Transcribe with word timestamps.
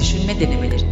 düşünme 0.00 0.40
denemeleri. 0.40 0.86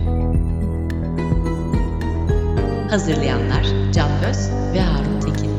Hazırlayanlar 2.91 3.93
Can 3.93 4.25
Öz 4.25 4.51
ve 4.75 4.81
Harun 4.81 5.21
Tekin. 5.21 5.51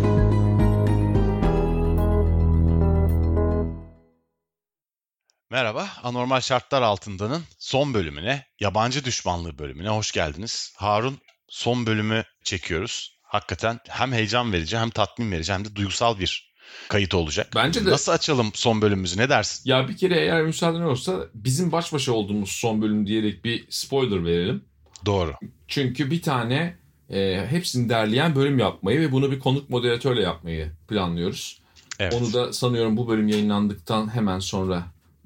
Merhaba, 5.49 5.88
Anormal 6.03 6.41
Şartlar 6.41 6.81
Altında'nın 6.81 7.44
son 7.59 7.94
bölümüne, 7.94 8.45
yabancı 8.59 9.05
düşmanlığı 9.05 9.58
bölümüne 9.58 9.89
hoş 9.89 10.11
geldiniz. 10.11 10.73
Harun, 10.77 11.20
son 11.48 11.86
bölümü 11.86 12.23
çekiyoruz. 12.44 13.17
Hakikaten 13.23 13.80
hem 13.89 14.14
heyecan 14.14 14.53
verici 14.53 14.77
hem 14.77 14.89
tatmin 14.89 15.31
verici 15.31 15.53
hem 15.53 15.66
de 15.66 15.75
duygusal 15.75 16.20
bir 16.20 16.47
kayıt 16.89 17.13
olacak. 17.13 17.48
Bence 17.55 17.85
de. 17.85 17.89
Nasıl 17.89 18.12
açalım 18.12 18.52
son 18.53 18.81
bölümümüzü 18.81 19.20
ne 19.20 19.30
dersin? 19.30 19.70
Ya 19.70 19.88
bir 19.88 19.98
kere 19.98 20.20
eğer 20.20 20.44
müsaaden 20.44 20.81
olursa 20.81 21.20
bizim 21.34 21.71
baş 21.71 21.94
başa 21.94 22.12
olduğumuz 22.12 22.52
son 22.52 22.81
bölüm 22.81 23.08
diyerek 23.08 23.45
bir 23.45 23.66
spoiler 23.70 24.25
verelim. 24.25 24.63
Doğru. 25.05 25.34
Çünkü 25.67 26.11
bir 26.11 26.22
tane 26.22 26.75
e, 27.09 27.45
hepsini 27.49 27.89
derleyen 27.89 28.35
bölüm 28.35 28.59
yapmayı 28.59 28.99
ve 28.99 29.11
bunu 29.11 29.31
bir 29.31 29.39
konuk 29.39 29.70
moderatörle 29.70 30.22
yapmayı 30.22 30.72
planlıyoruz. 30.88 31.61
Evet. 31.99 32.13
Onu 32.13 32.34
da 32.34 32.53
sanıyorum 32.53 32.97
bu 32.97 33.08
bölüm 33.08 33.27
yayınlandıktan 33.27 34.16
hemen 34.16 34.39
sonra 34.39 34.83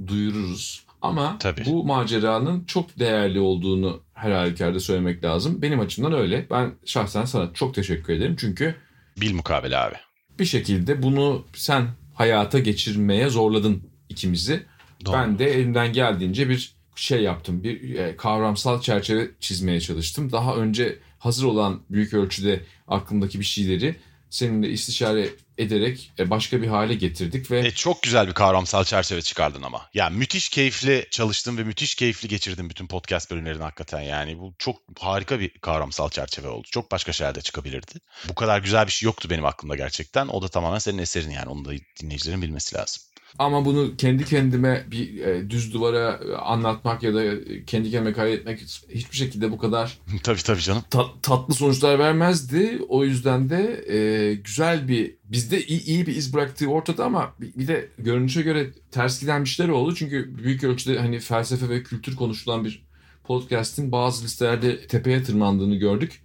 duyururuz. 0.07 0.83
Ama 1.01 1.37
Tabii. 1.39 1.65
bu 1.65 1.83
maceranın 1.83 2.65
çok 2.65 2.99
değerli 2.99 3.39
olduğunu 3.39 4.01
her 4.13 4.31
halükarda 4.31 4.79
söylemek 4.79 5.23
lazım. 5.23 5.61
Benim 5.61 5.79
açımdan 5.79 6.13
öyle. 6.13 6.47
Ben 6.51 6.73
şahsen 6.85 7.25
sana 7.25 7.53
çok 7.53 7.75
teşekkür 7.75 8.13
ederim. 8.13 8.35
Çünkü 8.39 8.75
Bil 9.21 9.33
mukabele 9.33 9.77
abi. 9.77 9.95
Bir 10.41 10.45
şekilde 10.45 11.03
bunu 11.03 11.45
sen 11.53 11.87
hayata 12.13 12.59
geçirmeye 12.59 13.29
zorladın 13.29 13.83
ikimizi. 14.09 14.63
Doğru. 15.05 15.13
Ben 15.13 15.39
de 15.39 15.45
elimden 15.45 15.93
geldiğince 15.93 16.49
bir 16.49 16.73
şey 16.95 17.21
yaptım. 17.21 17.63
Bir 17.63 17.95
e, 17.95 18.15
kavramsal 18.17 18.81
çerçeve 18.81 19.31
çizmeye 19.39 19.81
çalıştım. 19.81 20.31
Daha 20.31 20.55
önce 20.55 20.99
hazır 21.19 21.45
olan 21.45 21.81
büyük 21.89 22.13
ölçüde 22.13 22.61
aklımdaki 22.87 23.39
bir 23.39 23.45
şeyleri 23.45 23.95
seninle 24.29 24.69
istişare 24.69 25.29
ederek 25.61 26.11
e, 26.19 26.29
başka 26.29 26.61
bir 26.61 26.67
hale 26.67 26.93
getirdik 26.93 27.51
ve 27.51 27.59
E, 27.59 27.71
çok 27.71 28.03
güzel 28.03 28.27
bir 28.27 28.33
kavramsal 28.33 28.83
çerçeve 28.83 29.21
çıkardın 29.21 29.63
ama. 29.63 29.89
Ya 29.93 30.09
müthiş 30.09 30.49
keyifli 30.49 31.07
çalıştın 31.11 31.57
ve 31.57 31.63
müthiş 31.63 31.95
keyifli 31.95 32.27
geçirdin 32.29 32.69
bütün 32.69 32.87
podcast 32.87 33.31
bölümlerini 33.31 33.63
hakikaten 33.63 34.01
yani. 34.01 34.39
Bu 34.39 34.53
çok 34.59 34.77
harika 34.99 35.39
bir 35.39 35.49
kavramsal 35.49 36.09
çerçeve 36.09 36.47
oldu. 36.47 36.67
Çok 36.71 36.91
başka 36.91 37.13
şeyler 37.13 37.35
de 37.35 37.41
çıkabilirdi. 37.41 37.93
Bu 38.29 38.35
kadar 38.35 38.59
güzel 38.59 38.87
bir 38.87 38.91
şey 38.91 39.05
yoktu 39.05 39.29
benim 39.29 39.45
aklımda 39.45 39.75
gerçekten. 39.75 40.27
O 40.27 40.41
da 40.41 40.47
tamamen 40.47 40.79
senin 40.79 40.97
eserin 40.97 41.31
yani. 41.31 41.49
Onu 41.49 41.65
da 41.65 41.71
dinleyicilerin 42.01 42.41
bilmesi 42.41 42.75
lazım. 42.75 43.03
Ama 43.39 43.65
bunu 43.65 43.97
kendi 43.97 44.25
kendime 44.25 44.85
bir 44.91 45.17
e, 45.17 45.49
düz 45.49 45.73
duvara 45.73 46.19
e, 46.29 46.35
anlatmak 46.35 47.03
ya 47.03 47.13
da 47.13 47.23
e, 47.23 47.65
kendi 47.65 47.91
kendime 47.91 48.13
kaydetmek 48.13 48.59
hiçbir 48.89 49.17
şekilde 49.17 49.51
bu 49.51 49.57
kadar 49.57 49.97
tabii 50.23 50.43
tabii 50.43 50.61
canım. 50.61 50.83
ta- 50.89 51.21
tatlı 51.21 51.53
sonuçlar 51.53 51.99
vermezdi. 51.99 52.79
O 52.89 53.03
yüzden 53.03 53.49
de 53.49 53.85
e, 53.93 54.33
güzel 54.33 54.87
bir 54.87 55.15
bizde 55.23 55.65
iyi, 55.65 55.83
iyi 55.85 56.07
bir 56.07 56.15
iz 56.15 56.33
bıraktığı 56.33 56.67
ortada 56.67 57.05
ama 57.05 57.33
bir, 57.39 57.67
de 57.67 57.89
görünüşe 57.97 58.41
göre 58.41 58.71
ters 58.91 59.19
giden 59.21 59.43
bir 59.43 59.49
şeyler 59.49 59.71
oldu. 59.71 59.95
Çünkü 59.95 60.37
büyük 60.37 60.63
ölçüde 60.63 60.99
hani 60.99 61.19
felsefe 61.19 61.69
ve 61.69 61.83
kültür 61.83 62.15
konuşulan 62.15 62.65
bir 62.65 62.83
podcast'in 63.23 63.91
bazı 63.91 64.23
listelerde 64.25 64.87
tepeye 64.87 65.23
tırmandığını 65.23 65.75
gördük. 65.75 66.21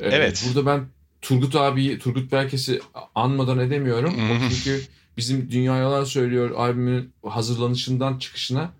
E, 0.00 0.08
Evet. 0.08 0.44
Burada 0.48 0.66
ben 0.66 0.86
Turgut 1.22 1.56
abiyi, 1.56 1.98
Turgut 1.98 2.32
Berkes'i 2.32 2.80
anmadan 3.14 3.58
edemiyorum. 3.58 4.14
Çünkü 4.50 4.82
bizim 5.16 5.50
Dünya 5.50 5.76
Yalan 5.76 6.04
Söylüyor 6.04 6.50
albümün 6.50 7.12
hazırlanışından 7.26 8.18
çıkışına 8.18 8.72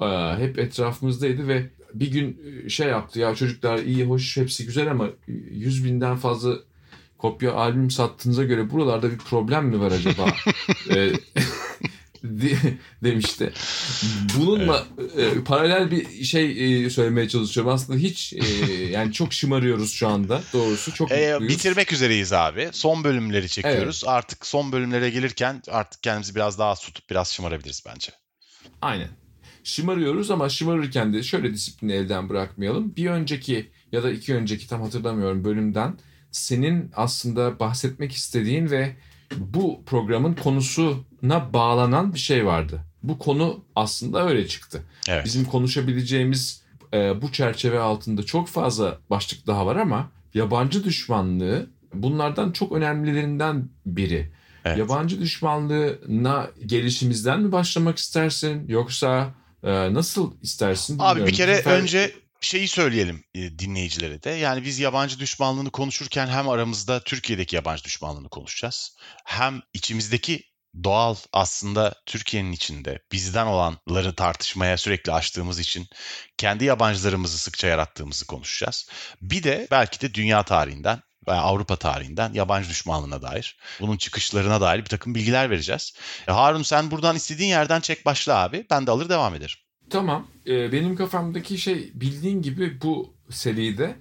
e, 0.00 0.06
hep 0.38 0.58
etrafımızdaydı 0.58 1.48
ve 1.48 1.70
bir 1.94 2.10
gün 2.10 2.40
e, 2.64 2.68
şey 2.68 2.88
yaptı 2.88 3.20
ya 3.20 3.34
çocuklar 3.34 3.78
iyi 3.78 4.04
hoş 4.04 4.36
hepsi 4.36 4.66
güzel 4.66 4.90
ama 4.90 5.08
100 5.50 5.84
binden 5.84 6.16
fazla 6.16 6.56
kopya 7.18 7.54
albüm 7.54 7.90
sattığınıza 7.90 8.44
göre 8.44 8.70
buralarda 8.70 9.10
bir 9.10 9.18
problem 9.18 9.66
mi 9.66 9.80
var 9.80 9.92
acaba? 9.92 10.26
E, 10.94 11.12
demişti. 13.04 13.52
Bununla 14.36 14.86
e, 15.16 15.44
paralel 15.44 15.90
bir 15.90 16.24
şey 16.24 16.84
e, 16.84 16.90
söylemeye 16.90 17.28
çalışıyorum. 17.28 17.72
Aslında 17.72 17.98
hiç 17.98 18.32
e, 18.32 18.72
yani 18.74 19.12
çok 19.12 19.32
şımarıyoruz 19.32 19.92
şu 19.92 20.08
anda 20.08 20.42
doğrusu. 20.52 20.94
Çok 20.94 21.10
mutluyuz. 21.10 21.48
bitirmek 21.48 21.92
üzereyiz 21.92 22.32
abi. 22.32 22.68
Son 22.72 23.04
bölümleri 23.04 23.48
çekiyoruz. 23.48 24.02
Artık 24.06 24.46
son 24.46 24.72
bölümlere 24.72 25.10
gelirken 25.10 25.62
artık 25.68 26.02
kendimizi 26.02 26.34
biraz 26.34 26.58
daha 26.58 26.74
tutup 26.74 27.10
biraz 27.10 27.32
şımarabiliriz 27.32 27.82
bence. 27.86 28.12
Aynen. 28.82 29.08
Şımarıyoruz 29.64 30.30
ama 30.30 30.48
şımarırken 30.48 31.12
de 31.14 31.22
şöyle 31.22 31.54
disiplini 31.54 31.92
elden 31.92 32.28
bırakmayalım. 32.28 32.96
Bir 32.96 33.06
önceki 33.06 33.70
ya 33.92 34.02
da 34.02 34.10
iki 34.10 34.34
önceki 34.34 34.68
tam 34.68 34.82
hatırlamıyorum 34.82 35.44
bölümden 35.44 35.98
senin 36.30 36.90
aslında 36.96 37.60
bahsetmek 37.60 38.12
istediğin 38.12 38.70
ve 38.70 38.96
bu 39.36 39.82
programın 39.86 40.34
konusuna 40.34 41.52
bağlanan 41.52 42.14
bir 42.14 42.18
şey 42.18 42.46
vardı. 42.46 42.80
Bu 43.02 43.18
konu 43.18 43.64
aslında 43.76 44.28
öyle 44.28 44.48
çıktı. 44.48 44.82
Evet. 45.08 45.24
Bizim 45.24 45.44
konuşabileceğimiz 45.44 46.62
e, 46.94 47.22
bu 47.22 47.32
çerçeve 47.32 47.80
altında 47.80 48.22
çok 48.22 48.48
fazla 48.48 48.98
başlık 49.10 49.46
daha 49.46 49.66
var 49.66 49.76
ama 49.76 50.10
yabancı 50.34 50.84
düşmanlığı 50.84 51.66
bunlardan 51.94 52.52
çok 52.52 52.72
önemlilerinden 52.72 53.68
biri. 53.86 54.30
Evet. 54.64 54.78
Yabancı 54.78 55.20
düşmanlığına 55.20 56.50
gelişimizden 56.66 57.40
mi 57.40 57.52
başlamak 57.52 57.98
istersin 57.98 58.68
yoksa 58.68 59.34
e, 59.62 59.94
nasıl 59.94 60.32
istersin 60.42 60.94
Abi 60.98 61.00
bilmiyorum. 61.00 61.26
bir 61.26 61.36
kere 61.36 61.60
Fer- 61.60 61.80
önce 61.80 62.12
şeyi 62.46 62.68
söyleyelim 62.68 63.24
e, 63.34 63.58
dinleyicilere 63.58 64.22
de. 64.22 64.30
Yani 64.30 64.64
biz 64.64 64.78
yabancı 64.78 65.18
düşmanlığını 65.18 65.70
konuşurken 65.70 66.26
hem 66.26 66.48
aramızda 66.48 67.00
Türkiye'deki 67.00 67.56
yabancı 67.56 67.84
düşmanlığını 67.84 68.28
konuşacağız. 68.28 68.96
Hem 69.24 69.62
içimizdeki 69.72 70.42
doğal 70.84 71.14
aslında 71.32 71.94
Türkiye'nin 72.06 72.52
içinde 72.52 72.98
bizden 73.12 73.46
olanları 73.46 74.14
tartışmaya 74.14 74.76
sürekli 74.76 75.12
açtığımız 75.12 75.58
için 75.58 75.86
kendi 76.36 76.64
yabancılarımızı 76.64 77.38
sıkça 77.38 77.66
yarattığımızı 77.66 78.26
konuşacağız. 78.26 78.88
Bir 79.22 79.42
de 79.42 79.68
belki 79.70 80.00
de 80.00 80.14
dünya 80.14 80.42
tarihinden 80.42 81.02
veya 81.28 81.40
Avrupa 81.40 81.76
tarihinden 81.76 82.32
yabancı 82.32 82.68
düşmanlığına 82.68 83.22
dair, 83.22 83.56
bunun 83.80 83.96
çıkışlarına 83.96 84.60
dair 84.60 84.78
bir 84.78 84.88
takım 84.88 85.14
bilgiler 85.14 85.50
vereceğiz. 85.50 85.92
E, 86.28 86.32
Harun 86.32 86.62
sen 86.62 86.90
buradan 86.90 87.16
istediğin 87.16 87.50
yerden 87.50 87.80
çek 87.80 88.06
başla 88.06 88.42
abi. 88.42 88.66
Ben 88.70 88.86
de 88.86 88.90
alır 88.90 89.08
devam 89.08 89.34
ederim. 89.34 89.65
Tamam. 89.90 90.26
E, 90.46 90.72
benim 90.72 90.96
kafamdaki 90.96 91.58
şey 91.58 91.90
bildiğin 91.94 92.42
gibi 92.42 92.76
bu 92.82 93.14
seride 93.30 93.96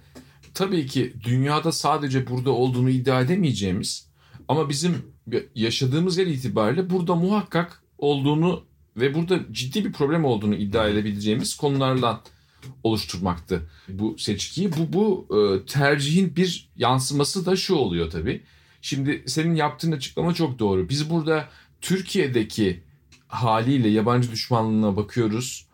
tabii 0.53 0.85
ki 0.85 1.13
dünyada 1.23 1.72
sadece 1.72 2.28
burada 2.28 2.51
olduğunu 2.51 2.90
iddia 2.90 3.22
edemeyeceğimiz 3.22 4.09
ama 4.47 4.69
bizim 4.69 5.16
yaşadığımız 5.56 6.18
yer 6.18 6.28
itibariyle 6.28 6.90
burada 6.90 7.16
muhakkak 7.16 7.84
olduğunu 7.97 8.63
ve 8.97 9.13
burada 9.13 9.40
ciddi 9.51 9.85
bir 9.85 9.94
problem 9.94 10.25
olduğunu 10.25 10.56
iddia 10.56 10.90
edebileceğimiz 10.90 11.56
konulardan 11.56 12.22
oluşturmaktı 12.84 13.69
bu 13.90 14.18
seçkiyi. 14.18 14.72
Bu 14.72 14.94
bu 14.94 15.28
e, 15.38 15.66
tercihin 15.66 16.35
bir 16.35 16.69
yansıması 16.75 17.45
da 17.45 17.56
şu 17.56 17.75
oluyor 17.75 18.09
tabii. 18.09 18.44
Şimdi 18.81 19.24
senin 19.28 19.56
yaptığın 19.56 19.91
açıklama 19.91 20.34
çok 20.34 20.59
doğru. 20.59 20.90
Biz 20.90 21.09
burada 21.09 21.50
Türkiye'deki 21.81 22.83
haliyle 23.27 23.89
yabancı 23.89 24.31
düşmanlığına 24.31 24.95
bakıyoruz. 24.95 25.64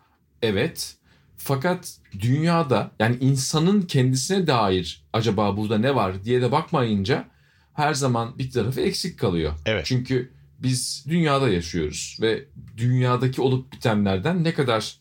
Evet. 0.42 0.96
Fakat 1.36 1.98
dünyada 2.20 2.90
yani 2.98 3.16
insanın 3.20 3.82
kendisine 3.82 4.46
dair 4.46 5.04
acaba 5.12 5.56
burada 5.56 5.78
ne 5.78 5.94
var 5.94 6.24
diye 6.24 6.42
de 6.42 6.52
bakmayınca 6.52 7.28
her 7.74 7.94
zaman 7.94 8.38
bir 8.38 8.50
tarafı 8.50 8.80
eksik 8.80 9.18
kalıyor. 9.18 9.52
Evet. 9.66 9.86
Çünkü 9.86 10.32
biz 10.58 11.04
dünyada 11.08 11.48
yaşıyoruz 11.48 12.18
ve 12.20 12.44
dünyadaki 12.76 13.42
olup 13.42 13.72
bitenlerden 13.72 14.44
ne 14.44 14.54
kadar 14.54 14.96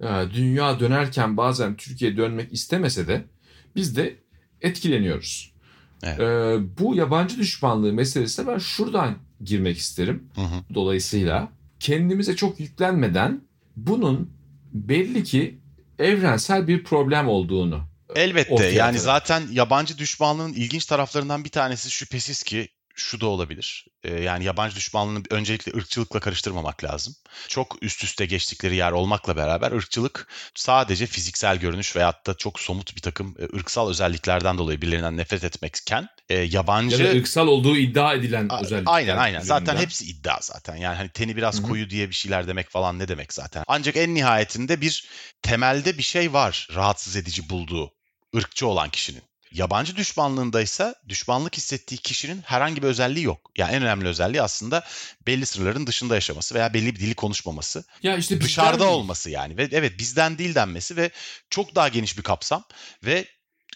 e, 0.00 0.06
dünya 0.34 0.80
dönerken 0.80 1.36
bazen 1.36 1.76
Türkiye 1.76 2.16
dönmek 2.16 2.52
istemese 2.52 3.08
de 3.08 3.24
biz 3.76 3.96
de 3.96 4.16
etkileniyoruz. 4.60 5.52
Evet. 6.02 6.20
E, 6.20 6.58
bu 6.78 6.94
yabancı 6.94 7.38
düşmanlığı 7.38 7.92
meselesine 7.92 8.46
ben 8.46 8.58
şuradan 8.58 9.14
girmek 9.44 9.78
isterim. 9.78 10.24
Hı 10.34 10.40
hı. 10.40 10.74
Dolayısıyla 10.74 11.48
kendimize 11.80 12.36
çok 12.36 12.60
yüklenmeden 12.60 13.40
bunun 13.76 14.30
belli 14.72 15.24
ki 15.24 15.60
evrensel 15.98 16.68
bir 16.68 16.84
problem 16.84 17.28
olduğunu 17.28 17.90
Elbette. 18.14 18.66
yani 18.66 18.98
zaten 18.98 19.42
yabancı 19.52 19.98
düşmanlığın 19.98 20.52
ilginç 20.52 20.86
taraflarından 20.86 21.44
bir 21.44 21.48
tanesi 21.48 21.90
şüphesiz 21.90 22.42
ki 22.42 22.68
şu 23.00 23.20
da 23.20 23.26
olabilir. 23.26 23.86
Ee, 24.04 24.14
yani 24.14 24.44
yabancı 24.44 24.76
düşmanlığını 24.76 25.22
öncelikle 25.30 25.72
ırkçılıkla 25.78 26.20
karıştırmamak 26.20 26.84
lazım. 26.84 27.14
Çok 27.48 27.82
üst 27.82 28.04
üste 28.04 28.26
geçtikleri 28.26 28.76
yer 28.76 28.92
olmakla 28.92 29.36
beraber 29.36 29.72
ırkçılık 29.72 30.28
sadece 30.54 31.06
fiziksel 31.06 31.56
görünüş 31.56 31.96
veyahut 31.96 32.26
da 32.26 32.34
çok 32.34 32.60
somut 32.60 32.96
bir 32.96 33.00
takım 33.00 33.36
e, 33.38 33.56
ırksal 33.56 33.90
özelliklerden 33.90 34.58
dolayı 34.58 34.82
birilerinden 34.82 35.16
nefret 35.16 35.44
etmekken 35.44 36.08
e, 36.28 36.34
yabancı... 36.34 37.02
Ya 37.02 37.12
da 37.12 37.18
ırksal 37.18 37.46
olduğu 37.46 37.76
iddia 37.76 38.14
edilen 38.14 38.46
A- 38.48 38.60
özellikler. 38.60 38.92
Aynen 38.92 39.16
aynen. 39.16 39.40
Zaten 39.40 39.64
üzerinden. 39.64 39.82
hepsi 39.82 40.04
iddia 40.04 40.38
zaten. 40.40 40.76
Yani 40.76 40.96
hani 40.96 41.08
teni 41.08 41.36
biraz 41.36 41.58
Hı 41.58 41.62
hı. 41.62 41.66
koyu 41.68 41.90
diye 41.90 42.08
bir 42.08 42.14
şeyler 42.14 42.48
demek 42.48 42.70
falan 42.70 42.98
ne 42.98 43.08
demek 43.08 43.32
zaten. 43.32 43.64
Ancak 43.66 43.96
en 43.96 44.14
nihayetinde 44.14 44.80
bir 44.80 45.08
temelde 45.42 45.98
bir 45.98 46.02
şey 46.02 46.32
var 46.32 46.68
rahatsız 46.74 47.16
edici 47.16 47.48
bulduğu 47.48 47.92
ırkçı 48.36 48.66
olan 48.66 48.90
kişinin. 48.90 49.29
Yabancı 49.52 49.96
düşmanlığında 49.96 50.62
ise 50.62 50.94
düşmanlık 51.08 51.56
hissettiği 51.56 51.98
kişinin 51.98 52.42
herhangi 52.42 52.82
bir 52.82 52.86
özelliği 52.86 53.24
yok. 53.24 53.50
Yani 53.56 53.72
en 53.72 53.82
önemli 53.82 54.08
özelliği 54.08 54.42
aslında 54.42 54.84
belli 55.26 55.46
sınırların 55.46 55.86
dışında 55.86 56.14
yaşaması 56.14 56.54
veya 56.54 56.74
belli 56.74 56.94
bir 56.94 57.00
dili 57.00 57.14
konuşmaması. 57.14 57.84
ya 58.02 58.16
işte 58.16 58.40
dışarıda 58.40 58.84
değil. 58.84 58.90
olması 58.90 59.30
yani. 59.30 59.56
Ve 59.56 59.68
evet 59.72 59.98
bizden 59.98 60.38
değil 60.38 60.54
denmesi 60.54 60.96
ve 60.96 61.10
çok 61.50 61.74
daha 61.74 61.88
geniş 61.88 62.18
bir 62.18 62.22
kapsam 62.22 62.64
ve 63.04 63.26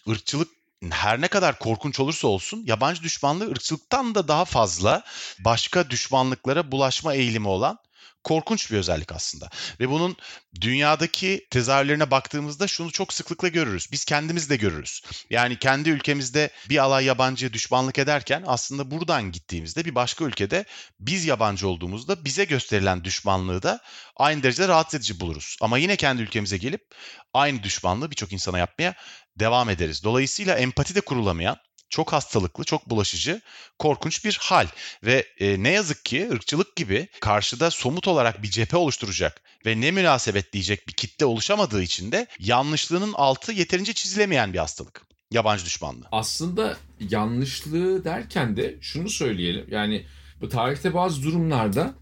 ırkçılık 0.09 0.47
her 0.91 1.21
ne 1.21 1.27
kadar 1.27 1.59
korkunç 1.59 1.99
olursa 1.99 2.27
olsun 2.27 2.63
yabancı 2.65 3.03
düşmanlığı 3.03 3.51
ırkçılıktan 3.51 4.15
da 4.15 4.27
daha 4.27 4.45
fazla 4.45 5.03
başka 5.39 5.89
düşmanlıklara 5.89 6.71
bulaşma 6.71 7.13
eğilimi 7.13 7.47
olan 7.47 7.77
korkunç 8.25 8.71
bir 8.71 8.77
özellik 8.77 9.11
aslında. 9.11 9.49
Ve 9.79 9.89
bunun 9.89 10.17
dünyadaki 10.61 11.47
tezahürlerine 11.51 12.11
baktığımızda 12.11 12.67
şunu 12.67 12.91
çok 12.91 13.13
sıklıkla 13.13 13.47
görürüz. 13.47 13.91
Biz 13.91 14.05
kendimiz 14.05 14.49
de 14.49 14.55
görürüz. 14.55 15.01
Yani 15.29 15.59
kendi 15.59 15.89
ülkemizde 15.89 16.49
bir 16.69 16.77
alay 16.77 17.05
yabancıya 17.05 17.53
düşmanlık 17.53 17.99
ederken 17.99 18.43
aslında 18.47 18.91
buradan 18.91 19.31
gittiğimizde 19.31 19.85
bir 19.85 19.95
başka 19.95 20.25
ülkede 20.25 20.65
biz 20.99 21.25
yabancı 21.25 21.67
olduğumuzda 21.67 22.25
bize 22.25 22.45
gösterilen 22.45 23.03
düşmanlığı 23.03 23.63
da 23.63 23.79
aynı 24.15 24.43
derecede 24.43 24.67
rahatsız 24.67 24.99
edici 24.99 25.19
buluruz. 25.19 25.57
Ama 25.61 25.77
yine 25.77 25.95
kendi 25.95 26.21
ülkemize 26.21 26.57
gelip 26.57 26.95
aynı 27.33 27.63
düşmanlığı 27.63 28.11
birçok 28.11 28.33
insana 28.33 28.57
yapmaya 28.57 28.93
devam 29.35 29.69
ederiz. 29.69 30.03
Dolayısıyla 30.03 30.55
empati 30.55 30.95
de 30.95 31.01
kurulamayan, 31.01 31.57
çok 31.89 32.13
hastalıklı, 32.13 32.63
çok 32.63 32.89
bulaşıcı, 32.89 33.41
korkunç 33.79 34.25
bir 34.25 34.37
hal. 34.41 34.67
Ve 35.03 35.27
e, 35.39 35.63
ne 35.63 35.69
yazık 35.69 36.05
ki 36.05 36.29
ırkçılık 36.31 36.75
gibi 36.75 37.07
karşıda 37.21 37.71
somut 37.71 38.07
olarak 38.07 38.43
bir 38.43 38.49
cephe 38.49 38.77
oluşturacak 38.77 39.41
ve 39.65 39.81
ne 39.81 39.91
münasebet 39.91 40.53
diyecek 40.53 40.87
bir 40.87 40.93
kitle 40.93 41.25
oluşamadığı 41.25 41.81
için 41.81 42.11
de 42.11 42.27
yanlışlığının 42.39 43.13
altı 43.13 43.51
yeterince 43.51 43.93
çizilemeyen 43.93 44.53
bir 44.53 44.59
hastalık. 44.59 45.01
Yabancı 45.31 45.65
düşmanlığı. 45.65 46.05
Aslında 46.11 46.77
yanlışlığı 46.99 48.03
derken 48.03 48.57
de 48.57 48.77
şunu 48.81 49.09
söyleyelim. 49.09 49.65
Yani 49.69 50.05
bu 50.41 50.49
tarihte 50.49 50.93
bazı 50.93 51.23
durumlarda 51.23 51.93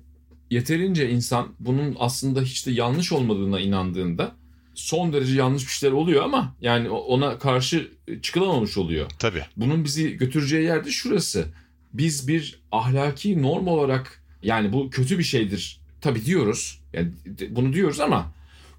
yeterince 0.49 1.09
insan 1.09 1.55
bunun 1.59 1.95
aslında 1.99 2.41
hiç 2.41 2.67
de 2.67 2.71
yanlış 2.71 3.11
olmadığına 3.11 3.59
inandığında 3.59 4.35
son 4.75 5.13
derece 5.13 5.35
yanlış 5.35 5.63
bir 5.63 5.71
şeyler 5.71 5.93
oluyor 5.95 6.23
ama 6.23 6.55
yani 6.61 6.89
ona 6.89 7.39
karşı 7.39 7.91
çıkılamamış 8.21 8.77
oluyor. 8.77 9.09
Tabii. 9.19 9.43
Bunun 9.57 9.83
bizi 9.83 10.17
götüreceği 10.17 10.63
yer 10.63 10.85
de 10.85 10.91
şurası. 10.91 11.45
Biz 11.93 12.27
bir 12.27 12.61
ahlaki 12.71 13.41
norm 13.41 13.67
olarak 13.67 14.23
yani 14.43 14.73
bu 14.73 14.89
kötü 14.89 15.19
bir 15.19 15.23
şeydir 15.23 15.79
tabii 16.01 16.25
diyoruz. 16.25 16.81
Yani 16.93 17.11
bunu 17.49 17.73
diyoruz 17.73 17.99
ama 17.99 18.33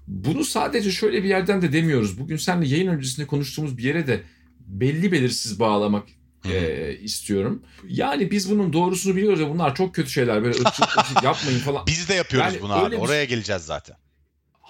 bunu 0.07 0.43
sadece 0.43 0.91
şöyle 0.91 1.23
bir 1.23 1.29
yerden 1.29 1.61
de 1.61 1.73
demiyoruz. 1.73 2.19
Bugün 2.19 2.37
seninle 2.37 2.67
yayın 2.67 2.87
öncesinde 2.87 3.27
konuştuğumuz 3.27 3.77
bir 3.77 3.83
yere 3.83 4.07
de 4.07 4.21
belli 4.59 5.11
belirsiz 5.11 5.59
bağlamak 5.59 6.07
Hı 6.43 6.49
hı. 6.49 6.53
e, 6.53 6.99
istiyorum. 6.99 7.63
Yani 7.87 8.31
biz 8.31 8.51
bunun 8.51 8.73
doğrusunu 8.73 9.15
biliyoruz 9.15 9.39
ya 9.39 9.49
bunlar 9.49 9.75
çok 9.75 9.95
kötü 9.95 10.09
şeyler 10.09 10.43
böyle 10.43 10.59
ırkçılık 10.59 11.23
yapmayın 11.23 11.59
falan. 11.59 11.87
Biz 11.87 12.09
de 12.09 12.13
yapıyoruz 12.13 12.53
Yani 12.53 12.61
bunu 12.61 12.73
abi. 12.73 12.97
Oraya 12.97 13.25
geleceğiz 13.25 13.61
zaten. 13.61 13.95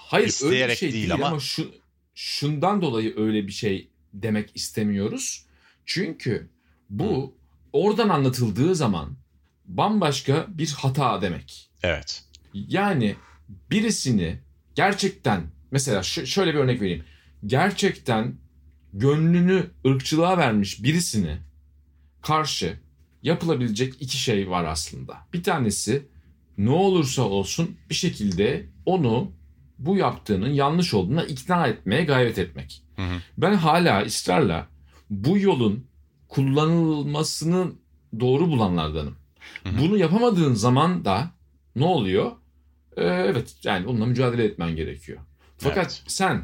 Hayır 0.07 0.23
öyle 0.23 0.27
bir 0.27 0.33
İsteyerek 0.33 0.77
şey 0.77 0.93
değil 0.93 1.03
değil, 1.03 1.13
ama- 1.13 1.27
ama, 1.27 1.39
şu, 1.39 1.71
şundan 2.15 2.81
dolayı 2.81 3.13
öyle 3.17 3.47
bir 3.47 3.51
şey 3.51 3.89
demek 4.13 4.49
istemiyoruz. 4.55 5.45
Çünkü 5.85 6.49
bu 6.89 7.35
oradan 7.73 8.09
anlatıldığı 8.09 8.75
zaman 8.75 9.17
bambaşka 9.65 10.45
bir 10.49 10.71
hata 10.71 11.21
demek. 11.21 11.69
Evet. 11.83 12.23
Yani 12.53 13.15
birisini 13.71 14.39
gerçekten 14.75 15.43
mesela 15.71 16.03
şöyle 16.03 16.53
bir 16.53 16.59
örnek 16.59 16.81
vereyim. 16.81 17.03
Gerçekten 17.45 18.35
gönlünü 18.93 19.71
ırkçılığa 19.85 20.37
vermiş 20.37 20.83
birisini 20.83 21.37
karşı 22.21 22.79
yapılabilecek 23.23 23.93
iki 23.99 24.17
şey 24.17 24.49
var 24.49 24.63
aslında. 24.63 25.17
Bir 25.33 25.43
tanesi 25.43 26.05
ne 26.57 26.69
olursa 26.69 27.21
olsun 27.21 27.77
bir 27.89 27.95
şekilde 27.95 28.65
onu 28.85 29.31
bu 29.79 29.97
yaptığının 29.97 30.49
yanlış 30.49 30.93
olduğuna 30.93 31.23
ikna 31.23 31.67
etmeye 31.67 32.03
gayret 32.03 32.39
etmek. 32.39 32.83
Hı 32.95 33.01
hı. 33.01 33.21
Ben 33.37 33.53
hala 33.53 34.01
ısrarla 34.01 34.67
bu 35.09 35.37
yolun 35.37 35.87
kullanılmasını 36.27 37.71
doğru 38.19 38.47
bulanlardanım. 38.47 39.15
Hı 39.63 39.69
hı. 39.69 39.81
Bunu 39.81 39.97
yapamadığın 39.97 40.53
zaman 40.53 41.05
da 41.05 41.31
ne 41.75 41.85
oluyor? 41.85 42.31
Ee, 42.97 43.03
evet 43.03 43.55
yani 43.63 43.87
onunla 43.87 44.05
mücadele 44.05 44.43
etmen 44.43 44.75
gerekiyor. 44.75 45.19
Fakat 45.57 45.85
Evet. 45.85 46.03
sen 46.07 46.41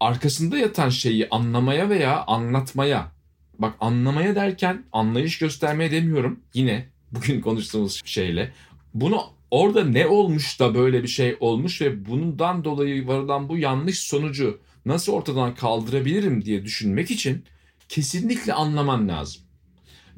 arkasında 0.00 0.58
yatan 0.58 0.88
şeyi 0.88 1.28
anlamaya 1.28 1.88
veya 1.88 2.24
anlatmaya 2.26 3.12
bak 3.58 3.74
anlamaya 3.80 4.34
derken 4.34 4.84
anlayış 4.92 5.38
göstermeye 5.38 5.90
demiyorum 5.90 6.40
yine 6.54 6.88
bugün 7.12 7.40
konuştuğumuz 7.40 8.00
şeyle 8.04 8.52
bunu 8.94 9.22
orada 9.50 9.84
ne 9.84 10.06
olmuş 10.06 10.60
da 10.60 10.74
böyle 10.74 11.02
bir 11.02 11.08
şey 11.08 11.36
olmuş 11.40 11.80
ve 11.80 12.06
bundan 12.06 12.64
dolayı 12.64 13.06
varılan 13.06 13.48
bu 13.48 13.56
yanlış 13.56 14.00
sonucu 14.00 14.60
nasıl 14.86 15.12
ortadan 15.12 15.54
kaldırabilirim 15.54 16.44
diye 16.44 16.64
düşünmek 16.64 17.10
için 17.10 17.44
kesinlikle 17.88 18.52
anlaman 18.52 19.08
lazım. 19.08 19.42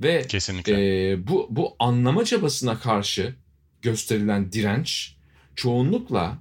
Ve 0.03 0.27
Kesinlikle. 0.27 1.11
ee, 1.11 1.27
bu 1.29 1.47
bu 1.51 1.77
anlama 1.79 2.25
çabasına 2.25 2.79
karşı 2.79 3.35
gösterilen 3.83 4.53
direnç 4.53 5.17
çoğunlukla 5.57 6.39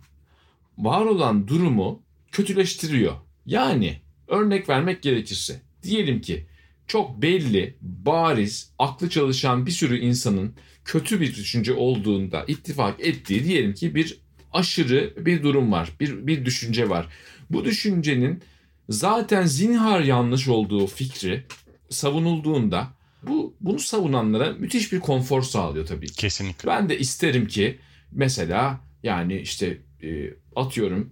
var 0.78 1.06
olan 1.06 1.48
durumu 1.48 2.02
kötüleştiriyor. 2.32 3.16
Yani 3.46 4.02
örnek 4.28 4.70
vermek 4.70 5.02
gerekirse 5.02 5.62
diyelim 5.84 6.22
ki 6.22 6.46
çok 6.88 7.22
belli, 7.22 7.78
bariz, 7.82 8.72
aklı 8.80 9.10
çalışan 9.10 9.66
bir 9.66 9.72
sürü 9.72 10.00
insanın 10.00 10.54
kötü 10.90 11.22
bir 11.22 11.36
düşünce 11.36 11.74
olduğunda 11.74 12.46
ittifak 12.48 13.00
ettiği 13.00 13.44
diyelim 13.44 13.74
ki 13.74 13.96
bir 13.96 14.18
aşırı 14.54 15.14
bir 15.26 15.44
durum 15.44 15.72
var, 15.72 15.92
bir, 16.00 16.28
bir 16.28 16.46
düşünce 16.46 16.90
var. 16.90 17.08
Bu 17.50 17.66
düşüncenin 17.66 18.42
zaten 18.90 19.46
zinhar 19.46 20.02
yanlış 20.02 20.48
olduğu 20.48 20.88
fikri 20.88 21.44
savunulduğunda 21.90 22.88
bu 23.24 23.54
bunu 23.62 23.80
savunanlara 23.80 24.54
müthiş 24.54 24.92
bir 24.94 25.00
konfor 25.00 25.42
sağlıyor 25.42 25.86
tabii 25.86 26.08
ki. 26.08 26.16
Kesinlikle. 26.16 26.69
Ben 26.69 26.90
de 26.90 27.00
isterim 27.00 27.48
ki 27.48 27.80
mesela 28.12 28.81
yani 29.04 29.40
işte 29.40 29.78
e, 30.04 30.34
atıyorum 30.56 31.12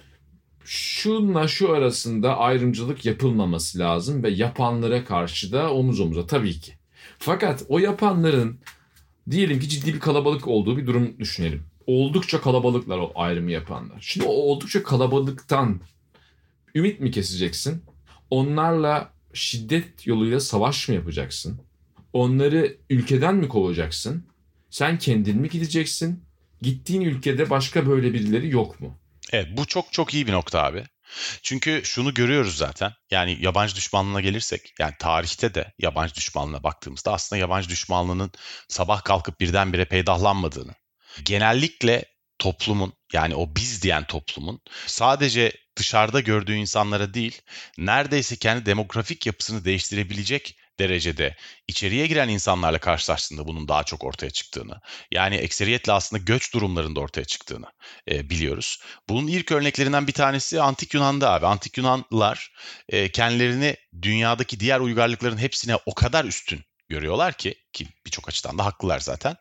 şunla 0.64 1.48
şu 1.48 1.74
arasında 1.74 2.38
ayrımcılık 2.38 3.06
yapılmaması 3.06 3.80
lazım 3.80 4.24
ve 4.24 4.30
yapanlara 4.30 5.06
karşı 5.06 5.52
da 5.52 5.74
omuz 5.74 6.00
omuza 6.00 6.28
tabii 6.28 6.60
ki. 6.60 6.74
Fakat 7.20 7.64
o 7.70 7.80
yapanların 7.80 8.60
diyelim 9.32 9.60
ki 9.60 9.70
ciddi 9.70 9.94
bir 9.94 10.00
kalabalık 10.00 10.48
olduğu 10.48 10.78
bir 10.78 10.88
durum 10.88 11.20
düşünelim. 11.20 11.64
Oldukça 11.88 12.42
kalabalıklar 12.42 12.98
o 12.98 13.12
ayrımı 13.16 13.52
yapanlar. 13.52 13.98
Şimdi 14.02 14.28
o 14.28 14.32
oldukça 14.32 14.84
kalabalıktan 14.84 15.82
ümit 16.76 17.00
mi 17.00 17.12
keseceksin? 17.12 17.84
Onlarla 18.30 19.12
şiddet 19.34 20.08
yoluyla 20.08 20.40
savaş 20.40 20.90
mı 20.90 20.96
yapacaksın? 20.96 21.62
Onları 22.14 22.78
ülkeden 22.90 23.36
mi 23.36 23.48
kovacaksın? 23.48 24.24
Sen 24.70 25.00
kendin 25.00 25.38
mi 25.38 25.50
gideceksin? 25.50 26.24
Gittiğin 26.62 27.02
ülkede 27.02 27.50
başka 27.50 27.88
böyle 27.88 28.14
birileri 28.14 28.50
yok 28.50 28.82
mu? 28.82 28.98
Evet 29.32 29.48
bu 29.58 29.66
çok 29.66 29.94
çok 29.94 30.14
iyi 30.14 30.28
bir 30.28 30.32
nokta 30.32 30.64
abi. 30.64 30.84
Çünkü 31.42 31.82
şunu 31.86 32.14
görüyoruz 32.14 32.58
zaten. 32.58 32.94
Yani 33.12 33.38
yabancı 33.42 33.76
düşmanlığına 33.76 34.22
gelirsek 34.22 34.74
yani 34.80 34.94
tarihte 35.00 35.54
de 35.54 35.74
yabancı 35.80 36.16
düşmanlığına 36.16 36.64
baktığımızda 36.64 37.14
aslında 37.14 37.40
yabancı 37.40 37.70
düşmanlığının 37.70 38.32
sabah 38.68 39.04
kalkıp 39.04 39.40
birdenbire 39.40 39.86
peydahlanmadığını, 39.86 40.74
genellikle 41.24 42.06
toplumun 42.40 42.94
yani 43.14 43.36
o 43.36 43.56
biz 43.56 43.82
diyen 43.82 44.04
toplumun 44.08 44.62
sadece 44.86 45.52
dışarıda 45.76 46.20
gördüğü 46.20 46.56
insanlara 46.56 47.14
değil 47.14 47.42
neredeyse 47.78 48.36
kendi 48.36 48.66
demografik 48.66 49.26
yapısını 49.26 49.66
değiştirebilecek 49.66 50.58
derecede 50.80 51.36
içeriye 51.68 52.08
giren 52.08 52.30
insanlarla 52.30 52.80
karşılaştığında 52.80 53.48
bunun 53.48 53.68
daha 53.68 53.84
çok 53.84 54.04
ortaya 54.04 54.30
çıktığını 54.30 54.82
yani 55.12 55.36
ekseriyetle 55.36 55.92
aslında 55.92 56.24
göç 56.24 56.54
durumlarında 56.54 57.00
ortaya 57.00 57.26
çıktığını 57.26 57.66
e, 58.12 58.30
biliyoruz. 58.30 58.82
Bunun 59.10 59.28
ilk 59.28 59.52
örneklerinden 59.52 60.08
bir 60.08 60.14
tanesi 60.14 60.62
Antik 60.62 60.94
Yunan'da 60.94 61.34
abi. 61.34 61.46
Antik 61.46 61.78
Yunanlılar 61.78 62.52
e, 62.90 63.12
kendilerini 63.12 63.76
dünyadaki 64.02 64.60
diğer 64.60 64.80
uygarlıkların 64.80 65.38
hepsine 65.38 65.76
o 65.86 65.94
kadar 65.94 66.26
üstün 66.26 66.64
görüyorlar 66.90 67.34
ki 67.34 67.56
ki 67.74 67.88
birçok 68.06 68.30
açıdan 68.30 68.58
da 68.58 68.66
haklılar 68.66 69.00
zaten. 69.00 69.36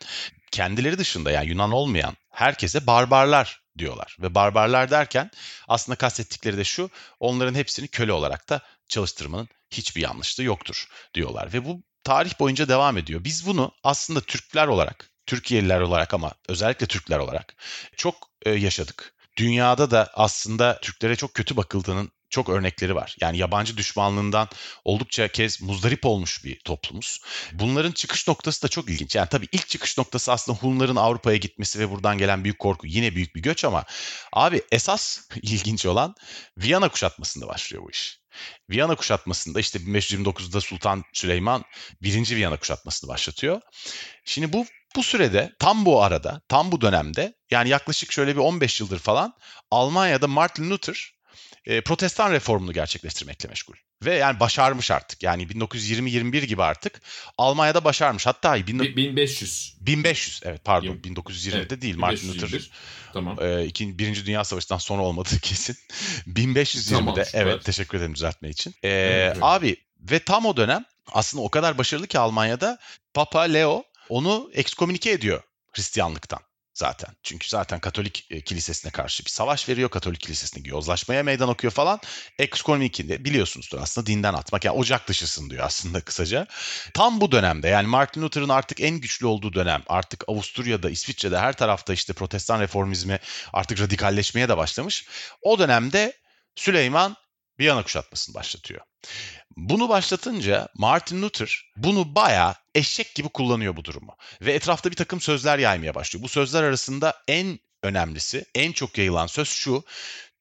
Kendileri 0.52 0.98
dışında 0.98 1.30
yani 1.30 1.48
Yunan 1.48 1.72
olmayan 1.72 2.16
herkese 2.30 2.86
barbarlar 2.86 3.62
diyorlar. 3.78 4.16
Ve 4.20 4.34
barbarlar 4.34 4.90
derken 4.90 5.30
aslında 5.68 5.96
kastettikleri 5.96 6.56
de 6.56 6.64
şu 6.64 6.90
onların 7.20 7.54
hepsini 7.54 7.88
köle 7.88 8.12
olarak 8.12 8.48
da 8.48 8.60
çalıştırmanın 8.88 9.48
hiçbir 9.70 10.02
yanlışlığı 10.02 10.44
yoktur 10.44 10.86
diyorlar. 11.14 11.52
Ve 11.52 11.64
bu 11.64 11.82
tarih 12.04 12.40
boyunca 12.40 12.68
devam 12.68 12.96
ediyor. 12.96 13.24
Biz 13.24 13.46
bunu 13.46 13.72
aslında 13.84 14.20
Türkler 14.20 14.66
olarak, 14.66 15.10
Türkiye'liler 15.26 15.80
olarak 15.80 16.14
ama 16.14 16.34
özellikle 16.48 16.86
Türkler 16.86 17.18
olarak 17.18 17.56
çok 17.96 18.14
e, 18.42 18.50
yaşadık. 18.50 19.14
Dünyada 19.36 19.90
da 19.90 20.10
aslında 20.14 20.80
Türklere 20.80 21.16
çok 21.16 21.34
kötü 21.34 21.56
bakıldığının 21.56 22.12
çok 22.30 22.48
örnekleri 22.48 22.94
var. 22.94 23.16
Yani 23.20 23.38
yabancı 23.38 23.76
düşmanlığından 23.76 24.48
oldukça 24.84 25.28
kez 25.28 25.62
muzdarip 25.62 26.06
olmuş 26.06 26.44
bir 26.44 26.60
toplumuz. 26.60 27.20
Bunların 27.52 27.92
çıkış 27.92 28.28
noktası 28.28 28.62
da 28.62 28.68
çok 28.68 28.90
ilginç. 28.90 29.14
Yani 29.14 29.28
tabii 29.28 29.48
ilk 29.52 29.68
çıkış 29.68 29.98
noktası 29.98 30.32
aslında 30.32 30.58
Hunların 30.58 30.96
Avrupa'ya 30.96 31.36
gitmesi 31.36 31.78
ve 31.78 31.90
buradan 31.90 32.18
gelen 32.18 32.44
büyük 32.44 32.58
korku. 32.58 32.86
Yine 32.86 33.14
büyük 33.14 33.36
bir 33.36 33.42
göç 33.42 33.64
ama 33.64 33.84
abi 34.32 34.62
esas 34.72 35.28
ilginç 35.42 35.86
olan 35.86 36.14
Viyana 36.58 36.88
kuşatmasında 36.88 37.48
başlıyor 37.48 37.82
bu 37.84 37.90
iş. 37.90 38.18
Viyana 38.70 38.94
kuşatmasında 38.94 39.60
işte 39.60 39.78
1529'da 39.78 40.60
Sultan 40.60 41.04
Süleyman 41.12 41.64
birinci 42.02 42.36
Viyana 42.36 42.56
kuşatmasını 42.58 43.08
başlatıyor. 43.08 43.60
Şimdi 44.24 44.52
bu 44.52 44.66
bu 44.96 45.02
sürede 45.02 45.52
tam 45.58 45.84
bu 45.84 46.02
arada, 46.02 46.40
tam 46.48 46.72
bu 46.72 46.80
dönemde 46.80 47.34
yani 47.50 47.68
yaklaşık 47.68 48.12
şöyle 48.12 48.34
bir 48.34 48.40
15 48.40 48.80
yıldır 48.80 48.98
falan 48.98 49.34
Almanya'da 49.70 50.26
Martin 50.26 50.70
Luther 50.70 51.15
e, 51.66 51.80
protestan 51.80 52.32
reformunu 52.32 52.72
gerçekleştirmekle 52.72 53.48
meşgul. 53.48 53.74
Ve 54.04 54.14
yani 54.14 54.40
başarmış 54.40 54.90
artık. 54.90 55.22
Yani 55.22 55.46
1920-21 55.46 56.44
gibi 56.44 56.62
artık 56.62 57.00
Almanya'da 57.38 57.84
başarmış. 57.84 58.26
Hatta 58.26 58.66
1500. 58.66 59.76
1500 59.80 60.40
evet 60.44 60.64
pardon 60.64 60.96
1920'de 60.96 61.56
evet, 61.56 61.82
değil 61.82 61.96
Martin 61.96 62.28
Luther. 62.28 62.70
Tamam. 63.12 63.38
E, 63.40 63.64
iki, 63.64 63.98
Birinci 63.98 64.26
Dünya 64.26 64.44
Savaşı'ndan 64.44 64.78
sonra 64.78 65.02
olmadığı 65.02 65.38
kesin. 65.42 65.76
1520'de 66.26 66.90
tamam, 66.90 67.16
evet 67.32 67.64
teşekkür 67.64 67.98
ederim 67.98 68.14
düzeltme 68.14 68.48
için. 68.48 68.74
E, 68.82 68.88
evet, 68.88 69.36
Abi 69.40 69.76
ve 70.00 70.18
tam 70.18 70.46
o 70.46 70.56
dönem 70.56 70.84
aslında 71.12 71.44
o 71.44 71.50
kadar 71.50 71.78
başarılı 71.78 72.06
ki 72.06 72.18
Almanya'da 72.18 72.78
Papa 73.14 73.40
Leo 73.40 73.84
onu 74.08 74.50
ekskomünike 74.54 75.10
ediyor 75.10 75.42
Hristiyanlıktan 75.72 76.40
zaten. 76.76 77.16
Çünkü 77.22 77.48
zaten 77.48 77.80
Katolik 77.80 78.26
e, 78.30 78.40
kilisesine 78.40 78.92
karşı 78.92 79.24
bir 79.24 79.30
savaş 79.30 79.68
veriyor. 79.68 79.88
Katolik 79.90 80.20
kilisesine 80.20 80.68
yozlaşmaya 80.68 81.22
meydan 81.22 81.48
okuyor 81.48 81.72
falan. 81.72 82.00
Ekskomünikinde 82.38 83.24
biliyorsunuzdur 83.24 83.78
aslında 83.78 84.06
dinden 84.06 84.34
atmak. 84.34 84.64
Yani 84.64 84.78
ocak 84.78 85.08
dışısın 85.08 85.50
diyor 85.50 85.64
aslında 85.64 86.00
kısaca. 86.00 86.46
Tam 86.94 87.20
bu 87.20 87.32
dönemde 87.32 87.68
yani 87.68 87.86
Martin 87.86 88.22
Luther'ın 88.22 88.48
artık 88.48 88.80
en 88.80 89.00
güçlü 89.00 89.26
olduğu 89.26 89.52
dönem. 89.52 89.82
Artık 89.86 90.24
Avusturya'da, 90.28 90.90
İsviçre'de 90.90 91.38
her 91.38 91.52
tarafta 91.52 91.92
işte 91.92 92.12
protestan 92.12 92.60
reformizmi 92.60 93.18
artık 93.52 93.80
radikalleşmeye 93.80 94.48
de 94.48 94.56
başlamış. 94.56 95.06
O 95.42 95.58
dönemde 95.58 96.12
Süleyman 96.56 97.16
Viyana 97.60 97.82
kuşatmasını 97.82 98.34
başlatıyor. 98.34 98.80
Bunu 99.56 99.88
başlatınca 99.88 100.68
Martin 100.74 101.22
Luther 101.22 101.72
bunu 101.76 102.14
bayağı 102.14 102.54
eşek 102.74 103.14
gibi 103.14 103.28
kullanıyor 103.28 103.76
bu 103.76 103.84
durumu. 103.84 104.16
Ve 104.42 104.52
etrafta 104.52 104.90
bir 104.90 104.96
takım 104.96 105.20
sözler 105.20 105.58
yaymaya 105.58 105.94
başlıyor. 105.94 106.22
Bu 106.22 106.28
sözler 106.28 106.62
arasında 106.62 107.22
en 107.28 107.58
önemlisi, 107.82 108.44
en 108.54 108.72
çok 108.72 108.98
yayılan 108.98 109.26
söz 109.26 109.48
şu. 109.48 109.84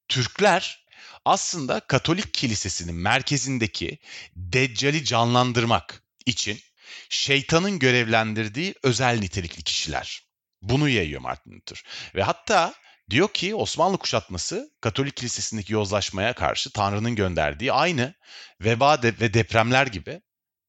Türkler 0.07 0.85
aslında 1.25 1.79
Katolik 1.79 2.33
Kilisesi'nin 2.33 2.95
merkezindeki 2.95 3.99
Deccal'i 4.35 5.03
canlandırmak 5.03 6.03
için 6.25 6.59
şeytanın 7.09 7.79
görevlendirdiği 7.79 8.75
özel 8.83 9.19
nitelikli 9.19 9.63
kişiler. 9.63 10.25
Bunu 10.61 10.89
yayıyor 10.89 11.21
Martin 11.21 11.51
Luther. 11.51 11.83
Ve 12.15 12.23
hatta 12.23 12.73
Diyor 13.09 13.29
ki 13.33 13.55
Osmanlı 13.55 13.97
kuşatması 13.97 14.69
Katolik 14.81 15.17
kilisesindeki 15.17 15.73
yozlaşmaya 15.73 16.33
karşı 16.33 16.71
Tanrı'nın 16.71 17.15
gönderdiği 17.15 17.73
aynı 17.73 18.13
veba 18.61 19.01
de 19.01 19.19
ve 19.19 19.33
depremler 19.33 19.87
gibi 19.87 20.21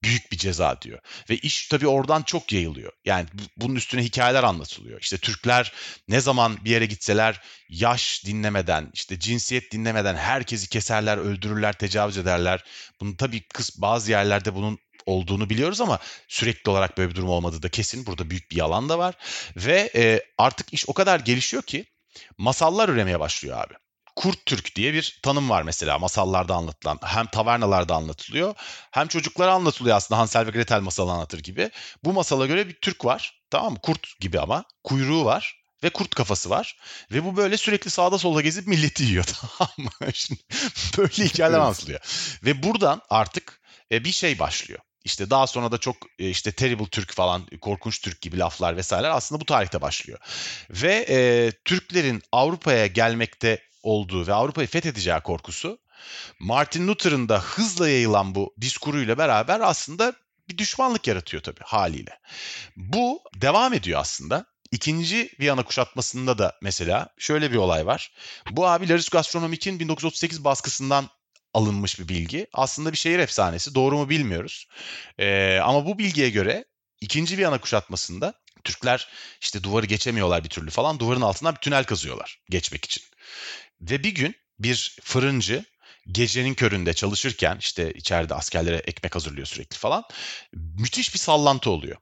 büyük 0.03 0.33
bir 0.33 0.37
ceza 0.37 0.83
diyor. 0.83 0.99
Ve 1.31 1.37
iş 1.37 1.69
tabii 1.69 1.89
oradan 1.89 2.23
çok 2.23 2.53
yayılıyor. 2.53 2.93
Yani 3.05 3.27
bunun 3.57 3.75
üstüne 3.75 4.03
hikayeler 4.05 4.43
anlatılıyor. 4.43 5.01
İşte 5.01 5.19
Türkler 5.19 5.73
ne 6.09 6.21
zaman 6.21 6.65
bir 6.65 6.71
yere 6.71 6.87
gitseler 6.87 7.41
yaş 7.69 8.25
dinlemeden, 8.27 8.91
işte 8.95 9.19
cinsiyet 9.19 9.73
dinlemeden 9.73 10.15
herkesi 10.15 10.69
keserler, 10.69 11.19
öldürürler, 11.19 11.73
tecavüz 11.73 12.19
ederler. 12.19 12.65
Bunu 13.01 13.17
tabii 13.17 13.43
kız 13.49 13.83
bazı 13.83 14.11
yerlerde 14.11 14.55
bunun 14.55 14.79
olduğunu 15.07 15.51
biliyoruz 15.51 15.81
ama 15.81 15.99
sürekli 16.29 16.71
olarak 16.71 16.99
böyle 16.99 17.11
bir 17.11 17.15
durum 17.15 17.29
olmadığı 17.29 17.63
da 17.63 17.69
kesin. 17.69 18.07
Burada 18.07 18.31
büyük 18.31 18.51
bir 18.51 18.57
yalan 18.57 18.89
da 18.89 18.99
var. 18.99 19.15
Ve 19.57 19.91
e, 19.95 20.23
artık 20.39 20.73
iş 20.73 20.89
o 20.89 20.93
kadar 20.93 21.21
gelişiyor 21.21 21.63
ki 21.63 21.85
masallar 22.39 22.89
üremeye 22.89 23.21
başlıyor 23.21 23.59
abi. 23.59 23.75
Kurt 24.17 24.47
Türk 24.47 24.77
diye 24.77 24.95
bir 24.95 25.21
tanım 25.23 25.51
var 25.51 25.63
mesela 25.63 25.99
masallarda 25.99 26.55
anlatılan. 26.55 26.99
Hem 27.03 27.27
tavernalarda 27.27 27.95
anlatılıyor 27.95 28.55
hem 28.91 29.09
çocuklara 29.09 29.53
anlatılıyor 29.53 29.97
aslında 29.97 30.19
Hansel 30.21 30.47
ve 30.47 30.51
Gretel 30.51 30.81
masalı 30.81 31.13
anlatır 31.13 31.39
gibi. 31.39 31.71
Bu 32.05 32.13
masala 32.13 32.47
göre 32.47 32.69
bir 32.69 32.75
Türk 32.75 33.05
var 33.05 33.43
tamam 33.51 33.73
mı? 33.73 33.79
Kurt 33.83 34.21
gibi 34.21 34.41
ama 34.41 34.65
kuyruğu 34.85 35.25
var 35.25 35.63
ve 35.83 35.91
kurt 35.91 36.15
kafası 36.15 36.51
var. 36.51 36.79
Ve 37.13 37.25
bu 37.25 37.37
böyle 37.37 37.57
sürekli 37.57 37.91
sağda 37.91 38.19
solda 38.19 38.41
gezip 38.41 38.67
milleti 38.67 39.05
yiyor 39.05 39.25
tamam 39.59 39.73
mı? 39.79 40.13
Şimdi 40.13 40.41
böyle 40.99 41.13
hikayeler 41.13 41.59
anlatılıyor. 41.59 42.01
Ve 42.45 42.63
buradan 42.63 43.03
artık 43.11 43.61
e, 43.93 44.05
bir 44.05 44.13
şey 44.13 44.39
başlıyor. 44.39 44.81
İşte 45.07 45.31
daha 45.31 45.47
sonra 45.47 45.73
da 45.73 45.79
çok 45.79 45.97
e, 46.19 46.31
işte 46.31 46.53
terrible 46.53 46.87
Türk 46.87 47.13
falan, 47.13 47.47
korkunç 47.61 48.01
Türk 48.01 48.21
gibi 48.21 48.39
laflar 48.39 48.77
vesaireler 48.77 49.11
aslında 49.11 49.41
bu 49.41 49.45
tarihte 49.45 49.81
başlıyor. 49.81 50.19
Ve 50.71 51.07
e, 51.09 51.51
Türklerin 51.65 52.23
Avrupa'ya 52.33 52.87
gelmekte 52.87 53.63
olduğu 53.83 54.27
ve 54.27 54.35
Avrupa'yı 54.35 54.69
fethedeceği 54.69 55.21
korkusu 55.21 55.79
Martin 56.39 56.89
Luther'ın 56.89 57.29
da 57.29 57.41
hızla 57.41 57.89
yayılan 57.89 58.35
bu 58.35 58.55
diskuruyla 58.61 59.19
beraber 59.19 59.61
aslında 59.61 60.13
bir 60.49 60.59
düşmanlık 60.59 61.07
yaratıyor 61.07 61.43
tabii 61.43 61.65
haliyle. 61.65 62.19
Bu 62.77 63.23
devam 63.35 63.75
ediyor 63.75 64.01
aslında. 64.01 64.47
İkinci 64.73 65.31
Viyana 65.41 65.65
kuşatmasında 65.65 66.39
da 66.39 66.59
mesela 66.63 67.09
şöyle 67.19 67.53
bir 67.53 67.57
olay 67.57 67.87
var. 67.87 68.13
Bu 68.51 68.67
abi 68.67 68.89
Laris 68.89 69.09
Gastronomik'in 69.09 69.81
1938 69.81 70.45
baskısından 70.45 71.09
alınmış 71.57 72.01
bir 72.01 72.09
bilgi. 72.09 72.47
Aslında 72.53 72.93
bir 72.93 72.97
şehir 72.97 73.19
efsanesi. 73.19 73.75
Doğru 73.75 73.97
mu 73.97 74.09
bilmiyoruz. 74.09 74.69
Ee, 75.19 75.59
ama 75.63 75.87
bu 75.87 75.99
bilgiye 75.99 76.31
göre 76.31 76.65
ikinci 77.01 77.39
Viyana 77.39 77.61
kuşatmasında 77.61 78.35
Türkler 78.65 79.09
işte 79.41 79.63
duvarı 79.63 79.87
geçemiyorlar 79.87 80.45
bir 80.45 80.49
türlü 80.49 80.71
falan. 80.71 81.01
Duvarın 81.01 81.21
altından 81.21 81.55
bir 81.55 81.61
tünel 81.61 81.85
kazıyorlar 81.85 82.43
geçmek 82.51 82.85
için. 82.85 83.03
Ve 83.81 84.05
bir 84.05 84.15
gün 84.15 84.37
bir 84.59 84.97
fırıncı 85.03 85.65
gecenin 86.13 86.55
köründe 86.55 86.95
çalışırken 86.95 87.57
işte 87.61 87.93
içeride 87.93 88.35
askerlere 88.35 88.77
ekmek 88.77 89.15
hazırlıyor 89.15 89.47
sürekli 89.47 89.77
falan. 89.77 90.05
Müthiş 90.53 91.15
bir 91.15 91.19
sallantı 91.19 91.71
oluyor. 91.71 91.97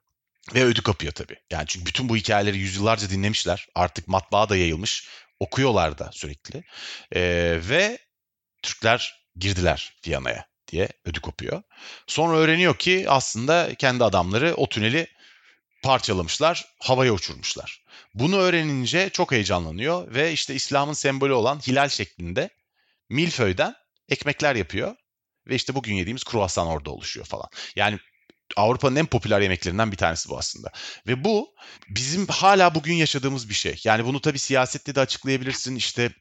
Ve 0.55 0.65
ödü 0.65 0.83
kapıyor 0.83 1.13
tabii. 1.13 1.37
Yani 1.51 1.65
çünkü 1.67 1.87
bütün 1.87 2.09
bu 2.09 2.17
hikayeleri 2.17 2.59
yüzyıllarca 2.59 3.11
dinlemişler. 3.11 3.67
Artık 3.75 4.09
matbaa 4.09 4.49
da 4.49 4.57
yayılmış. 4.57 5.09
Okuyorlar 5.41 5.99
da 5.99 6.11
sürekli. 6.13 6.65
Ee, 7.15 7.59
ve 7.69 7.99
Türkler 8.63 9.24
girdiler 9.37 9.97
Viyana'ya 10.07 10.47
diye 10.69 10.89
ödü 11.05 11.21
kopuyor. 11.21 11.63
Sonra 12.07 12.37
öğreniyor 12.37 12.77
ki 12.77 13.05
aslında 13.09 13.75
kendi 13.75 14.05
adamları 14.05 14.55
o 14.57 14.69
tüneli 14.69 15.07
parçalamışlar, 15.83 16.65
havaya 16.79 17.13
uçurmuşlar. 17.13 17.85
Bunu 18.15 18.37
öğrenince 18.37 19.11
çok 19.11 19.33
heyecanlanıyor 19.33 20.15
ve 20.15 20.33
işte 20.33 20.55
İslam'ın 20.55 20.93
sembolü 20.93 21.33
olan 21.33 21.59
hilal 21.59 21.89
şeklinde 21.89 22.51
milföyden 23.09 23.75
ekmekler 24.09 24.55
yapıyor. 24.55 24.97
Ve 25.47 25.55
işte 25.55 25.75
bugün 25.75 25.95
yediğimiz 25.95 26.25
kruvasan 26.25 26.67
orada 26.67 26.91
oluşuyor 26.91 27.27
falan. 27.27 27.49
Yani 27.77 27.99
Avrupa'nın 28.57 28.97
en 28.97 29.07
popüler 29.07 29.41
yemeklerinden 29.41 29.93
bir 29.93 29.97
tanesi 29.97 30.29
bu 30.29 30.39
aslında. 30.39 30.71
Ve 31.07 31.25
bu 31.25 31.55
bizim 31.89 32.27
hala 32.27 32.75
bugün 32.75 32.95
yaşadığımız 32.95 33.49
bir 33.49 33.55
şey. 33.55 33.81
Yani 33.85 34.05
bunu 34.05 34.21
tabii 34.21 34.39
siyasette 34.39 34.95
de 34.95 35.01
açıklayabilirsin. 35.01 35.77
İşte 35.77 36.13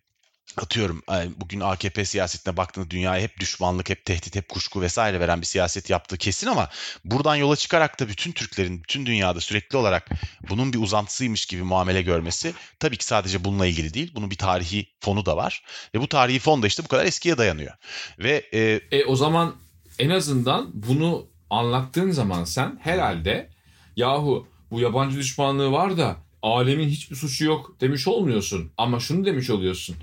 atıyorum 0.58 1.04
bugün 1.38 1.60
AKP 1.60 2.06
siyasetine 2.06 2.58
baktığında 2.58 2.90
dünyaya 2.90 3.22
hep 3.22 3.40
düşmanlık, 3.40 3.90
hep 3.90 4.06
tehdit, 4.06 4.36
hep 4.36 4.50
kuşku 4.50 4.82
vesaire 4.82 5.20
veren 5.20 5.42
bir 5.42 5.46
siyaset 5.46 5.90
yaptığı 5.90 6.18
kesin 6.18 6.48
ama 6.48 6.70
buradan 7.06 7.36
yola 7.36 7.56
çıkarak 7.56 8.00
da 8.00 8.08
bütün 8.08 8.32
Türklerin 8.32 8.84
bütün 8.84 9.06
dünyada 9.06 9.42
sürekli 9.42 9.78
olarak 9.78 10.10
bunun 10.50 10.74
bir 10.74 10.78
uzantısıymış 10.78 11.46
gibi 11.46 11.64
muamele 11.64 12.02
görmesi 12.02 12.54
tabii 12.80 12.98
ki 12.98 13.06
sadece 13.06 13.44
bununla 13.44 13.66
ilgili 13.66 13.94
değil. 13.94 14.12
Bunun 14.16 14.32
bir 14.32 14.38
tarihi 14.38 14.88
fonu 15.00 15.26
da 15.26 15.38
var 15.38 15.64
ve 15.96 16.02
bu 16.02 16.08
tarihi 16.08 16.40
fon 16.40 16.64
da 16.64 16.68
işte 16.68 16.84
bu 16.84 16.88
kadar 16.88 17.06
eskiye 17.06 17.38
dayanıyor. 17.38 17.74
Ve 18.20 18.50
e, 18.54 18.82
e, 18.92 19.06
o 19.06 19.16
zaman 19.16 19.56
en 20.00 20.10
azından 20.10 20.72
bunu 20.74 21.28
anlattığın 21.50 22.12
zaman 22.12 22.44
sen 22.44 22.80
herhalde 22.82 23.50
yahu 23.96 24.48
bu 24.72 24.80
yabancı 24.80 25.18
düşmanlığı 25.18 25.72
var 25.72 25.98
da 25.98 26.18
alemin 26.42 26.90
hiçbir 26.90 27.16
suçu 27.16 27.46
yok 27.46 27.82
demiş 27.82 28.08
olmuyorsun 28.08 28.72
ama 28.78 29.00
şunu 29.00 29.26
demiş 29.26 29.50
oluyorsun 29.50 29.96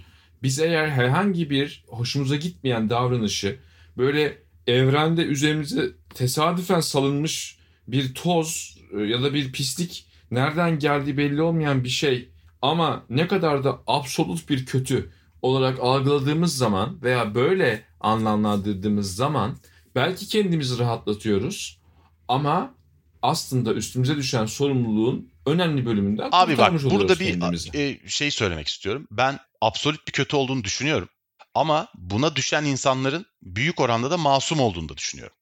biz 0.42 0.58
eğer 0.58 0.88
herhangi 0.88 1.50
bir 1.50 1.84
hoşumuza 1.88 2.36
gitmeyen 2.36 2.90
davranışı 2.90 3.58
böyle 3.96 4.38
evrende 4.66 5.22
üzerimize 5.22 5.90
tesadüfen 6.14 6.80
salınmış 6.80 7.58
bir 7.88 8.14
toz 8.14 8.78
e, 8.92 9.00
ya 9.00 9.22
da 9.22 9.34
bir 9.34 9.52
pislik 9.52 10.06
nereden 10.30 10.78
geldiği 10.78 11.16
belli 11.16 11.42
olmayan 11.42 11.84
bir 11.84 11.88
şey 11.88 12.28
ama 12.62 13.04
ne 13.10 13.28
kadar 13.28 13.64
da 13.64 13.82
absolut 13.86 14.48
bir 14.48 14.66
kötü 14.66 15.10
olarak 15.42 15.78
algıladığımız 15.80 16.56
zaman 16.56 17.02
veya 17.02 17.34
böyle 17.34 17.84
anlamlandırdığımız 18.00 19.16
zaman 19.16 19.56
belki 19.94 20.28
kendimizi 20.28 20.78
rahatlatıyoruz. 20.78 21.80
Ama 22.28 22.74
aslında 23.22 23.74
üstümüze 23.74 24.16
düşen 24.16 24.46
sorumluluğun 24.46 25.32
önemli 25.46 25.86
bölümünden 25.86 26.28
Abi 26.32 26.58
bak 26.58 26.72
burada 26.84 27.20
bir 27.20 27.30
kendimizi. 27.30 27.70
e, 27.78 28.08
şey 28.08 28.30
söylemek 28.30 28.68
istiyorum. 28.68 29.06
Ben 29.10 29.38
absolut 29.60 30.06
bir 30.06 30.12
kötü 30.12 30.36
olduğunu 30.36 30.64
düşünüyorum. 30.64 31.08
Ama 31.54 31.88
buna 31.94 32.36
düşen 32.36 32.64
insanların 32.64 33.26
büyük 33.42 33.80
oranda 33.80 34.10
da 34.10 34.16
masum 34.16 34.60
olduğunu 34.60 34.88
da 34.88 34.96
düşünüyorum. 34.96 35.36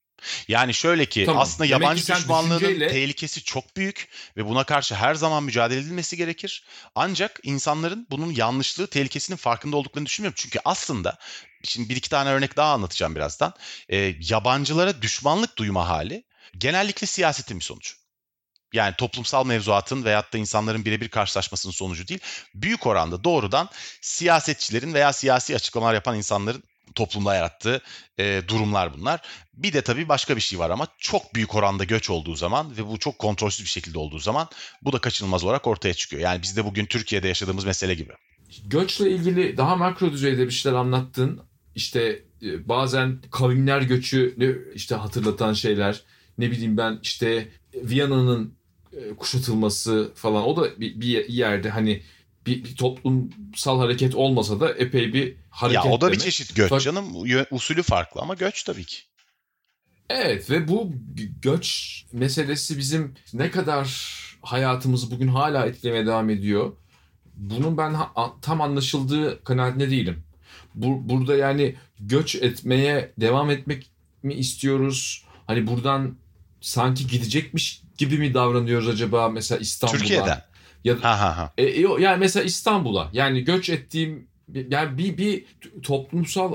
Yani 0.49 0.75
şöyle 0.75 1.07
ki 1.07 1.23
Tamam. 1.27 1.43
aslında 1.43 1.69
Demek 1.69 1.83
yabancı 1.83 2.05
ki 2.05 2.13
düşmanlığının 2.15 2.61
düşünceyle- 2.61 2.89
tehlikesi 2.89 3.43
çok 3.43 3.77
büyük 3.77 4.09
ve 4.37 4.47
buna 4.47 4.65
karşı 4.65 4.95
her 4.95 5.15
zaman 5.15 5.43
mücadele 5.43 5.81
edilmesi 5.81 6.17
gerekir. 6.17 6.65
Ancak 6.95 7.41
insanların 7.43 8.07
bunun 8.11 8.33
yanlışlığı, 8.33 8.87
tehlikesinin 8.87 9.37
farkında 9.37 9.77
olduklarını 9.77 10.07
düşünmüyorum. 10.07 10.35
Çünkü 10.39 10.59
aslında 10.65 11.19
şimdi 11.65 11.89
bir 11.89 11.97
iki 11.97 12.11
tane 12.11 12.31
örnek 12.31 12.57
daha 12.57 12.73
anlatacağım 12.73 13.15
birazdan. 13.15 13.53
E, 13.89 14.15
yabancılara 14.21 15.03
düşmanlık 15.03 15.59
duyma 15.59 15.89
hali 15.89 16.25
genellikle 16.59 17.07
siyasetin 17.07 17.59
bir 17.59 17.65
sonucu. 17.65 17.95
Yani 18.73 18.95
toplumsal 18.99 19.47
mevzuatın 19.47 20.05
veyahut 20.05 20.33
da 20.33 20.39
insanların 20.39 20.85
birebir 20.85 21.09
karşılaşmasının 21.09 21.73
sonucu 21.73 22.09
değil. 22.09 22.21
Büyük 22.55 22.87
oranda 22.87 23.25
doğrudan 23.25 23.69
siyasetçilerin 24.01 24.95
veya 24.95 25.13
siyasi 25.13 25.55
açıklamalar 25.55 25.95
yapan 25.95 26.17
insanların 26.17 26.63
toplumda 26.95 27.35
yarattığı 27.35 27.83
e, 28.19 28.43
durumlar 28.49 28.95
bunlar. 28.95 29.21
Bir 29.55 29.73
de 29.73 29.83
tabii 29.83 30.09
başka 30.09 30.37
bir 30.37 30.41
şey 30.41 30.59
var 30.59 30.71
ama 30.71 30.87
çok 30.99 31.35
büyük 31.35 31.55
oranda 31.55 31.85
göç 31.85 32.11
olduğu 32.11 32.35
zaman 32.35 32.77
ve 32.77 32.87
bu 32.87 32.99
çok 32.99 33.19
kontrolsüz 33.19 33.65
bir 33.65 33.71
şekilde 33.71 33.99
olduğu 33.99 34.19
zaman 34.19 34.49
bu 34.83 34.93
da 34.93 34.99
kaçınılmaz 34.99 35.45
olarak 35.45 35.67
ortaya 35.67 35.95
çıkıyor. 35.95 36.23
Yani 36.23 36.43
bizde 36.43 36.65
bugün 36.65 36.87
Türkiye'de 36.87 37.29
yaşadığımız 37.29 37.65
mesele 37.65 37.95
gibi. 37.95 38.13
Göçle 38.65 39.11
ilgili 39.11 39.57
daha 39.57 39.77
makro 39.77 40.13
düzeyde 40.13 40.47
bir 40.47 40.51
şeyler 40.51 40.77
anlattın. 40.77 41.41
İşte 41.75 42.23
e, 42.43 42.69
bazen 42.69 43.21
kavimler 43.31 43.83
göçü 43.83 44.37
işte 44.75 44.95
hatırlatan 44.95 45.53
şeyler. 45.53 46.03
Ne 46.39 46.51
bileyim 46.51 46.77
ben 46.77 46.99
işte 47.03 47.49
Viyana'nın 47.75 48.55
e, 48.93 49.15
kuşatılması 49.17 50.13
falan. 50.15 50.45
O 50.45 50.57
da 50.57 50.81
bir, 50.81 51.01
bir 51.01 51.29
yerde 51.29 51.71
hani 51.71 52.03
bir, 52.47 52.65
bir 52.65 52.77
toplumsal 52.77 53.79
hareket 53.79 54.15
olmasa 54.15 54.61
da 54.61 54.73
epey 54.75 55.13
bir 55.13 55.37
hareket 55.51 55.85
ya 55.85 55.91
o 55.91 56.01
da 56.01 56.07
bir 56.07 56.13
demek. 56.13 56.21
çeşit 56.25 56.57
göç 56.57 56.69
Fakat- 56.69 56.85
canım. 56.85 57.07
Usulü 57.51 57.83
farklı 57.83 58.21
ama 58.21 58.35
göç 58.35 58.63
tabii 58.65 58.85
ki. 58.85 58.97
Evet 60.11 60.51
ve 60.51 60.69
bu 60.69 60.93
gö- 61.15 61.41
göç 61.43 61.95
meselesi 62.13 62.79
bizim 62.79 63.15
ne 63.33 63.51
kadar 63.51 64.15
hayatımızı 64.43 65.11
bugün 65.11 65.29
hala 65.29 65.67
etkilemeye 65.67 66.07
devam 66.07 66.31
ediyor. 66.31 66.73
Bunun 67.35 67.77
ben 67.79 67.97
tam 68.43 68.61
anlaşıldığı 68.61 69.45
kanaatinde 69.45 69.91
değilim. 69.91 70.23
Bu, 70.75 71.09
burada 71.09 71.37
yani 71.37 71.75
göç 72.01 72.35
etmeye 72.35 73.13
devam 73.21 73.51
etmek 73.51 73.91
mi 74.23 74.35
istiyoruz? 74.35 75.25
Hani 75.47 75.67
buradan 75.67 76.17
sanki 76.61 77.07
gidecekmiş 77.07 77.83
gibi 77.99 78.19
mi 78.19 78.35
davranıyoruz 78.35 78.89
acaba 78.89 79.29
mesela 79.29 79.59
İstanbul'a? 79.59 79.99
Türkiye'den. 79.99 80.43
Ya, 80.85 80.97
Ha 81.03 81.21
ha 81.21 81.37
ha. 81.37 81.53
e, 81.59 81.65
e, 81.65 81.81
yani 82.01 82.21
mesela 82.21 82.45
İstanbul'a 82.45 83.11
yani 83.13 83.45
göç 83.45 83.71
ettiğim 83.71 84.27
yani 84.55 84.99
bir 84.99 85.19
bir 85.19 85.45
toplumsal 85.83 86.55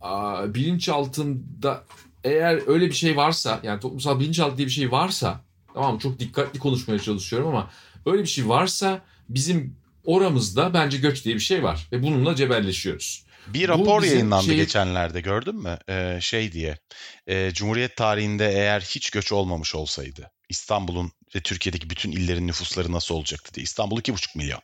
aa, 0.00 0.54
bilinçaltında 0.54 1.84
eğer 2.24 2.60
öyle 2.68 2.86
bir 2.86 2.94
şey 2.94 3.16
varsa 3.16 3.60
yani 3.62 3.80
toplumsal 3.80 4.20
bilinçaltı 4.20 4.56
diye 4.56 4.66
bir 4.66 4.72
şey 4.72 4.90
varsa 4.92 5.40
tamam 5.74 5.98
çok 5.98 6.18
dikkatli 6.18 6.58
konuşmaya 6.58 6.98
çalışıyorum 6.98 7.48
ama 7.48 7.70
öyle 8.06 8.22
bir 8.22 8.28
şey 8.28 8.48
varsa 8.48 9.00
bizim 9.28 9.76
oramızda 10.04 10.74
bence 10.74 10.98
göç 10.98 11.24
diye 11.24 11.34
bir 11.34 11.40
şey 11.40 11.62
var 11.62 11.88
ve 11.92 12.02
bununla 12.02 12.34
cebelleşiyoruz. 12.34 13.25
Bir 13.46 13.68
rapor 13.68 14.02
yayınlandı 14.02 14.46
şey- 14.46 14.56
geçenlerde 14.56 15.20
gördün 15.20 15.56
mü? 15.56 15.78
Ee, 15.88 16.18
şey 16.20 16.52
diye. 16.52 16.78
e, 17.26 17.50
Cumhuriyet 17.52 17.96
tarihinde 17.96 18.48
eğer 18.48 18.80
hiç 18.80 19.10
göç 19.10 19.32
olmamış 19.32 19.74
olsaydı 19.74 20.30
İstanbul'un 20.48 21.12
ve 21.34 21.40
Türkiye'deki 21.40 21.90
bütün 21.90 22.12
illerin 22.12 22.46
nüfusları 22.46 22.92
nasıl 22.92 23.14
olacaktı 23.14 23.54
diye. 23.54 23.64
İstanbul 23.64 24.00
2,5 24.00 24.38
milyon. 24.38 24.60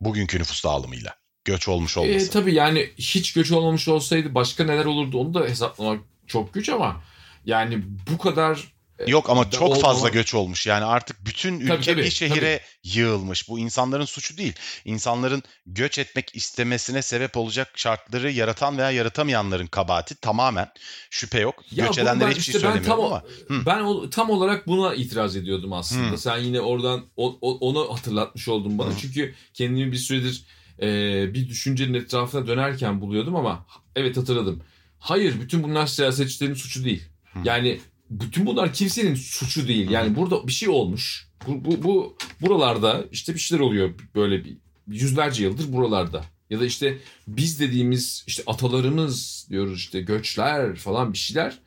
Bugünkü 0.00 0.38
nüfus 0.38 0.64
dağılımıyla. 0.64 1.14
Göç 1.44 1.68
olmuş 1.68 1.96
olmasa. 1.96 2.26
E, 2.26 2.30
tabii 2.30 2.54
yani 2.54 2.90
hiç 2.98 3.32
göç 3.32 3.52
olmamış 3.52 3.88
olsaydı 3.88 4.34
başka 4.34 4.64
neler 4.64 4.84
olurdu 4.84 5.18
onu 5.18 5.34
da 5.34 5.40
hesaplamak 5.40 6.00
çok 6.26 6.54
güç 6.54 6.68
ama 6.68 7.02
yani 7.44 7.82
bu 8.10 8.18
kadar 8.18 8.73
Yok 9.06 9.30
ama 9.30 9.50
çok 9.50 9.62
olmama- 9.62 9.80
fazla 9.80 10.08
göç 10.08 10.34
olmuş. 10.34 10.66
Yani 10.66 10.84
artık 10.84 11.26
bütün 11.26 11.60
ülke 11.60 11.68
Tabii, 11.74 11.84
tabii, 11.84 12.02
bir 12.02 12.10
şehire 12.10 12.60
yığılmış. 12.84 13.48
Bu 13.48 13.58
insanların 13.58 14.04
suçu 14.04 14.36
değil. 14.38 14.52
İnsanların 14.84 15.42
göç 15.66 15.98
etmek 15.98 16.36
istemesine 16.36 17.02
sebep 17.02 17.36
olacak 17.36 17.68
şartları 17.76 18.30
yaratan 18.30 18.78
veya 18.78 18.90
yaratamayanların 18.90 19.66
kabahati 19.66 20.14
tamamen 20.14 20.72
şüphe 21.10 21.40
yok. 21.40 21.62
Ya 21.72 21.86
göç 21.86 21.98
edenlere 21.98 22.28
hiçbir 22.30 22.40
işte 22.40 22.52
şey 22.52 22.60
tam 22.60 22.72
söylemiyorum 22.72 23.04
o- 23.04 23.06
ama. 23.06 23.22
Hı. 23.48 23.66
Ben 23.66 23.80
o, 23.80 24.10
tam 24.10 24.30
olarak 24.30 24.66
buna 24.66 24.94
itiraz 24.94 25.36
ediyordum 25.36 25.72
aslında. 25.72 26.10
Hı. 26.12 26.18
Sen 26.18 26.38
yine 26.38 26.60
oradan 26.60 27.04
o- 27.16 27.38
o- 27.40 27.58
onu 27.58 27.94
hatırlatmış 27.94 28.48
oldun 28.48 28.78
bana. 28.78 28.90
Hı. 28.90 28.94
Çünkü 29.00 29.34
kendimi 29.54 29.92
bir 29.92 29.96
süredir 29.96 30.44
e, 30.82 30.86
bir 31.34 31.48
düşüncenin 31.48 31.94
etrafına 31.94 32.46
dönerken 32.46 33.00
buluyordum 33.00 33.36
ama 33.36 33.66
evet 33.96 34.16
hatırladım. 34.16 34.62
Hayır 34.98 35.40
bütün 35.40 35.62
bunlar 35.62 35.86
siyasetçilerin 35.86 36.54
suçu 36.54 36.84
değil. 36.84 37.02
Hı. 37.32 37.38
Yani 37.44 37.80
bütün 38.20 38.46
bunlar 38.46 38.72
kimsenin 38.72 39.14
suçu 39.14 39.68
değil. 39.68 39.90
Yani 39.90 40.16
burada 40.16 40.46
bir 40.46 40.52
şey 40.52 40.68
olmuş. 40.68 41.28
Bu, 41.46 41.64
bu, 41.64 41.82
bu 41.82 42.16
buralarda 42.40 43.04
işte 43.12 43.34
bir 43.34 43.38
şeyler 43.38 43.62
oluyor 43.62 43.94
böyle 44.14 44.44
bir 44.44 44.56
yüzlerce 44.88 45.44
yıldır 45.44 45.72
buralarda. 45.72 46.24
Ya 46.50 46.60
da 46.60 46.64
işte 46.64 46.98
biz 47.28 47.60
dediğimiz 47.60 48.24
işte 48.26 48.42
atalarımız 48.46 49.46
diyoruz 49.50 49.78
işte 49.78 50.00
göçler 50.00 50.76
falan 50.76 51.12
bir 51.12 51.18
şeyler. 51.18 51.58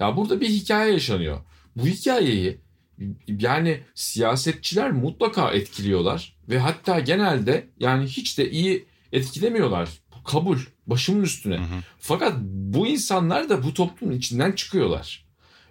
Ya 0.00 0.16
burada 0.16 0.40
bir 0.40 0.48
hikaye 0.48 0.92
yaşanıyor. 0.92 1.40
Bu 1.76 1.86
hikayeyi 1.86 2.58
yani 3.26 3.80
siyasetçiler 3.94 4.92
mutlaka 4.92 5.50
etkiliyorlar 5.50 6.36
ve 6.48 6.58
hatta 6.58 7.00
genelde 7.00 7.66
yani 7.80 8.06
hiç 8.06 8.38
de 8.38 8.50
iyi 8.50 8.84
etkilemiyorlar. 9.12 9.88
Bu 10.16 10.22
kabul 10.22 10.58
başımın 10.86 11.22
üstüne. 11.22 11.56
Hı 11.56 11.62
hı. 11.62 11.82
Fakat 11.98 12.38
bu 12.42 12.86
insanlar 12.86 13.48
da 13.48 13.62
bu 13.62 13.74
toplumun 13.74 14.14
içinden 14.14 14.52
çıkıyorlar. 14.52 15.25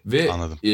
Ve 0.06 0.32
Anladım. 0.32 0.60
e, 0.64 0.72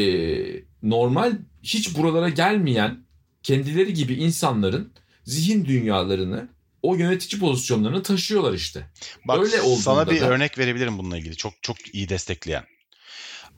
normal 0.82 1.32
hiç 1.62 1.96
buralara 1.98 2.28
gelmeyen 2.28 3.04
kendileri 3.42 3.94
gibi 3.94 4.14
insanların 4.14 4.92
zihin 5.24 5.64
dünyalarını 5.64 6.48
o 6.82 6.94
yönetici 6.94 7.40
pozisyonlarını 7.40 8.02
taşıyorlar 8.02 8.52
işte. 8.52 8.90
Bak 9.24 9.38
Öyle 9.38 9.60
olduğunda 9.62 9.82
sana 9.82 10.10
bir 10.10 10.20
da- 10.20 10.26
örnek 10.26 10.58
verebilirim 10.58 10.98
bununla 10.98 11.18
ilgili. 11.18 11.36
Çok 11.36 11.52
çok 11.62 11.94
iyi 11.94 12.08
destekleyen. 12.08 12.64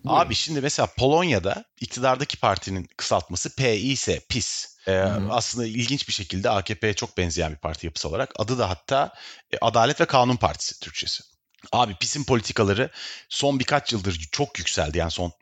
Buyurun. 0.04 0.20
Abi 0.20 0.34
şimdi 0.34 0.60
mesela 0.60 0.86
Polonya'da 0.98 1.64
iktidardaki 1.80 2.36
partinin 2.36 2.88
kısaltması 2.96 3.56
PiS, 3.56 4.08
PiS. 4.28 4.74
Ee, 4.88 4.92
aslında 5.30 5.66
ilginç 5.66 6.08
bir 6.08 6.12
şekilde 6.12 6.50
AKP'ye 6.50 6.94
çok 6.94 7.16
benzeyen 7.18 7.52
bir 7.52 7.56
parti 7.56 7.86
yapısı 7.86 8.08
olarak. 8.08 8.32
Adı 8.36 8.58
da 8.58 8.70
hatta 8.70 9.14
e, 9.52 9.56
Adalet 9.60 10.00
ve 10.00 10.04
Kanun 10.04 10.36
Partisi 10.36 10.80
Türkçesi. 10.80 11.24
Abi 11.72 11.94
PiS'in 12.00 12.24
politikaları 12.24 12.90
son 13.28 13.58
birkaç 13.58 13.92
yıldır 13.92 14.28
çok 14.32 14.58
yükseldi. 14.58 14.98
Yani 14.98 15.10
son 15.10 15.32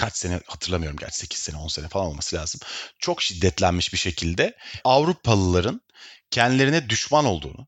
kaç 0.00 0.16
sene 0.16 0.40
hatırlamıyorum 0.46 0.98
gerçi 0.98 1.18
8 1.18 1.38
sene 1.38 1.56
10 1.56 1.68
sene 1.68 1.88
falan 1.88 2.06
olması 2.06 2.36
lazım. 2.36 2.60
Çok 2.98 3.22
şiddetlenmiş 3.22 3.92
bir 3.92 3.98
şekilde 3.98 4.56
Avrupalıların 4.84 5.80
kendilerine 6.30 6.90
düşman 6.90 7.24
olduğunu, 7.24 7.66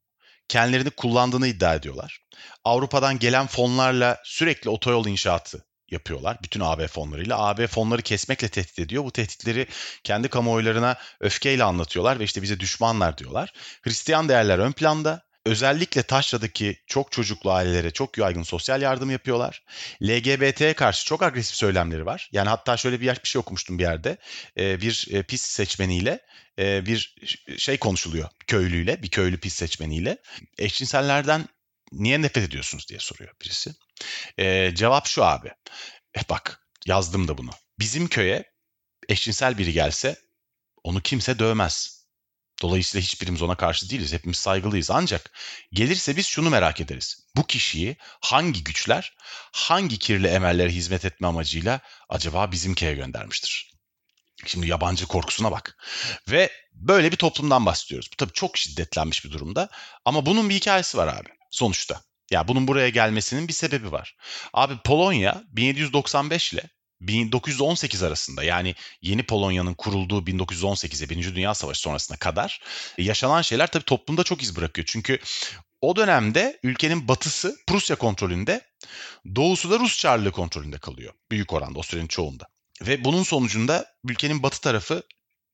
kendilerini 0.49 0.91
kullandığını 0.91 1.47
iddia 1.47 1.75
ediyorlar. 1.75 2.19
Avrupa'dan 2.65 3.19
gelen 3.19 3.47
fonlarla 3.47 4.21
sürekli 4.25 4.71
otoyol 4.71 5.07
inşaatı 5.07 5.67
yapıyorlar. 5.91 6.39
Bütün 6.43 6.61
AB 6.61 6.89
fonlarıyla. 6.89 7.39
AB 7.39 7.67
fonları 7.67 8.03
kesmekle 8.03 8.49
tehdit 8.49 8.79
ediyor. 8.79 9.05
Bu 9.05 9.11
tehditleri 9.11 9.67
kendi 10.05 10.29
kamuoylarına 10.29 10.97
öfkeyle 11.21 11.65
anlatıyorlar 11.65 12.19
ve 12.19 12.25
işte 12.25 12.43
bize 12.43 12.61
düşmanlar 12.61 13.19
diyorlar. 13.19 13.53
Hristiyan 13.83 14.29
değerler 14.29 14.59
ön 14.59 14.73
planda. 14.73 15.23
Özellikle 15.47 16.03
Taşra'daki 16.03 16.77
çok 16.87 17.13
çocuklu 17.13 17.53
ailelere 17.53 17.91
çok 17.91 18.19
yaygın 18.19 18.43
sosyal 18.43 18.83
yardım 18.83 19.11
yapıyorlar. 19.11 19.63
LGBT'ye 20.03 20.75
karşı 20.75 21.07
çok 21.07 21.23
agresif 21.23 21.57
söylemleri 21.57 22.07
var. 22.07 22.29
Yani 22.33 22.49
hatta 22.49 22.77
şöyle 22.77 23.01
bir, 23.01 23.07
bir 23.07 23.29
şey 23.29 23.41
okumuştum 23.41 23.79
bir 23.79 23.83
yerde. 23.83 24.17
Ee, 24.59 24.81
bir 24.81 25.07
e, 25.11 25.23
pis 25.23 25.43
seçmeniyle 25.43 26.21
e, 26.59 26.87
bir 26.87 27.17
şey 27.57 27.79
konuşuluyor 27.79 28.29
köylüyle, 28.47 29.03
bir 29.03 29.09
köylü 29.09 29.41
pis 29.41 29.55
seçmeniyle. 29.55 30.19
Eşcinsellerden 30.59 31.49
niye 31.93 32.23
nefret 32.23 32.45
ediyorsunuz 32.45 32.89
diye 32.89 32.99
soruyor 32.99 33.33
birisi. 33.43 33.75
Ee, 34.39 34.73
cevap 34.75 35.07
şu 35.07 35.25
abi. 35.25 35.49
E 36.17 36.21
bak 36.31 36.67
yazdım 36.87 37.29
da 37.29 37.39
bunu. 37.39 37.51
Bizim 37.79 38.09
köye 38.09 38.53
eşcinsel 39.09 39.59
biri 39.59 39.73
gelse 39.73 40.17
onu 40.85 41.01
kimse 41.01 41.39
dövmez. 41.39 42.02
Dolayısıyla 42.63 43.03
hiçbirimiz 43.03 43.43
ona 43.43 43.55
karşı 43.55 43.91
değiliz. 43.91 44.13
Hepimiz 44.13 44.39
saygılıyız. 44.39 44.91
Ancak 44.91 45.33
gelirse 45.73 46.17
biz 46.17 46.27
şunu 46.27 46.51
merak 46.51 46.81
ederiz. 46.81 47.27
Bu 47.37 47.47
kişiyi 47.47 47.97
hangi 48.21 48.65
güçler, 48.65 49.17
hangi 49.53 49.99
kirli 49.99 50.27
emellere 50.27 50.71
hizmet 50.71 51.05
etme 51.05 51.27
amacıyla 51.27 51.81
acaba 52.09 52.53
bizim 52.53 52.75
köye 52.75 52.95
göndermiştir? 52.95 53.73
Şimdi 54.47 54.69
yabancı 54.69 55.07
korkusuna 55.07 55.53
bak. 55.53 55.77
Ve 56.31 56.53
böyle 56.73 57.13
bir 57.13 57.17
toplumdan 57.17 57.67
bahsediyoruz. 57.67 58.09
Bu 58.13 58.17
tabii 58.17 58.33
çok 58.33 58.57
şiddetlenmiş 58.57 59.25
bir 59.25 59.31
durumda. 59.31 59.69
Ama 60.05 60.27
bunun 60.27 60.49
bir 60.49 60.55
hikayesi 60.55 60.99
var 60.99 61.09
abi 61.09 61.29
sonuçta. 61.51 62.03
Ya 62.31 62.49
bunun 62.49 62.69
buraya 62.69 62.89
gelmesinin 62.89 63.49
bir 63.49 63.53
sebebi 63.53 63.93
var. 63.93 64.17
Abi 64.53 64.79
Polonya 64.85 65.45
1795 65.49 66.53
ile 66.53 66.71
1918 67.03 68.03
arasında 68.03 68.43
yani 68.43 68.75
yeni 69.03 69.23
Polonya'nın 69.23 69.75
kurulduğu 69.75 70.21
1918'e 70.21 71.09
Birinci 71.09 71.35
Dünya 71.35 71.55
Savaşı 71.55 71.81
sonrasına 71.81 72.17
kadar 72.17 72.61
yaşanan 72.99 73.43
şeyler 73.43 73.67
tabii 73.67 73.85
toplumda 73.85 74.25
çok 74.25 74.43
iz 74.43 74.57
bırakıyor. 74.57 74.87
Çünkü 74.91 75.19
o 75.81 75.97
dönemde 75.97 76.59
ülkenin 76.63 77.09
batısı 77.09 77.57
Prusya 77.67 77.97
kontrolünde, 77.97 78.61
doğusu 79.35 79.71
da 79.71 79.79
Rus 79.79 79.99
Çarlığı 79.99 80.33
kontrolünde 80.33 80.79
kalıyor. 80.79 81.13
Büyük 81.31 81.53
oranda 81.53 81.79
o 81.79 81.83
sürenin 81.83 82.07
çoğunda. 82.07 82.45
Ve 82.83 83.05
bunun 83.05 83.23
sonucunda 83.23 83.87
ülkenin 84.05 84.43
batı 84.43 84.61
tarafı 84.61 85.03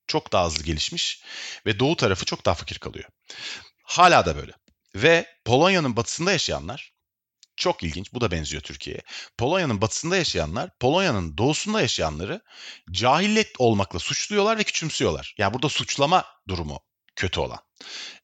çok 0.07 0.33
daha 0.33 0.47
hızlı 0.47 0.65
gelişmiş 0.65 1.23
ve 1.67 1.79
doğu 1.79 1.97
tarafı 1.97 2.25
çok 2.25 2.47
daha 2.47 2.55
fakir 2.55 2.79
kalıyor. 2.79 3.05
Hala 3.83 4.27
da 4.27 4.37
böyle. 4.37 4.53
Ve 4.95 5.27
Polonya'nın 5.45 5.97
batısında 5.97 6.33
yaşayanlar 6.33 6.93
çok 7.59 7.83
ilginç. 7.83 8.13
Bu 8.13 8.21
da 8.21 8.31
benziyor 8.31 8.63
Türkiye'ye. 8.63 9.03
Polonya'nın 9.39 9.81
batısında 9.81 10.17
yaşayanlar, 10.17 10.71
Polonya'nın 10.81 11.39
doğusunda 11.39 11.81
yaşayanları 11.81 12.41
cahillet 12.91 13.53
olmakla 13.59 13.99
suçluyorlar 13.99 14.59
ve 14.59 14.65
küçümsüyorlar. 14.65 15.35
Yani 15.39 15.55
burada 15.55 15.69
suçlama 15.69 16.25
durumu 16.49 16.81
kötü 17.17 17.41
olan. 17.41 17.59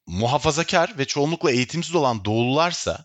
Muhafazakar 0.07 0.99
ve 0.99 1.05
çoğunlukla 1.05 1.51
eğitimsiz 1.51 1.95
olan 1.95 2.25
doğulularsa 2.25 3.05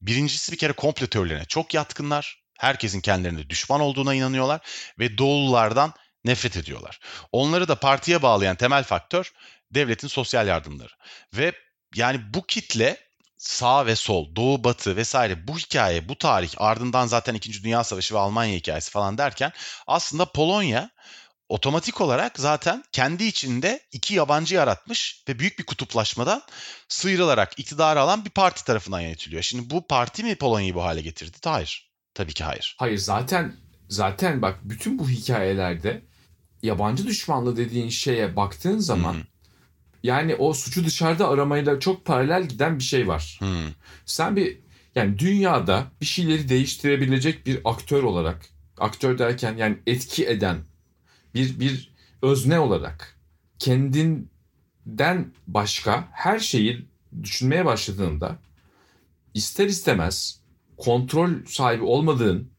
birincisi 0.00 0.52
bir 0.52 0.56
kere 0.56 0.72
komple 0.72 1.06
teorilerine 1.06 1.44
çok 1.44 1.74
yatkınlar. 1.74 2.42
Herkesin 2.58 3.00
kendilerine 3.00 3.50
düşman 3.50 3.80
olduğuna 3.80 4.14
inanıyorlar 4.14 4.60
ve 4.98 5.18
doğululardan 5.18 5.94
nefret 6.24 6.56
ediyorlar. 6.56 7.00
Onları 7.32 7.68
da 7.68 7.74
partiye 7.74 8.22
bağlayan 8.22 8.56
temel 8.56 8.84
faktör 8.84 9.32
devletin 9.70 10.08
sosyal 10.08 10.46
yardımları. 10.46 10.92
Ve 11.34 11.52
yani 11.94 12.34
bu 12.34 12.46
kitle 12.46 13.07
sağ 13.38 13.86
ve 13.86 13.96
sol, 13.96 14.36
doğu 14.36 14.64
batı 14.64 14.96
vesaire 14.96 15.48
bu 15.48 15.58
hikaye, 15.58 16.08
bu 16.08 16.18
tarih 16.18 16.54
ardından 16.56 17.06
zaten 17.06 17.34
2. 17.34 17.64
Dünya 17.64 17.84
Savaşı 17.84 18.14
ve 18.14 18.18
Almanya 18.18 18.56
hikayesi 18.56 18.90
falan 18.90 19.18
derken 19.18 19.52
aslında 19.86 20.24
Polonya 20.24 20.90
otomatik 21.48 22.00
olarak 22.00 22.38
zaten 22.38 22.84
kendi 22.92 23.24
içinde 23.24 23.80
iki 23.92 24.14
yabancı 24.14 24.54
yaratmış 24.54 25.24
ve 25.28 25.38
büyük 25.38 25.58
bir 25.58 25.66
kutuplaşmadan 25.66 26.42
sıyrılarak 26.88 27.58
iktidarı 27.58 28.00
alan 28.00 28.24
bir 28.24 28.30
parti 28.30 28.64
tarafından 28.64 29.00
yönetiliyor. 29.00 29.42
Şimdi 29.42 29.70
bu 29.70 29.86
parti 29.86 30.24
mi 30.24 30.36
Polonya'yı 30.36 30.74
bu 30.74 30.82
hale 30.82 31.00
getirdi? 31.00 31.36
Hayır. 31.44 31.88
Tabii 32.14 32.32
ki 32.32 32.44
hayır. 32.44 32.76
Hayır 32.78 32.98
zaten 32.98 33.56
zaten 33.88 34.42
bak 34.42 34.58
bütün 34.62 34.98
bu 34.98 35.08
hikayelerde 35.08 36.02
yabancı 36.62 37.06
düşmanlığı 37.06 37.56
dediğin 37.56 37.88
şeye 37.88 38.36
baktığın 38.36 38.78
zaman 38.78 39.14
Hı 39.14 39.18
hı. 39.18 39.37
Yani 40.02 40.34
o 40.34 40.52
suçu 40.52 40.84
dışarıda 40.84 41.28
aramayla 41.28 41.80
çok 41.80 42.04
paralel 42.04 42.48
giden 42.48 42.78
bir 42.78 42.84
şey 42.84 43.08
var. 43.08 43.36
Hmm. 43.40 43.72
Sen 44.06 44.36
bir 44.36 44.58
yani 44.94 45.18
dünyada 45.18 45.86
bir 46.00 46.06
şeyleri 46.06 46.48
değiştirebilecek 46.48 47.46
bir 47.46 47.60
aktör 47.64 48.02
olarak 48.02 48.46
aktör 48.78 49.18
derken 49.18 49.56
yani 49.56 49.78
etki 49.86 50.26
eden 50.26 50.56
bir 51.34 51.60
bir 51.60 51.94
özne 52.22 52.58
olarak 52.58 53.18
kendinden 53.58 55.32
başka 55.46 56.08
her 56.12 56.38
şeyi 56.38 56.86
düşünmeye 57.22 57.64
başladığında 57.64 58.38
ister 59.34 59.66
istemez 59.66 60.40
kontrol 60.76 61.30
sahibi 61.46 61.84
olmadığın 61.84 62.50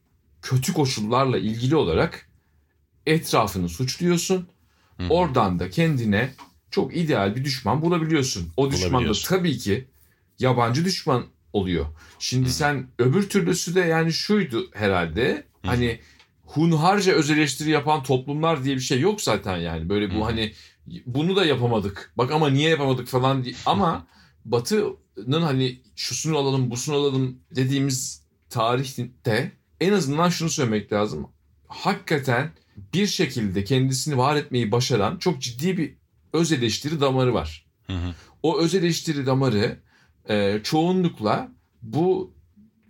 kötü 0.42 0.72
koşullarla 0.72 1.38
ilgili 1.38 1.76
olarak 1.76 2.30
etrafını 3.06 3.68
suçluyorsun. 3.68 4.48
Hı 4.96 5.02
hı. 5.02 5.08
Oradan 5.08 5.58
da 5.58 5.70
kendine 5.70 6.34
çok 6.70 6.96
ideal 6.96 7.36
bir 7.36 7.44
düşman 7.44 7.82
bulabiliyorsun. 7.82 8.52
O 8.56 8.70
düşman 8.70 9.08
da 9.08 9.12
tabii 9.24 9.58
ki 9.58 9.88
yabancı 10.38 10.84
düşman 10.84 11.24
oluyor. 11.52 11.86
Şimdi 12.18 12.48
Hı. 12.48 12.52
sen 12.52 12.86
öbür 12.98 13.28
türlüsü 13.28 13.74
de 13.74 13.80
yani 13.80 14.12
şuydu 14.12 14.70
herhalde. 14.72 15.44
Hı. 15.62 15.68
Hani 15.68 16.00
hunharca 16.46 17.12
öz 17.12 17.30
eleştiri 17.30 17.70
yapan 17.70 18.02
toplumlar 18.02 18.64
diye 18.64 18.76
bir 18.76 18.80
şey 18.80 19.00
yok 19.00 19.20
zaten 19.20 19.56
yani. 19.56 19.88
Böyle 19.88 20.14
bu 20.14 20.18
Hı. 20.20 20.24
hani 20.24 20.52
bunu 21.06 21.36
da 21.36 21.44
yapamadık. 21.44 22.12
Bak 22.16 22.32
ama 22.32 22.50
niye 22.50 22.70
yapamadık 22.70 23.08
falan 23.08 23.44
diye. 23.44 23.54
Ama 23.66 24.06
Batı'nın 24.44 25.42
hani 25.42 25.80
şusunu 25.96 26.38
alalım, 26.38 26.70
busunu 26.70 26.96
alalım 26.96 27.38
dediğimiz 27.56 28.22
tarihte 28.50 29.52
en 29.80 29.92
azından 29.92 30.28
şunu 30.28 30.50
söylemek 30.50 30.92
lazım. 30.92 31.28
Hakikaten 31.68 32.50
bir 32.94 33.06
şekilde 33.06 33.64
kendisini 33.64 34.18
var 34.18 34.36
etmeyi 34.36 34.72
başaran 34.72 35.16
çok 35.16 35.40
ciddi 35.40 35.78
bir 35.78 35.99
öz 36.32 36.52
eleştiri 36.52 37.00
damarı 37.00 37.34
var. 37.34 37.66
Hı 37.86 37.92
hı. 37.92 38.14
O 38.42 38.58
öz 38.58 38.74
eleştiri 38.74 39.26
damarı 39.26 39.78
e, 40.28 40.60
çoğunlukla 40.64 41.52
bu 41.82 42.34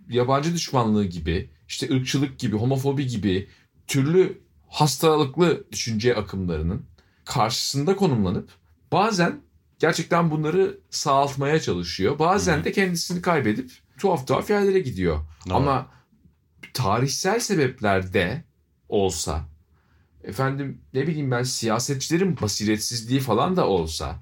yabancı 0.09 0.53
düşmanlığı 0.53 1.05
gibi, 1.05 1.49
işte 1.67 1.95
ırkçılık 1.95 2.39
gibi, 2.39 2.55
homofobi 2.55 3.07
gibi 3.07 3.49
türlü 3.87 4.41
hastalıklı 4.67 5.71
düşünce 5.71 6.15
akımlarının 6.15 6.85
karşısında 7.25 7.95
konumlanıp 7.95 8.49
bazen 8.91 9.41
gerçekten 9.79 10.31
bunları 10.31 10.79
sağaltmaya 10.89 11.61
çalışıyor. 11.61 12.19
Bazen 12.19 12.57
Hı 12.57 12.59
hı. 12.59 12.63
de 12.63 12.71
kendisini 12.71 13.21
kaybedip 13.21 13.71
tuhaf 13.97 14.27
tuhaf 14.27 14.49
yerlere 14.49 14.79
gidiyor. 14.79 15.19
Doğru. 15.49 15.55
Ama 15.55 15.87
tarihsel 16.73 17.39
sebeplerde 17.39 18.43
olsa 18.89 19.50
efendim 20.23 20.81
ne 20.93 21.07
bileyim 21.07 21.31
ben 21.31 21.43
siyasetçilerin 21.43 22.37
basiretsizliği 22.41 23.19
falan 23.19 23.55
da 23.55 23.67
olsa 23.67 24.19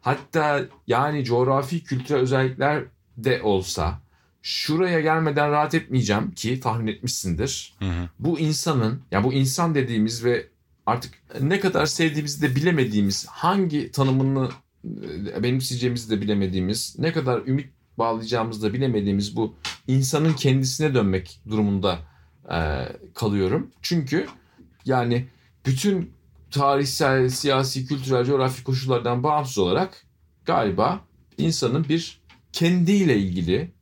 hatta 0.00 0.64
yani 0.86 1.24
coğrafi 1.24 1.84
kültürel 1.84 2.20
özellikler 2.20 2.84
de 3.16 3.42
olsa 3.42 4.00
şuraya 4.42 5.00
gelmeden 5.00 5.50
rahat 5.50 5.74
etmeyeceğim 5.74 6.30
ki 6.30 6.60
tahmin 6.60 6.86
etmişsindir. 6.86 7.74
Hı 7.78 7.84
hı. 7.84 8.08
Bu 8.18 8.38
insanın 8.38 9.02
ya 9.10 9.24
bu 9.24 9.32
insan 9.32 9.74
dediğimiz 9.74 10.24
ve 10.24 10.48
artık 10.86 11.14
ne 11.40 11.60
kadar 11.60 11.86
sevdiğimizi 11.86 12.42
de 12.42 12.56
bilemediğimiz 12.56 13.26
hangi 13.26 13.92
tanımını 13.92 14.50
e, 15.34 15.42
benimseyeceğimizi 15.42 16.10
de 16.10 16.20
bilemediğimiz 16.20 16.96
ne 16.98 17.12
kadar 17.12 17.46
ümit 17.46 17.68
bağlayacağımızı 17.98 18.62
da 18.62 18.72
bilemediğimiz 18.72 19.36
bu 19.36 19.54
insanın 19.88 20.32
kendisine 20.32 20.94
dönmek 20.94 21.40
durumunda 21.48 21.98
e, 22.50 22.88
kalıyorum. 23.14 23.70
Çünkü 23.82 24.26
yani 24.84 25.28
bütün 25.66 26.12
tarihsel, 26.50 27.28
siyasi, 27.28 27.86
kültürel, 27.86 28.24
coğrafi 28.24 28.64
koşullardan 28.64 29.22
bağımsız 29.22 29.58
olarak 29.58 30.06
galiba 30.44 31.04
insanın 31.38 31.88
bir 31.88 32.20
kendiyle 32.52 33.16
ilgili 33.16 33.72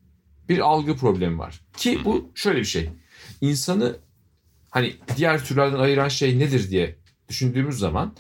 bir 0.49 0.59
algı 0.59 0.97
problemi 0.97 1.39
var. 1.39 1.61
Ki 1.77 2.01
bu 2.05 2.31
şöyle 2.35 2.59
bir 2.59 2.65
şey. 2.65 2.91
İnsanı 3.41 3.97
hani 4.71 4.97
diğer 5.17 5.45
türlerden 5.45 5.79
ayıran 5.79 6.09
şey 6.09 6.39
nedir 6.39 6.71
diye 6.71 6.97
düşündüğümüz 7.29 7.79
zaman 7.79 8.15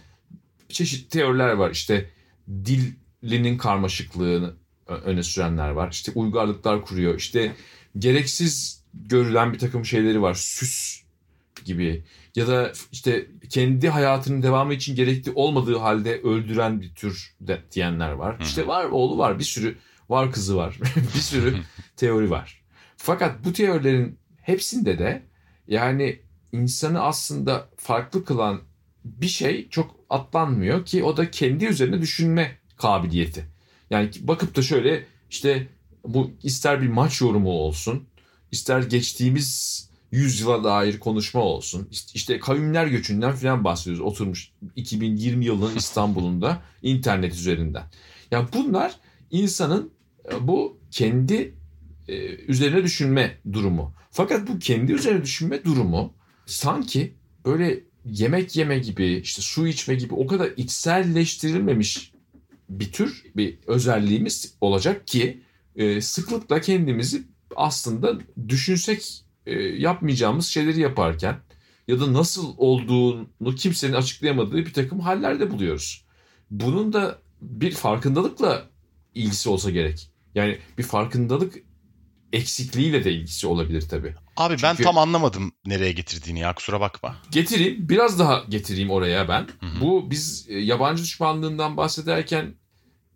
çeşitli 0.68 1.08
teoriler 1.08 1.52
var. 1.52 1.70
İşte 1.70 2.10
dilinin 2.48 3.58
karmaşıklığını 3.58 4.54
öne 4.86 5.22
sürenler 5.22 5.70
var. 5.70 5.90
İşte 5.92 6.12
uygarlıklar 6.14 6.84
kuruyor. 6.84 7.18
İşte 7.18 7.54
gereksiz 7.98 8.84
görülen 8.94 9.52
bir 9.52 9.58
takım 9.58 9.84
şeyleri 9.84 10.22
var. 10.22 10.34
Süs 10.34 10.99
gibi 11.64 12.04
ya 12.34 12.48
da 12.48 12.72
işte 12.92 13.26
kendi 13.48 13.88
hayatının 13.88 14.42
devamı 14.42 14.74
için 14.74 14.96
gerekli 14.96 15.32
olmadığı 15.34 15.76
halde 15.76 16.20
öldüren 16.20 16.80
bir 16.80 16.94
tür 16.94 17.34
de 17.40 17.62
diyenler 17.72 18.10
var. 18.12 18.38
Hı. 18.38 18.42
İşte 18.42 18.66
var 18.66 18.84
oğlu 18.84 19.18
var 19.18 19.38
bir 19.38 19.44
sürü 19.44 19.78
var 20.08 20.32
kızı 20.32 20.56
var 20.56 20.78
bir 21.14 21.20
sürü 21.20 21.56
teori 21.96 22.30
var. 22.30 22.62
Fakat 22.96 23.44
bu 23.44 23.52
teorilerin 23.52 24.18
hepsinde 24.42 24.98
de 24.98 25.22
yani 25.68 26.20
insanı 26.52 27.00
aslında 27.00 27.68
farklı 27.76 28.24
kılan 28.24 28.60
bir 29.04 29.28
şey 29.28 29.68
çok 29.68 29.96
atlanmıyor 30.10 30.84
ki 30.84 31.04
o 31.04 31.16
da 31.16 31.30
kendi 31.30 31.66
üzerine 31.66 32.00
düşünme 32.00 32.58
kabiliyeti. 32.76 33.46
Yani 33.90 34.10
bakıp 34.20 34.56
da 34.56 34.62
şöyle 34.62 35.04
işte 35.30 35.68
bu 36.04 36.30
ister 36.42 36.82
bir 36.82 36.88
maç 36.88 37.20
yorumu 37.20 37.50
olsun, 37.50 38.08
ister 38.50 38.82
geçtiğimiz 38.82 39.89
yüzyıla 40.12 40.64
dair 40.64 40.98
konuşma 40.98 41.40
olsun. 41.40 41.88
İşte, 42.14 42.38
kavimler 42.38 42.86
göçünden 42.86 43.32
falan 43.32 43.64
bahsediyoruz. 43.64 44.00
Oturmuş 44.00 44.50
2020 44.76 45.44
yılının 45.44 45.76
İstanbul'unda 45.76 46.62
internet 46.82 47.34
üzerinden. 47.34 47.84
Ya 48.30 48.48
bunlar 48.54 48.96
insanın 49.30 49.90
e, 50.32 50.48
bu 50.48 50.78
kendi 50.90 51.54
e, 52.08 52.14
üzerine 52.34 52.82
düşünme 52.82 53.38
durumu. 53.52 53.94
Fakat 54.10 54.48
bu 54.48 54.58
kendi 54.58 54.92
üzerine 54.92 55.22
düşünme 55.22 55.64
durumu 55.64 56.12
sanki 56.46 57.14
böyle 57.44 57.80
yemek 58.04 58.56
yeme 58.56 58.78
gibi, 58.78 59.06
işte 59.06 59.42
su 59.42 59.66
içme 59.66 59.94
gibi 59.94 60.14
o 60.14 60.26
kadar 60.26 60.50
içselleştirilmemiş 60.56 62.12
bir 62.68 62.92
tür 62.92 63.24
bir 63.36 63.58
özelliğimiz 63.66 64.54
olacak 64.60 65.06
ki 65.06 65.40
e, 65.76 66.00
sıklıkla 66.00 66.60
kendimizi 66.60 67.22
aslında 67.56 68.18
düşünsek 68.48 69.24
e, 69.46 69.62
yapmayacağımız 69.62 70.46
şeyleri 70.46 70.81
yaparken 70.81 71.37
ya 71.88 72.00
da 72.00 72.12
nasıl 72.12 72.55
olduğunu 72.57 73.55
kimsenin 73.57 73.92
açıklayamadığı 73.92 74.57
bir 74.57 74.72
takım 74.72 75.00
hallerde 75.00 75.50
buluyoruz. 75.50 76.05
Bunun 76.50 76.92
da 76.92 77.18
bir 77.40 77.72
farkındalıkla 77.72 78.68
ilgisi 79.14 79.48
olsa 79.48 79.70
gerek. 79.70 80.11
Yani 80.35 80.59
bir 80.79 80.83
farkındalık 80.83 81.55
eksikliğiyle 82.33 83.05
de 83.05 83.12
ilgisi 83.12 83.46
olabilir 83.46 83.88
tabii. 83.88 84.14
Abi 84.37 84.57
ben 84.62 84.70
Çünkü- 84.70 84.83
tam 84.83 84.98
anlamadım 84.98 85.53
nereye 85.66 85.92
getirdiğini 85.92 86.38
ya 86.38 86.55
kusura 86.55 86.81
bakma. 86.81 87.16
Getireyim, 87.31 87.88
biraz 87.88 88.18
daha 88.18 88.44
getireyim 88.48 88.90
oraya 88.90 89.29
ben. 89.29 89.40
Hı 89.61 89.66
hı. 89.66 89.81
Bu 89.81 90.11
biz 90.11 90.46
e, 90.48 90.59
yabancı 90.59 91.03
düşmanlığından 91.03 91.76
bahsederken 91.76 92.55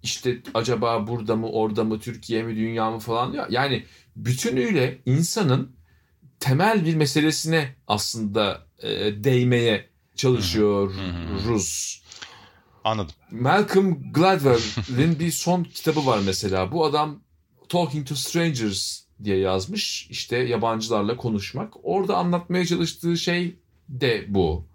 işte 0.02 0.42
acaba 0.54 1.06
burada 1.06 1.36
mı, 1.36 1.48
orada 1.50 1.84
mı, 1.84 2.00
Türkiye 2.00 2.42
mi, 2.42 2.56
dünya 2.56 2.90
mı 2.90 2.98
falan 2.98 3.32
ya. 3.32 3.46
Yani 3.50 3.84
bütünüyle 4.16 4.98
insanın 5.06 5.76
temel 6.44 6.86
bir 6.86 6.94
meselesine 6.94 7.74
aslında 7.86 8.66
e, 8.82 8.88
değmeye 9.24 9.88
çalışıyoruz. 10.16 12.02
Anladım. 12.84 13.14
Malcolm 13.30 14.12
Gladwell'in 14.12 15.18
bir 15.18 15.30
son 15.30 15.64
kitabı 15.64 16.06
var 16.06 16.20
mesela. 16.26 16.72
Bu 16.72 16.84
adam 16.84 17.20
Talking 17.68 18.08
to 18.08 18.14
Strangers 18.14 19.00
diye 19.24 19.38
yazmış. 19.38 20.06
İşte 20.10 20.36
yabancılarla 20.36 21.16
konuşmak. 21.16 21.74
Orada 21.82 22.16
anlatmaya 22.16 22.66
çalıştığı 22.66 23.16
şey 23.16 23.58
de 23.88 24.24
bu. 24.28 24.66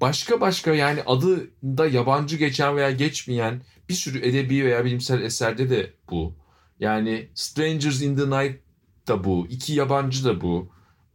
Başka 0.00 0.40
başka 0.40 0.74
yani 0.74 1.02
adında 1.06 1.86
yabancı 1.86 2.36
geçen 2.36 2.76
veya 2.76 2.90
geçmeyen 2.90 3.62
bir 3.88 3.94
sürü 3.94 4.18
edebi 4.18 4.64
veya 4.64 4.84
bilimsel 4.84 5.22
eserde 5.22 5.70
de 5.70 5.92
bu. 6.10 6.34
Yani 6.80 7.28
Strangers 7.34 8.02
in 8.02 8.16
the 8.16 8.30
Night 8.30 8.60
da 9.08 9.24
bu. 9.24 9.46
İki 9.50 9.72
yabancı 9.72 10.24
da 10.24 10.40
bu. 10.40 10.73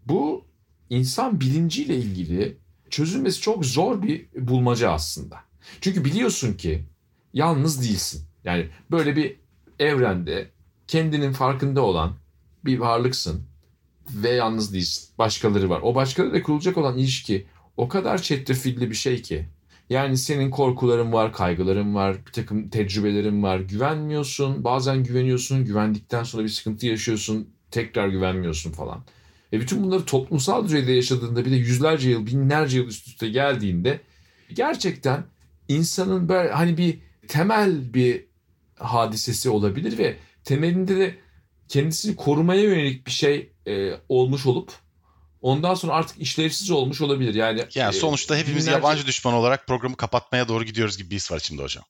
Bu 0.10 0.46
insan 0.90 1.42
bilinciyle 1.42 1.96
ilgili 1.96 2.58
çözülmesi 2.90 3.42
çok 3.42 3.66
zor 3.66 4.02
bir 4.02 4.28
bulmaca 4.36 4.92
aslında. 4.92 5.40
Çünkü 5.82 6.06
biliyorsun 6.06 6.54
ki 6.54 6.86
yalnız 7.34 7.82
değilsin. 7.84 8.26
Yani 8.44 8.68
böyle 8.92 9.16
bir 9.16 9.36
evrende 9.80 10.52
kendinin 10.88 11.34
farkında 11.34 11.82
olan 11.82 12.16
bir 12.66 12.80
varlıksın 12.80 13.44
ve 14.10 14.30
yalnız 14.30 14.74
değilsin. 14.74 15.10
Başkaları 15.18 15.70
var. 15.70 15.82
O 15.84 15.96
başkalarıyla 15.96 16.44
kurulacak 16.44 16.78
olan 16.78 16.98
ilişki 16.98 17.46
o 17.78 17.88
kadar 17.88 18.22
çetrefilli 18.22 18.90
bir 18.90 18.96
şey 18.96 19.22
ki. 19.22 19.50
Yani 19.90 20.18
senin 20.18 20.50
korkuların 20.50 21.14
var, 21.14 21.34
kaygıların 21.34 21.96
var, 21.96 22.18
bir 22.28 22.32
takım 22.32 22.70
tecrübelerin 22.70 23.44
var. 23.44 23.60
Güvenmiyorsun, 23.60 24.64
bazen 24.64 25.04
güveniyorsun, 25.04 25.66
güvendikten 25.66 26.24
sonra 26.24 26.44
bir 26.44 26.50
sıkıntı 26.50 26.88
yaşıyorsun, 26.88 27.50
tekrar 27.72 28.08
güvenmiyorsun 28.08 28.72
falan. 28.72 29.04
Ve 29.54 29.60
bütün 29.60 29.84
bunları 29.84 30.06
toplumsal 30.06 30.66
düzeyde 30.66 30.92
yaşadığında 30.92 31.46
bir 31.46 31.52
de 31.52 31.56
yüzlerce 31.56 32.10
yıl, 32.10 32.26
binlerce 32.26 32.78
yıl 32.78 32.88
üst 32.88 33.08
üste 33.08 33.30
geldiğinde 33.30 34.02
gerçekten 34.54 35.26
insanın 35.68 36.30
böyle 36.30 36.52
hani 36.52 36.78
bir 36.78 37.00
temel 37.28 37.94
bir 37.94 38.26
hadisesi 38.80 39.50
olabilir 39.50 39.98
ve 39.98 40.18
temelinde 40.44 40.98
de 40.98 41.16
kendisini 41.68 42.16
korumaya 42.16 42.62
yönelik 42.62 43.08
bir 43.08 43.12
şey 43.12 43.52
e, 43.68 43.92
olmuş 44.10 44.46
olup 44.46 44.72
ondan 45.42 45.74
sonra 45.74 45.94
artık 45.94 46.22
işlevsiz 46.22 46.72
olmuş 46.72 47.02
olabilir. 47.02 47.34
Yani 47.34 47.64
Yani 47.76 47.96
e, 47.96 48.00
sonuçta 48.00 48.38
hepimiz 48.38 48.68
binlerce- 48.68 48.72
yabancı 48.72 49.08
düşman 49.08 49.34
olarak 49.34 49.68
programı 49.68 49.96
kapatmaya 49.96 50.48
doğru 50.48 50.64
gidiyoruz 50.64 50.98
gibi 50.98 51.10
bir 51.10 51.16
his 51.16 51.32
var 51.32 51.38
içimde 51.38 51.62
hocam. 51.62 51.84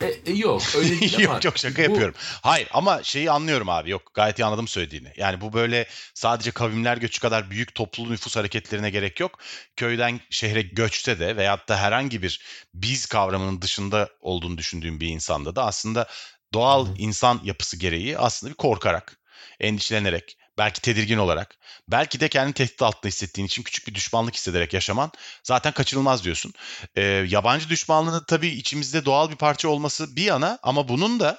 E, 0.00 0.06
e, 0.26 0.32
yok 0.32 0.62
öyle 0.76 1.00
değil 1.00 1.14
ama 1.26 1.34
yok 1.34 1.44
yok 1.44 1.58
şaka 1.58 1.78
bu- 1.78 1.82
yapıyorum. 1.82 2.14
Hayır 2.18 2.68
ama 2.72 3.02
şeyi 3.02 3.30
anlıyorum 3.30 3.68
abi. 3.68 3.90
Yok 3.90 4.14
gayet 4.14 4.38
iyi 4.38 4.44
anladım 4.44 4.68
söylediğini. 4.68 5.12
Yani 5.16 5.40
bu 5.40 5.52
böyle 5.52 5.86
sadece 6.14 6.50
kavimler 6.50 6.96
göçü 6.96 7.20
kadar 7.20 7.50
büyük 7.50 7.74
toplu 7.74 8.10
nüfus 8.12 8.36
hareketlerine 8.36 8.90
gerek 8.90 9.20
yok. 9.20 9.38
Köyden 9.76 10.20
şehre 10.30 10.62
göçte 10.62 11.18
de 11.20 11.36
veyahut 11.36 11.68
da 11.68 11.76
herhangi 11.76 12.22
bir 12.22 12.40
biz 12.74 13.06
kavramının 13.06 13.62
dışında 13.62 14.08
olduğunu 14.20 14.58
düşündüğüm 14.58 15.00
bir 15.00 15.08
insanda 15.08 15.56
da 15.56 15.64
aslında 15.66 16.06
doğal 16.54 16.86
insan 16.98 17.40
yapısı 17.44 17.76
gereği 17.76 18.18
aslında 18.18 18.50
bir 18.50 18.56
korkarak, 18.56 19.18
endişelenerek, 19.60 20.36
belki 20.62 20.80
tedirgin 20.80 21.18
olarak, 21.18 21.56
belki 21.88 22.20
de 22.20 22.28
kendini 22.28 22.54
tehdit 22.54 22.82
altında 22.82 23.08
hissettiğin 23.08 23.46
için 23.46 23.62
küçük 23.62 23.86
bir 23.88 23.94
düşmanlık 23.94 24.34
hissederek 24.34 24.72
yaşaman 24.72 25.12
zaten 25.42 25.72
kaçınılmaz 25.72 26.24
diyorsun. 26.24 26.52
Ee, 26.96 27.02
yabancı 27.28 27.68
düşmanlığının 27.68 28.24
tabii 28.28 28.48
içimizde 28.48 29.04
doğal 29.04 29.30
bir 29.30 29.36
parça 29.36 29.68
olması 29.68 30.16
bir 30.16 30.22
yana 30.22 30.58
ama 30.62 30.88
bunun 30.88 31.20
da 31.20 31.38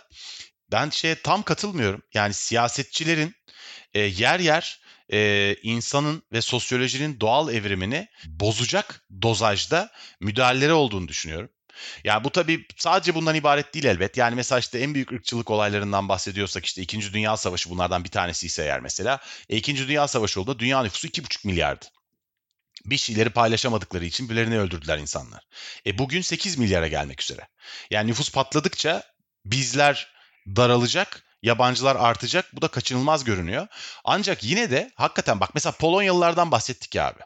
ben 0.72 0.90
şeye 0.90 1.16
tam 1.16 1.44
katılmıyorum. 1.44 2.02
Yani 2.14 2.34
siyasetçilerin 2.34 3.36
e, 3.94 4.00
yer 4.00 4.40
yer 4.40 4.82
e, 5.14 5.56
insanın 5.64 6.24
ve 6.32 6.42
sosyolojinin 6.42 7.20
doğal 7.20 7.54
evrimini 7.54 8.08
bozacak 8.26 9.06
dozajda 9.22 9.92
müdahaleleri 10.20 10.74
olduğunu 10.74 11.08
düşünüyorum. 11.08 11.50
Yani 12.04 12.24
bu 12.24 12.30
tabii 12.30 12.66
sadece 12.78 13.16
bundan 13.16 13.36
ibaret 13.36 13.74
değil 13.74 13.86
elbet. 13.86 14.18
Yani 14.18 14.36
mesela 14.36 14.60
işte 14.60 14.80
en 14.80 14.94
büyük 14.94 15.12
ırkçılık 15.12 15.50
olaylarından 15.50 16.10
bahsediyorsak 16.10 16.66
işte 16.66 16.82
2. 16.82 17.14
Dünya 17.14 17.38
Savaşı 17.38 17.70
bunlardan 17.70 18.04
bir 18.04 18.10
tanesi 18.10 18.46
ise 18.46 18.64
eğer 18.64 18.80
mesela. 18.80 19.20
E, 19.50 19.58
2. 19.58 19.88
Dünya 19.88 20.08
Savaşı 20.08 20.42
oldu. 20.42 20.60
Dünya 20.60 20.84
nüfusu 20.84 21.08
2,5 21.08 21.48
milyardı. 21.48 21.86
Bir 22.86 22.98
şeyleri 22.98 23.30
paylaşamadıkları 23.30 24.06
için 24.06 24.30
birilerini 24.30 24.60
öldürdüler 24.60 24.98
insanlar. 24.98 25.44
E 25.86 25.98
bugün 25.98 26.22
8 26.22 26.58
milyara 26.58 26.88
gelmek 26.88 27.22
üzere. 27.22 27.48
Yani 27.92 28.10
nüfus 28.10 28.32
patladıkça 28.32 29.04
bizler 29.46 30.14
daralacak, 30.48 31.24
yabancılar 31.42 31.96
artacak. 31.96 32.46
Bu 32.54 32.62
da 32.62 32.68
kaçınılmaz 32.68 33.24
görünüyor. 33.24 33.68
Ancak 34.04 34.44
yine 34.44 34.72
de 34.72 34.92
hakikaten 34.96 35.40
bak 35.40 35.50
mesela 35.54 35.72
Polonyalılardan 35.72 36.52
bahsettik 36.52 36.96
ya 36.96 37.08
abi. 37.08 37.20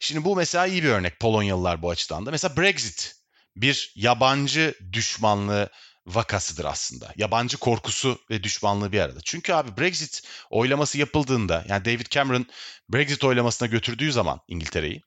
Şimdi 0.00 0.24
bu 0.24 0.36
mesela 0.36 0.66
iyi 0.66 0.82
bir 0.82 0.88
örnek 0.88 1.20
Polonyalılar 1.20 1.82
bu 1.82 1.90
açıdan 1.90 2.26
da. 2.26 2.30
Mesela 2.30 2.56
Brexit 2.56 3.19
bir 3.56 3.92
yabancı 3.96 4.74
düşmanlığı 4.92 5.68
vakasıdır 6.06 6.64
aslında. 6.64 7.12
Yabancı 7.16 7.56
korkusu 7.56 8.20
ve 8.30 8.42
düşmanlığı 8.44 8.92
bir 8.92 9.00
arada. 9.00 9.18
Çünkü 9.24 9.52
abi 9.52 9.80
Brexit 9.80 10.22
oylaması 10.50 10.98
yapıldığında 10.98 11.64
yani 11.68 11.84
David 11.84 12.06
Cameron 12.10 12.46
Brexit 12.88 13.24
oylamasına 13.24 13.68
götürdüğü 13.68 14.12
zaman 14.12 14.40
İngiltere'yi 14.48 15.02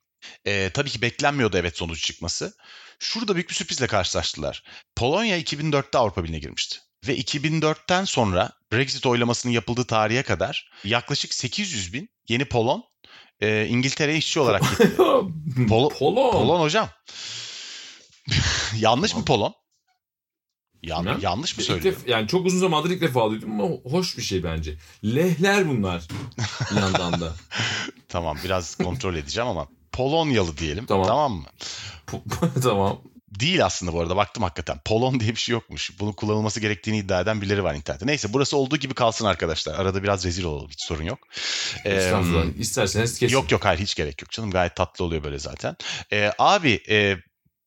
e, 0.45 0.69
tabii 0.73 0.89
ki 0.89 1.01
beklenmiyordu 1.01 1.57
evet 1.57 1.77
sonucu 1.77 2.01
çıkması. 2.01 2.53
Şurada 2.99 3.35
büyük 3.35 3.49
bir 3.49 3.55
sürprizle 3.55 3.87
karşılaştılar. 3.87 4.63
Polonya 4.95 5.39
2004'te 5.39 5.97
Avrupa 5.97 6.23
Birliği'ne 6.23 6.39
girmişti. 6.39 6.79
Ve 7.07 7.17
2004'ten 7.17 8.05
sonra 8.05 8.51
Brexit 8.71 9.05
oylamasının 9.05 9.53
yapıldığı 9.53 9.85
tarihe 9.85 10.23
kadar 10.23 10.71
yaklaşık 10.83 11.33
800 11.33 11.93
bin 11.93 12.09
yeni 12.27 12.45
Polon 12.45 12.83
e, 13.39 13.65
İngiltere'ye 13.65 14.17
işçi 14.17 14.39
olarak 14.39 14.61
gitti. 14.69 14.83
Polo- 14.97 15.97
Polon. 15.97 16.31
Polon 16.31 16.59
hocam. 16.59 16.89
yanlış 18.77 19.15
mı. 19.15 19.25
Polon? 19.25 19.53
Yan- 20.83 21.19
yanlış 21.21 21.57
mı 21.57 21.63
söylüyorum? 21.63 22.01
def- 22.01 22.09
yani 22.09 22.27
çok 22.27 22.45
uzun 22.45 22.59
zamandır 22.59 22.89
ilk 22.89 23.01
defa 23.01 23.29
duydum 23.29 23.61
ama 23.61 23.75
hoş 23.91 24.17
bir 24.17 24.23
şey 24.23 24.43
bence. 24.43 24.75
Lehler 25.05 25.69
bunlar 25.69 26.07
bir 26.71 26.81
yandan 26.81 27.21
da. 27.21 27.33
Tamam 28.07 28.37
biraz 28.43 28.75
kontrol 28.75 29.15
edeceğim 29.15 29.49
ama 29.49 29.67
Polonyalı 29.91 30.57
diyelim. 30.57 30.85
Tamam. 30.85 31.07
Tamam. 31.07 31.33
mı? 31.33 31.45
tamam. 32.63 33.01
Değil 33.39 33.65
aslında 33.65 33.93
bu 33.93 34.01
arada 34.01 34.15
baktım 34.15 34.43
hakikaten. 34.43 34.79
Polon 34.85 35.19
diye 35.19 35.31
bir 35.31 35.35
şey 35.39 35.53
yokmuş. 35.53 35.99
Bunun 35.99 36.11
kullanılması 36.11 36.59
gerektiğini 36.59 36.97
iddia 36.97 37.21
eden 37.21 37.41
birileri 37.41 37.63
var 37.63 37.75
internette. 37.75 38.07
Neyse 38.07 38.33
burası 38.33 38.57
olduğu 38.57 38.77
gibi 38.77 38.93
kalsın 38.93 39.25
arkadaşlar. 39.25 39.79
Arada 39.79 40.03
biraz 40.03 40.25
rezil 40.25 40.43
olalım 40.43 40.69
hiç 40.69 40.83
sorun 40.83 41.03
yok. 41.03 41.19
Ee. 41.85 42.13
İsterseniz 42.59 43.19
kesin. 43.19 43.33
Yok 43.33 43.51
yok 43.51 43.65
hayır 43.65 43.79
hiç 43.79 43.95
gerek 43.95 44.21
yok 44.21 44.31
canım. 44.31 44.51
Gayet 44.51 44.75
tatlı 44.75 45.05
oluyor 45.05 45.23
böyle 45.23 45.39
zaten. 45.39 45.75
Ee, 46.11 46.31
abi 46.39 46.83
e, 46.89 47.17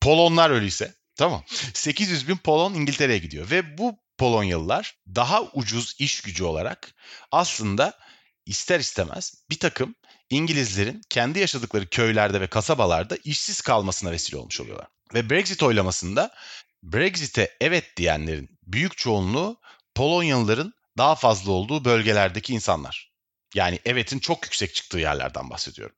Polonlar 0.07 0.51
öyleyse 0.51 0.95
tamam. 1.17 1.45
800 1.75 2.29
bin 2.29 2.37
Polon 2.37 2.75
İngiltere'ye 2.75 3.19
gidiyor. 3.19 3.51
Ve 3.51 3.79
bu 3.79 3.99
Polonyalılar 4.19 4.95
daha 5.15 5.43
ucuz 5.43 5.97
iş 5.99 6.21
gücü 6.21 6.45
olarak 6.45 6.95
aslında 7.33 7.99
ister 8.47 8.81
istemez 8.81 9.35
bir 9.51 9.59
takım 9.59 9.95
İngilizlerin 10.31 11.01
kendi 11.11 11.39
yaşadıkları 11.39 11.87
köylerde 11.87 12.41
ve 12.41 12.47
kasabalarda 12.47 13.17
işsiz 13.25 13.61
kalmasına 13.61 14.11
vesile 14.11 14.37
olmuş 14.37 14.61
oluyorlar. 14.61 14.87
Ve 15.15 15.31
Brexit 15.31 15.63
oylamasında 15.63 16.35
Brexit'e 16.83 17.57
evet 17.61 17.97
diyenlerin 17.97 18.59
büyük 18.63 18.97
çoğunluğu 18.97 19.61
Polonyalıların 19.95 20.75
daha 20.99 21.15
fazla 21.15 21.53
olduğu 21.53 21.85
bölgelerdeki 21.85 22.55
insanlar. 22.55 23.13
Yani 23.55 23.79
evet'in 23.85 24.19
çok 24.19 24.45
yüksek 24.45 24.75
çıktığı 24.75 24.99
yerlerden 24.99 25.51
bahsediyorum. 25.51 25.97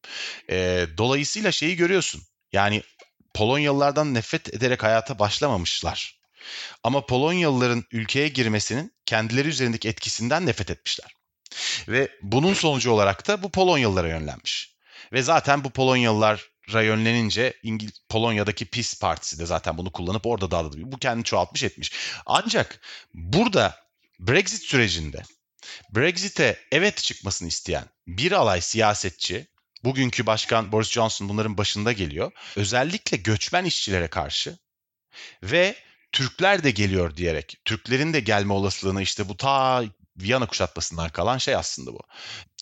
Ee, 0.51 0.87
dolayısıyla 0.99 1.53
şeyi 1.53 1.77
görüyorsun. 1.77 2.23
Yani 2.53 2.83
Polonyalılardan 3.39 4.15
nefret 4.15 4.55
ederek 4.55 4.83
hayata 4.83 5.19
başlamamışlar. 5.19 6.21
Ama 6.85 7.07
Polonyalıların 7.07 7.85
ülkeye 7.93 8.29
girmesinin 8.29 8.93
kendileri 9.07 9.49
üzerindeki 9.49 9.89
etkisinden 9.89 10.47
nefret 10.47 10.71
etmişler. 10.71 11.15
Ve 11.89 12.09
bunun 12.23 12.55
sonucu 12.55 12.91
olarak 12.91 13.29
da 13.29 13.43
bu 13.43 13.51
Polonyalılara 13.51 14.09
yönlenmiş. 14.09 14.77
Ve 15.13 15.23
zaten 15.23 15.65
bu 15.65 15.71
Polonyalılara 15.71 16.83
yönlenince 16.83 17.55
İngil 17.63 17.91
Polonya'daki 18.09 18.67
PiS 18.67 19.01
partisi 19.01 19.39
de 19.39 19.47
zaten 19.47 19.79
bunu 19.79 19.93
kullanıp 19.93 20.27
orada 20.27 20.51
dağıldı. 20.51 20.77
Bu 20.81 20.99
kendini 20.99 21.25
çoğaltmış 21.25 21.63
etmiş. 21.63 21.93
Ancak 22.27 22.81
burada 23.15 23.77
Brexit 24.21 24.63
sürecinde 24.63 25.23
Brexit'e 25.91 26.59
evet 26.73 26.97
çıkmasını 26.97 27.49
isteyen 27.49 27.85
bir 28.07 28.33
alay 28.33 28.61
siyasetçi, 28.61 29.47
bugünkü 29.89 30.27
başkan 30.27 30.73
Boris 30.73 30.91
Johnson 30.91 31.29
bunların 31.29 31.59
başında 31.59 31.93
geliyor. 31.93 32.33
Özellikle 32.57 33.17
göçmen 33.17 33.65
işçilere 33.65 34.09
karşı 34.09 34.59
ve 35.43 35.77
Türkler 36.13 36.65
de 36.65 36.71
geliyor 36.71 37.17
diyerek 37.17 37.57
Türklerin 37.65 38.13
de 38.13 38.21
gelme 38.21 38.53
olasılığını 38.53 39.03
işte 39.03 39.29
bu 39.29 39.37
ta 39.37 39.85
Viyana 40.17 40.47
kuşatmasından 40.47 41.09
kalan 41.09 41.39
şey 41.39 41.55
aslında 41.55 41.93
bu. 41.93 42.01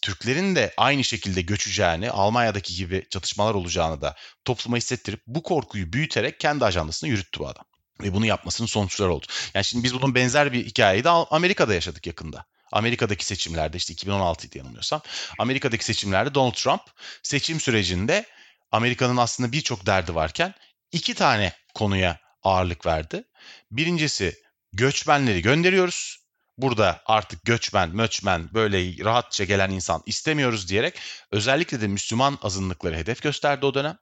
Türklerin 0.03 0.57
de 0.57 0.75
aynı 0.77 1.05
şekilde 1.05 1.43
göçeceğini, 1.43 2.11
Almanya'daki 2.11 2.75
gibi 2.75 3.07
çatışmalar 3.11 3.55
olacağını 3.55 4.01
da 4.01 4.17
topluma 4.45 4.77
hissettirip 4.77 5.23
bu 5.27 5.43
korkuyu 5.43 5.93
büyüterek 5.93 6.41
kendi 6.41 6.65
ajandasını 6.65 7.11
yürüttü 7.11 7.41
bu 7.41 7.49
adam. 7.49 7.65
Ve 8.03 8.15
bunu 8.15 8.27
yapmasının 8.27 8.69
sonuçları 8.69 9.13
oldu. 9.13 9.27
Yani 9.55 9.65
şimdi 9.65 9.85
biz 9.85 9.95
bunun 9.95 10.15
benzer 10.15 10.53
bir 10.53 10.67
hikayeyi 10.67 11.05
de 11.05 11.09
Amerika'da 11.09 11.75
yaşadık 11.75 12.07
yakında. 12.07 12.47
Amerika'daki 12.73 13.25
seçimlerde 13.25 13.77
işte 13.77 13.95
2016'ydı 13.95 14.59
yanılmıyorsam. 14.59 15.01
Amerika'daki 15.39 15.85
seçimlerde 15.85 16.35
Donald 16.35 16.55
Trump 16.55 16.83
seçim 17.23 17.61
sürecinde 17.61 18.25
Amerika'nın 18.71 19.17
aslında 19.17 19.53
birçok 19.53 19.87
derdi 19.87 20.15
varken 20.15 20.55
iki 20.93 21.15
tane 21.15 21.53
konuya 21.75 22.19
ağırlık 22.43 22.87
verdi. 22.87 23.25
Birincisi 23.71 24.35
göçmenleri 24.73 25.43
gönderiyoruz. 25.43 26.27
Burada 26.59 27.03
artık 27.07 27.45
göçmen, 27.45 27.91
möçmen 27.91 28.55
böyle 28.55 29.05
rahatça 29.05 29.45
gelen 29.45 29.71
insan 29.71 30.03
istemiyoruz 30.07 30.69
diyerek 30.69 30.95
özellikle 31.33 31.81
de 31.81 31.87
Müslüman 31.87 32.39
azınlıkları 32.43 32.97
hedef 32.97 33.23
gösterdi 33.23 33.67
o 33.67 33.75
dönem. 33.75 33.99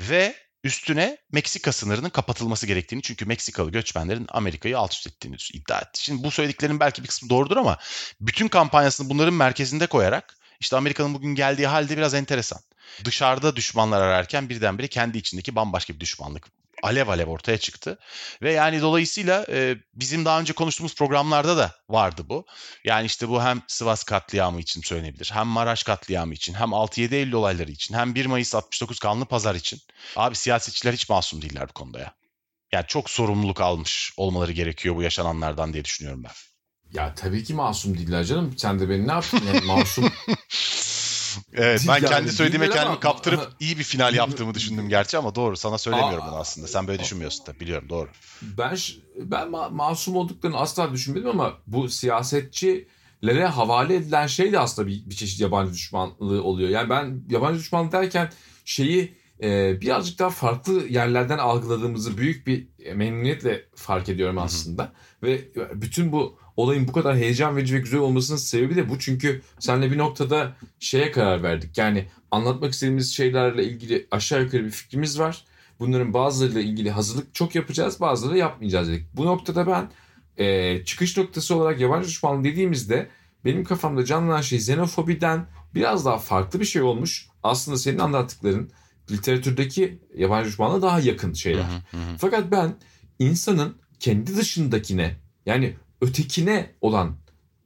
Ve 0.00 0.45
üstüne 0.66 1.18
Meksika 1.32 1.72
sınırının 1.72 2.08
kapatılması 2.08 2.66
gerektiğini 2.66 3.02
çünkü 3.02 3.26
Meksikalı 3.26 3.70
göçmenlerin 3.70 4.26
Amerika'yı 4.28 4.78
alt 4.78 4.92
üst 4.92 5.06
ettiğini 5.06 5.36
iddia 5.52 5.78
etti. 5.78 6.04
Şimdi 6.04 6.24
bu 6.24 6.30
söylediklerin 6.30 6.80
belki 6.80 7.02
bir 7.02 7.08
kısmı 7.08 7.30
doğrudur 7.30 7.56
ama 7.56 7.78
bütün 8.20 8.48
kampanyasını 8.48 9.10
bunların 9.10 9.34
merkezinde 9.34 9.86
koyarak 9.86 10.36
işte 10.60 10.76
Amerika'nın 10.76 11.14
bugün 11.14 11.34
geldiği 11.34 11.66
halde 11.66 11.96
biraz 11.96 12.14
enteresan. 12.14 12.60
Dışarıda 13.04 13.56
düşmanlar 13.56 14.00
ararken 14.00 14.48
birdenbire 14.48 14.88
kendi 14.88 15.18
içindeki 15.18 15.56
bambaşka 15.56 15.94
bir 15.94 16.00
düşmanlık 16.00 16.55
alev 16.82 17.08
alev 17.08 17.26
ortaya 17.26 17.58
çıktı. 17.58 17.98
Ve 18.42 18.52
yani 18.52 18.80
dolayısıyla 18.80 19.46
e, 19.48 19.76
bizim 19.94 20.24
daha 20.24 20.40
önce 20.40 20.52
konuştuğumuz 20.52 20.94
programlarda 20.94 21.56
da 21.56 21.74
vardı 21.88 22.22
bu. 22.28 22.46
Yani 22.84 23.06
işte 23.06 23.28
bu 23.28 23.42
hem 23.42 23.62
Sivas 23.66 24.04
katliamı 24.04 24.60
için 24.60 24.82
söylenebilir, 24.82 25.30
hem 25.32 25.46
Maraş 25.46 25.82
katliamı 25.82 26.34
için, 26.34 26.54
hem 26.54 26.68
6-7 26.68 27.14
Eylül 27.14 27.32
olayları 27.32 27.70
için, 27.70 27.94
hem 27.94 28.14
1 28.14 28.26
Mayıs 28.26 28.54
69 28.54 28.98
kanlı 28.98 29.24
pazar 29.24 29.54
için. 29.54 29.80
Abi 30.16 30.34
siyasetçiler 30.34 30.92
hiç 30.92 31.08
masum 31.08 31.42
değiller 31.42 31.68
bu 31.68 31.72
konuda 31.72 31.98
ya. 31.98 32.14
Yani 32.72 32.84
çok 32.88 33.10
sorumluluk 33.10 33.60
almış 33.60 34.12
olmaları 34.16 34.52
gerekiyor 34.52 34.96
bu 34.96 35.02
yaşananlardan 35.02 35.72
diye 35.72 35.84
düşünüyorum 35.84 36.24
ben. 36.24 36.32
Ya 36.92 37.14
tabii 37.14 37.44
ki 37.44 37.54
masum 37.54 37.98
değiller 37.98 38.24
canım. 38.24 38.54
Sen 38.58 38.80
de 38.80 38.88
beni 38.88 39.08
ne 39.08 39.12
yaptın? 39.12 39.42
Yani 39.46 39.66
masum 39.66 40.12
Evet 41.54 41.84
ben 41.88 41.94
yani, 41.94 42.06
kendi 42.06 42.32
söylediğime 42.32 42.68
kendimi 42.68 42.86
ama, 42.86 43.00
kaptırıp 43.00 43.52
iyi 43.60 43.78
bir 43.78 43.82
final 43.82 44.14
yaptığımı 44.14 44.54
düşündüm 44.54 44.88
gerçi 44.88 45.18
ama 45.18 45.34
doğru 45.34 45.56
sana 45.56 45.78
söylemiyorum 45.78 46.24
aa, 46.24 46.28
bunu 46.28 46.36
aslında. 46.36 46.66
Sen 46.66 46.86
böyle 46.86 47.02
düşünmüyorsun 47.02 47.46
da 47.46 47.60
biliyorum 47.60 47.88
doğru. 47.88 48.08
Ben 48.42 48.76
ben 49.16 49.48
ma- 49.48 49.74
masum 49.74 50.16
olduklarını 50.16 50.56
asla 50.56 50.92
düşünmedim 50.92 51.28
ama 51.28 51.52
bu 51.66 51.88
siyasetçilere 51.88 53.46
havale 53.46 53.94
edilen 53.94 54.26
şey 54.26 54.52
de 54.52 54.58
aslında 54.58 54.88
bir, 54.88 55.10
bir 55.10 55.14
çeşit 55.14 55.40
yabancı 55.40 55.72
düşmanlığı 55.72 56.42
oluyor. 56.42 56.68
Yani 56.68 56.90
ben 56.90 57.20
yabancı 57.30 57.60
düşmanlık 57.60 57.92
derken 57.92 58.30
şeyi 58.64 59.16
e, 59.42 59.80
birazcık 59.80 60.18
daha 60.18 60.30
farklı 60.30 60.86
yerlerden 60.88 61.38
algıladığımızı 61.38 62.18
büyük 62.18 62.46
bir 62.46 62.68
memnuniyetle 62.94 63.64
fark 63.74 64.08
ediyorum 64.08 64.38
aslında. 64.38 64.82
Hı 64.82 64.86
hı. 64.86 64.92
Ve 65.22 65.48
bütün 65.74 66.12
bu 66.12 66.38
olayın 66.56 66.88
bu 66.88 66.92
kadar 66.92 67.16
heyecan 67.16 67.56
verici 67.56 67.74
ve 67.74 67.78
güzel 67.78 68.00
olmasının 68.00 68.38
sebebi 68.38 68.76
de 68.76 68.88
bu. 68.88 68.98
Çünkü 68.98 69.42
senle 69.58 69.90
bir 69.92 69.98
noktada 69.98 70.56
şeye 70.80 71.10
karar 71.10 71.42
verdik. 71.42 71.78
Yani 71.78 72.08
anlatmak 72.30 72.72
istediğimiz 72.72 73.14
şeylerle 73.14 73.64
ilgili 73.64 74.06
aşağı 74.10 74.42
yukarı 74.42 74.64
bir 74.64 74.70
fikrimiz 74.70 75.18
var. 75.20 75.44
Bunların 75.80 76.14
bazılarıyla 76.14 76.60
ilgili 76.60 76.90
hazırlık 76.90 77.34
çok 77.34 77.54
yapacağız, 77.54 78.00
bazıları 78.00 78.38
yapmayacağız 78.38 78.88
dedik. 78.88 79.06
Bu 79.14 79.26
noktada 79.26 79.66
ben 79.66 79.90
e, 80.44 80.84
çıkış 80.84 81.16
noktası 81.16 81.56
olarak 81.56 81.80
yabancı 81.80 82.08
düşmanlığı 82.08 82.44
dediğimizde 82.44 83.08
benim 83.44 83.64
kafamda 83.64 84.04
canlanan 84.04 84.40
şey 84.40 84.58
xenofobiden 84.58 85.46
biraz 85.74 86.04
daha 86.04 86.18
farklı 86.18 86.60
bir 86.60 86.64
şey 86.64 86.82
olmuş. 86.82 87.28
Aslında 87.42 87.78
senin 87.78 87.98
anlattıkların 87.98 88.70
literatürdeki 89.10 89.98
yabancı 90.16 90.48
düşmanlığa 90.48 90.82
daha 90.82 91.00
yakın 91.00 91.32
şeyler. 91.32 91.64
Fakat 92.18 92.50
ben 92.50 92.74
insanın 93.18 93.76
kendi 94.00 94.36
dışındakine 94.36 95.16
yani 95.46 95.76
ötekine 96.00 96.70
olan 96.80 97.16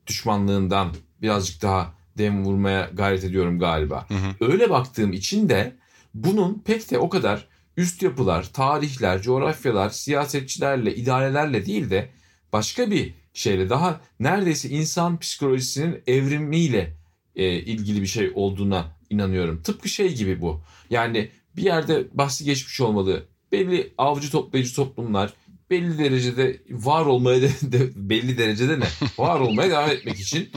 düşmanlığından 0.07 0.95
birazcık 1.23 1.63
daha 1.63 1.95
dem 2.19 2.45
vurmaya 2.45 2.91
gayret 2.93 3.25
ediyorum 3.25 3.59
galiba. 3.59 4.07
Hı 4.09 4.15
hı. 4.15 4.53
Öyle 4.53 4.71
baktığım 4.71 5.13
için 5.13 5.49
de 5.49 5.77
bunun 6.15 6.63
pek 6.65 6.91
de 6.91 6.99
o 6.99 7.09
kadar 7.09 7.49
üst 7.77 8.03
yapılar, 8.03 8.53
tarihler, 8.53 9.23
coğrafyalar, 9.23 9.91
siyasetçilerle, 9.91 10.95
idarelerle 10.95 11.67
değil 11.67 11.91
de 11.91 12.11
başka 12.53 12.91
bir 12.91 13.15
şeyle 13.35 13.71
daha 13.71 14.01
neredeyse 14.21 14.69
insan 14.69 15.19
psikolojisinin 15.19 16.03
evrimiyle 16.07 16.97
e, 17.37 17.53
ilgili 17.53 18.03
bir 18.03 18.07
şey 18.07 18.33
olduğuna 18.35 18.97
inanıyorum. 19.11 19.63
Tıpkı 19.63 19.89
şey 19.89 20.15
gibi 20.15 20.41
bu. 20.41 20.61
Yani 20.91 21.31
bir 21.57 21.63
yerde 21.63 22.07
bahsi 22.13 22.45
geçmiş 22.45 22.81
olmalı. 22.81 23.27
Belli 23.53 23.93
avcı 23.99 24.31
toplayıcı 24.31 24.75
toplumlar 24.75 25.33
belli 25.71 25.99
derecede 25.99 26.61
var 26.71 27.07
olmaya 27.07 27.43
de, 27.43 27.51
de 27.63 27.91
belli 27.97 28.39
derecede 28.39 28.81
ne? 28.81 28.87
Var 29.19 29.41
olmaya 29.41 29.71
devam 29.71 29.91
etmek 29.91 30.21
için 30.21 30.51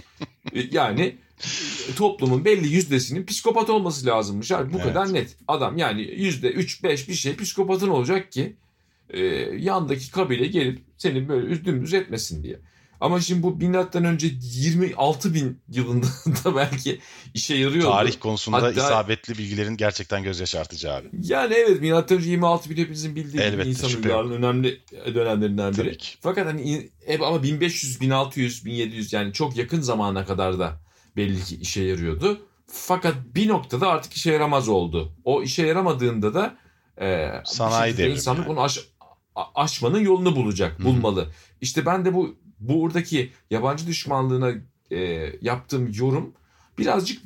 e, 0.54 0.62
yani 0.71 1.15
toplumun 1.95 2.45
belli 2.45 2.67
yüzdesinin 2.67 3.26
psikopat 3.26 3.69
olması 3.69 4.06
lazımmış. 4.06 4.52
Abi 4.52 4.73
bu 4.73 4.78
evet. 4.78 4.88
kadar 4.88 5.13
net. 5.13 5.38
Adam 5.47 5.78
yani 5.78 6.02
yüzde 6.02 6.52
üç 6.52 6.84
beş 6.84 7.10
bir 7.10 7.13
şey 7.13 7.36
psikopatın 7.36 7.89
olacak 7.89 8.32
ki 8.32 8.56
e, 9.10 9.26
yandaki 9.60 10.12
kabile 10.12 10.47
gelip 10.47 10.82
seni 10.97 11.30
böyle 11.30 11.65
dümdüz 11.65 11.93
etmesin 11.93 12.43
diye. 12.43 12.60
Ama 13.03 13.21
şimdi 13.21 13.43
bu 13.43 13.55
milattan 13.55 14.05
önce 14.05 14.27
26 14.41 15.33
bin 15.33 15.61
yılında 15.69 16.05
da 16.45 16.55
belki 16.55 16.99
işe 17.33 17.55
yarıyor. 17.55 17.91
Tarih 17.91 18.19
konusunda 18.19 18.57
Hatta, 18.57 18.71
isabetli 18.71 19.37
bilgilerin 19.37 19.77
gerçekten 19.77 20.23
göz 20.23 20.39
yaşartıcı 20.39 20.93
abi. 20.93 21.07
Yani 21.21 21.53
evet 21.53 21.81
milattan 21.81 22.17
önce 22.17 22.29
26 22.29 22.69
bin 22.69 22.77
hepimizin 22.77 23.15
bildiği 23.15 23.41
Elbette, 23.41 23.69
insan 23.69 23.89
uygarlığının 23.89 24.35
önemli 24.35 24.81
dönemlerinden 25.15 25.73
biri. 25.73 25.97
Fakat 26.21 26.47
hani 26.47 26.89
ama 27.21 27.43
1500, 27.43 28.01
1600, 28.01 28.65
1700 28.65 29.13
yani 29.13 29.33
çok 29.33 29.57
yakın 29.57 29.81
zamana 29.81 30.25
kadar 30.25 30.59
da 30.59 30.81
belli 31.15 31.43
ki 31.43 31.55
işe 31.55 31.83
yarıyordu. 31.83 32.41
Fakat 32.67 33.15
bir 33.35 33.47
noktada 33.47 33.87
artık 33.89 34.13
işe 34.13 34.31
yaramaz 34.31 34.69
oldu. 34.69 35.13
O 35.23 35.43
işe 35.43 35.65
yaramadığında 35.65 36.33
da 36.33 36.55
e, 37.01 37.29
sanayi 37.45 37.97
devrimi. 37.97 38.13
İnsanlık 38.13 38.39
yani. 38.39 38.49
bunu 38.49 38.61
aş, 38.61 38.79
aşmanın 39.55 39.99
yolunu 39.99 40.35
bulacak, 40.35 40.83
bulmalı. 40.83 41.21
Hı-hı. 41.21 41.31
İşte 41.61 41.85
ben 41.85 42.05
de 42.05 42.13
bu 42.13 42.42
buradaki 42.69 43.32
yabancı 43.49 43.88
düşmanlığına 43.88 44.52
e, 44.91 45.30
yaptığım 45.41 45.91
yorum 45.93 46.34
birazcık 46.78 47.21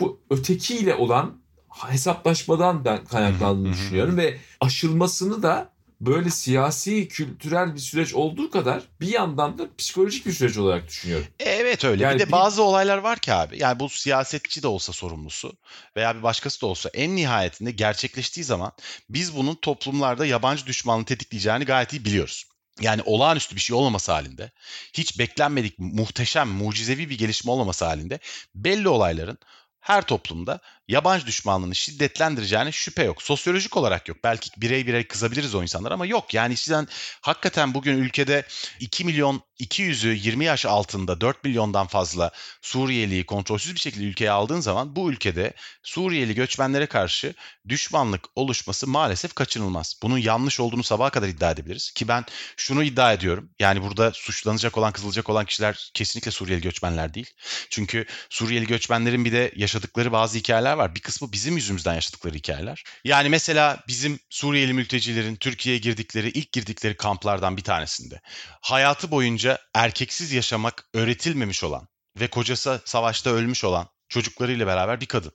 bu 0.00 0.20
ötekiyle 0.30 0.94
olan 0.94 1.40
hesaplaşmadan 1.88 2.84
ben 2.84 3.04
kaynaklandığını 3.04 3.72
düşünüyorum 3.72 4.16
ve 4.16 4.38
aşılmasını 4.60 5.42
da 5.42 5.72
böyle 6.00 6.30
siyasi, 6.30 7.08
kültürel 7.08 7.74
bir 7.74 7.80
süreç 7.80 8.14
olduğu 8.14 8.50
kadar 8.50 8.82
bir 9.00 9.08
yandan 9.08 9.58
da 9.58 9.68
psikolojik 9.78 10.26
bir 10.26 10.32
süreç 10.32 10.56
olarak 10.56 10.88
düşünüyorum. 10.88 11.26
Evet 11.38 11.84
öyle. 11.84 12.04
Yani 12.04 12.14
bir 12.14 12.20
de 12.20 12.26
bir... 12.26 12.32
bazı 12.32 12.62
olaylar 12.62 12.98
var 12.98 13.18
ki 13.18 13.32
abi. 13.32 13.58
Yani 13.58 13.80
bu 13.80 13.88
siyasetçi 13.88 14.62
de 14.62 14.66
olsa 14.66 14.92
sorumlusu 14.92 15.52
veya 15.96 16.16
bir 16.16 16.22
başkası 16.22 16.60
da 16.60 16.66
olsa 16.66 16.90
en 16.94 17.16
nihayetinde 17.16 17.70
gerçekleştiği 17.70 18.44
zaman 18.44 18.72
biz 19.10 19.36
bunun 19.36 19.54
toplumlarda 19.54 20.26
yabancı 20.26 20.66
düşmanlığı 20.66 21.04
tetikleyeceğini 21.04 21.64
gayet 21.64 21.92
iyi 21.92 22.04
biliyoruz 22.04 22.47
yani 22.80 23.02
olağanüstü 23.04 23.56
bir 23.56 23.60
şey 23.60 23.76
olmaması 23.76 24.12
halinde, 24.12 24.50
hiç 24.94 25.18
beklenmedik 25.18 25.78
muhteşem, 25.78 26.48
mucizevi 26.48 27.10
bir 27.10 27.18
gelişme 27.18 27.50
olmaması 27.50 27.84
halinde 27.84 28.18
belli 28.54 28.88
olayların 28.88 29.38
her 29.80 30.06
toplumda 30.06 30.60
yabancı 30.88 31.26
düşmanlığını 31.26 31.74
şiddetlendireceğine 31.74 32.72
şüphe 32.72 33.04
yok. 33.04 33.22
Sosyolojik 33.22 33.76
olarak 33.76 34.08
yok. 34.08 34.18
Belki 34.24 34.50
birey 34.56 34.86
birey 34.86 35.06
kızabiliriz 35.06 35.54
o 35.54 35.62
insanlar 35.62 35.92
ama 35.92 36.06
yok. 36.06 36.34
Yani 36.34 36.56
sizden 36.56 36.88
hakikaten 37.20 37.74
bugün 37.74 37.96
ülkede 37.96 38.46
2 38.80 39.04
milyon 39.04 39.42
200'ü 39.60 40.08
20 40.08 40.44
yaş 40.44 40.66
altında 40.66 41.20
4 41.20 41.44
milyondan 41.44 41.86
fazla 41.86 42.30
Suriyeliyi 42.62 43.26
kontrolsüz 43.26 43.74
bir 43.74 43.80
şekilde 43.80 44.04
ülkeye 44.04 44.30
aldığın 44.30 44.60
zaman 44.60 44.96
bu 44.96 45.10
ülkede 45.10 45.52
Suriyeli 45.82 46.34
göçmenlere 46.34 46.86
karşı 46.86 47.34
düşmanlık 47.68 48.24
oluşması 48.36 48.86
maalesef 48.86 49.34
kaçınılmaz. 49.34 49.94
Bunun 50.02 50.18
yanlış 50.18 50.60
olduğunu 50.60 50.82
sabaha 50.82 51.10
kadar 51.10 51.28
iddia 51.28 51.50
edebiliriz. 51.50 51.90
Ki 51.90 52.08
ben 52.08 52.24
şunu 52.56 52.82
iddia 52.82 53.12
ediyorum. 53.12 53.50
Yani 53.58 53.82
burada 53.82 54.12
suçlanacak 54.14 54.78
olan, 54.78 54.92
kızılacak 54.92 55.28
olan 55.30 55.44
kişiler 55.44 55.90
kesinlikle 55.94 56.30
Suriyeli 56.30 56.62
göçmenler 56.62 57.14
değil. 57.14 57.30
Çünkü 57.70 58.06
Suriyeli 58.30 58.66
göçmenlerin 58.66 59.24
bir 59.24 59.32
de 59.32 59.52
yaşadıkları 59.56 60.12
bazı 60.12 60.38
hikayeler 60.38 60.77
var. 60.78 60.94
Bir 60.94 61.00
kısmı 61.00 61.32
bizim 61.32 61.56
yüzümüzden 61.56 61.94
yaşadıkları 61.94 62.34
hikayeler. 62.34 62.84
Yani 63.04 63.28
mesela 63.28 63.84
bizim 63.88 64.18
Suriyeli 64.30 64.72
mültecilerin 64.72 65.36
Türkiye'ye 65.36 65.80
girdikleri, 65.80 66.28
ilk 66.28 66.52
girdikleri 66.52 66.96
kamplardan 66.96 67.56
bir 67.56 67.62
tanesinde 67.64 68.20
hayatı 68.60 69.10
boyunca 69.10 69.58
erkeksiz 69.74 70.32
yaşamak 70.32 70.84
öğretilmemiş 70.94 71.64
olan 71.64 71.88
ve 72.20 72.28
kocası 72.28 72.82
savaşta 72.84 73.30
ölmüş 73.30 73.64
olan 73.64 73.88
çocuklarıyla 74.08 74.66
beraber 74.66 75.00
bir 75.00 75.06
kadın. 75.06 75.32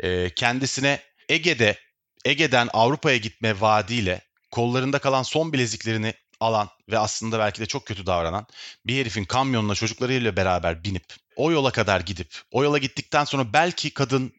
e, 0.00 0.34
kendisine 0.34 1.02
Ege'de 1.28 1.78
Ege'den 2.24 2.68
Avrupa'ya 2.72 3.16
gitme 3.16 3.60
vaadiyle 3.60 4.20
kollarında 4.50 4.98
kalan 4.98 5.22
son 5.22 5.52
bileziklerini 5.52 6.14
alan 6.40 6.68
ve 6.90 6.98
aslında 6.98 7.38
belki 7.38 7.60
de 7.60 7.66
çok 7.66 7.86
kötü 7.86 8.06
davranan 8.06 8.46
bir 8.86 9.00
herifin 9.00 9.24
kamyonuna 9.24 9.74
çocuklarıyla 9.74 10.36
beraber 10.36 10.84
binip 10.84 11.04
o 11.36 11.52
yola 11.52 11.70
kadar 11.70 12.00
gidip 12.00 12.34
o 12.50 12.64
yola 12.64 12.78
gittikten 12.78 13.24
sonra 13.24 13.52
belki 13.52 13.94
kadın 13.94 14.32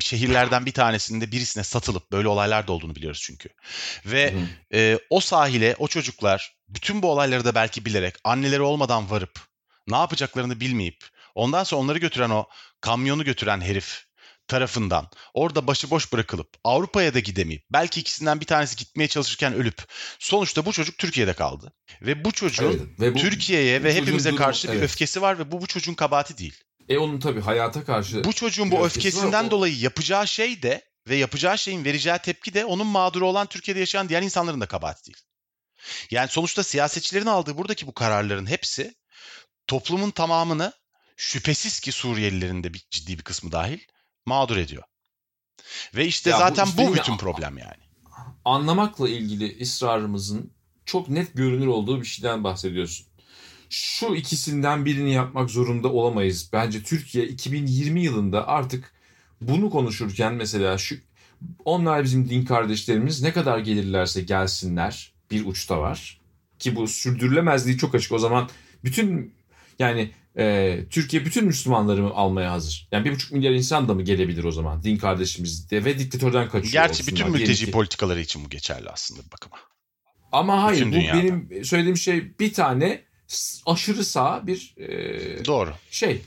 şehirlerden 0.00 0.66
bir 0.66 0.72
tanesinde 0.72 1.32
birisine 1.32 1.64
satılıp 1.64 2.12
böyle 2.12 2.28
olaylar 2.28 2.68
da 2.68 2.72
olduğunu 2.72 2.94
biliyoruz 2.94 3.20
çünkü. 3.22 3.48
Ve 4.06 4.34
e, 4.74 4.98
o 5.10 5.20
sahile 5.20 5.74
o 5.78 5.88
çocuklar 5.88 6.56
bütün 6.68 7.02
bu 7.02 7.10
olayları 7.10 7.44
da 7.44 7.54
belki 7.54 7.84
bilerek 7.84 8.14
anneleri 8.24 8.62
olmadan 8.62 9.10
varıp 9.10 9.40
ne 9.88 9.96
yapacaklarını 9.96 10.60
bilmeyip 10.60 11.04
ondan 11.34 11.64
sonra 11.64 11.82
onları 11.82 11.98
götüren 11.98 12.30
o 12.30 12.46
kamyonu 12.80 13.24
götüren 13.24 13.60
herif 13.60 14.04
tarafından 14.48 15.08
orada 15.34 15.66
başıboş 15.66 16.12
bırakılıp 16.12 16.48
Avrupa'ya 16.64 17.14
da 17.14 17.18
gidemeyip 17.20 17.64
belki 17.70 18.00
ikisinden 18.00 18.40
bir 18.40 18.46
tanesi 18.46 18.76
gitmeye 18.76 19.08
çalışırken 19.08 19.54
ölüp 19.54 19.82
sonuçta 20.18 20.66
bu 20.66 20.72
çocuk 20.72 20.98
Türkiye'de 20.98 21.32
kaldı. 21.32 21.72
Ve 22.02 22.24
bu 22.24 22.32
çocuğun 22.32 22.64
Evet, 22.70 23.00
ve 23.00 23.14
bu- 23.14 23.18
Türkiye'ye 23.18 23.82
ve 23.82 23.94
hepimize 23.94 24.34
karşı 24.34 24.68
bir 24.68 24.72
evet. 24.72 24.84
öfkesi 24.84 25.22
var 25.22 25.38
ve 25.38 25.52
bu 25.52 25.60
bu 25.60 25.66
çocuğun 25.66 25.94
kabahati 25.94 26.38
değil. 26.38 26.54
E 26.88 26.98
onun 26.98 27.20
tabii 27.20 27.40
hayata 27.40 27.84
karşı 27.84 28.24
Bu 28.24 28.32
çocuğun 28.32 28.70
bu 28.70 28.84
öfkesi 28.84 29.06
var. 29.06 29.10
öfkesinden 29.22 29.44
O- 29.44 29.50
dolayı 29.50 29.78
yapacağı 29.78 30.28
şey 30.28 30.62
de 30.62 30.84
ve 31.08 31.16
yapacağı 31.16 31.58
şeyin 31.58 31.84
vereceği 31.84 32.18
tepki 32.18 32.54
de 32.54 32.64
onun 32.64 32.86
mağduru 32.86 33.26
olan 33.26 33.46
Türkiye'de 33.46 33.80
yaşayan 33.80 34.08
diğer 34.08 34.22
insanların 34.22 34.60
da 34.60 34.66
kabahati 34.66 35.06
değil. 35.06 35.18
Yani 36.10 36.28
sonuçta 36.28 36.62
siyasetçilerin 36.62 37.26
aldığı 37.26 37.56
buradaki 37.58 37.86
bu 37.86 37.94
kararların 37.94 38.46
hepsi 38.46 38.94
toplumun 39.66 40.10
tamamını 40.10 40.72
şüphesiz 41.16 41.80
ki 41.80 41.92
Suriyelilerin 41.92 42.64
de 42.64 42.74
bir 42.74 42.86
ciddi 42.90 43.18
bir 43.18 43.22
kısmı 43.22 43.52
dahil 43.52 43.78
mağdur 44.26 44.56
ediyor. 44.56 44.82
Ve 45.94 46.06
işte 46.06 46.30
Ya 46.30 46.36
bu 46.36 46.40
zaten 46.40 46.68
bu, 46.76 46.82
yine- 46.82 46.94
bütün 46.94 47.16
problem 47.16 47.58
yani. 47.58 47.84
anlamakla 48.44 49.08
ilgili 49.08 49.62
ısrarımızın 49.62 50.52
çok 50.86 51.08
net 51.08 51.34
görünür 51.34 51.66
olduğu 51.66 52.00
bir 52.00 52.06
şeyden 52.06 52.44
bahsediyorsun. 52.44 53.06
Şu 53.70 54.14
ikisinden 54.14 54.84
birini 54.84 55.12
yapmak 55.12 55.50
zorunda 55.50 55.88
olamayız. 55.92 56.50
Bence 56.52 56.82
Türkiye 56.82 57.26
2020 57.26 58.02
yılında 58.02 58.48
artık 58.48 58.92
bunu 59.40 59.70
konuşurken 59.70 60.34
mesela 60.34 60.78
şu 60.78 60.96
onlar 61.64 62.04
bizim 62.04 62.28
din 62.30 62.44
kardeşlerimiz 62.44 63.22
ne 63.22 63.32
kadar 63.32 63.58
gelirlerse 63.58 64.20
gelsinler 64.22 65.12
bir 65.30 65.46
uçta 65.46 65.80
var. 65.80 66.20
Ki 66.58 66.76
bu 66.76 66.88
sürdürülemezliği 66.88 67.78
çok 67.78 67.94
açık. 67.94 68.12
O 68.12 68.18
zaman 68.18 68.48
bütün 68.84 69.34
yani 69.78 70.10
e, 70.38 70.78
Türkiye 70.90 71.24
bütün 71.24 71.44
Müslümanları 71.46 72.02
mı 72.02 72.10
almaya 72.14 72.52
hazır? 72.52 72.88
Yani 72.92 73.04
bir 73.04 73.12
buçuk 73.12 73.32
milyar 73.32 73.52
insan 73.52 73.88
da 73.88 73.94
mı 73.94 74.02
gelebilir 74.02 74.44
o 74.44 74.52
zaman? 74.52 74.82
Din 74.82 74.96
kardeşimiz 74.96 75.70
de 75.70 75.84
ve 75.84 75.98
diktatörden 75.98 76.48
kaçıyor 76.48 76.72
Gerçi 76.72 76.90
olsunlar. 77.02 77.16
bütün 77.20 77.30
mülteci 77.32 77.64
ki- 77.66 77.70
politikaları 77.70 78.20
için 78.20 78.44
bu 78.44 78.48
geçerli 78.48 78.90
aslında 78.90 79.22
bir 79.26 79.30
bakıma. 79.30 79.56
Ama 80.32 80.62
hayır 80.62 80.78
Bütün 80.80 80.92
bu 80.92 80.96
dünyada. 80.96 81.22
benim 81.22 81.64
söylediğim 81.64 81.96
şey 81.96 82.38
bir 82.38 82.52
tane 82.52 83.02
aşırı 83.66 84.04
sağ 84.04 84.46
bir 84.46 84.74
e, 84.78 85.44
Doğru. 85.44 85.74
şey. 85.90 86.22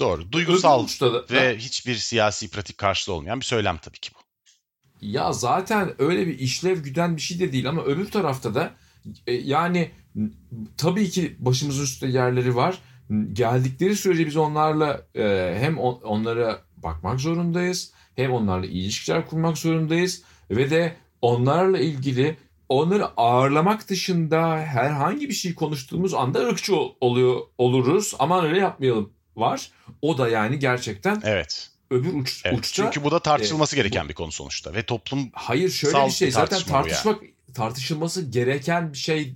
Doğru. 0.00 0.32
Duygusal 0.32 0.78
Öbür 0.80 0.84
uçta 0.88 1.12
da- 1.12 1.24
ve 1.30 1.56
hiçbir 1.58 1.94
siyasi 1.94 2.50
pratik 2.50 2.78
karşılığı 2.78 3.14
olmayan 3.14 3.40
bir 3.40 3.44
söylem 3.44 3.78
tabii 3.78 3.98
ki 3.98 4.10
bu. 4.14 4.18
Ya 5.00 5.32
zaten 5.32 5.94
öyle 5.98 6.26
bir 6.26 6.38
işlev 6.38 6.78
güden 6.82 7.16
bir 7.16 7.20
şey 7.22 7.40
de 7.40 7.52
değil 7.52 7.68
ama 7.68 7.82
öbür 7.82 8.10
tarafta 8.10 8.54
da 8.54 8.74
e, 9.26 9.32
yani 9.32 9.90
tabii 10.76 11.10
ki 11.10 11.36
başımızın 11.38 11.84
üstünde 11.84 12.12
yerleri 12.12 12.56
var. 12.56 12.78
Geldikleri 13.32 13.96
sürece 13.96 14.26
biz 14.26 14.36
onlarla 14.36 15.06
e, 15.14 15.56
hem 15.60 15.78
on- 15.78 16.00
onlara 16.02 16.62
bakmak 16.76 17.20
zorundayız 17.20 17.92
hem 18.16 18.32
onlarla 18.32 18.66
ilişkiler 18.66 19.26
kurmak 19.26 19.58
zorundayız 19.58 20.22
ve 20.50 20.70
de 20.70 20.96
onlarla 21.22 21.78
ilgili 21.78 22.36
onları 22.72 23.06
ağırlamak 23.16 23.88
dışında 23.88 24.56
herhangi 24.58 25.28
bir 25.28 25.34
şey 25.34 25.54
konuştuğumuz 25.54 26.14
anda 26.14 26.38
ırkçı 26.40 26.76
ol- 26.76 26.94
oluyor 27.00 27.40
oluruz. 27.58 28.14
Aman 28.18 28.44
öyle 28.44 28.58
yapmayalım 28.58 29.12
var. 29.36 29.70
O 30.02 30.18
da 30.18 30.28
yani 30.28 30.58
gerçekten 30.58 31.20
Evet. 31.24 31.70
öbür 31.90 32.12
uç, 32.14 32.42
evet. 32.44 32.58
uçta 32.58 32.82
Çünkü 32.84 33.04
bu 33.04 33.10
da 33.10 33.18
tartışılması 33.18 33.76
e, 33.76 33.78
gereken 33.78 34.08
bir 34.08 34.14
konu 34.14 34.32
sonuçta 34.32 34.74
ve 34.74 34.82
toplum 34.86 35.30
Hayır 35.32 35.70
şöyle 35.70 36.06
bir 36.06 36.10
şey 36.10 36.28
bir 36.28 36.32
zaten 36.32 36.48
tartışma 36.48 36.72
bu 36.72 36.76
yani. 36.78 36.88
tartışmak 36.88 37.20
tartışılması 37.54 38.30
gereken 38.30 38.92
bir 38.92 38.98
şey 38.98 39.34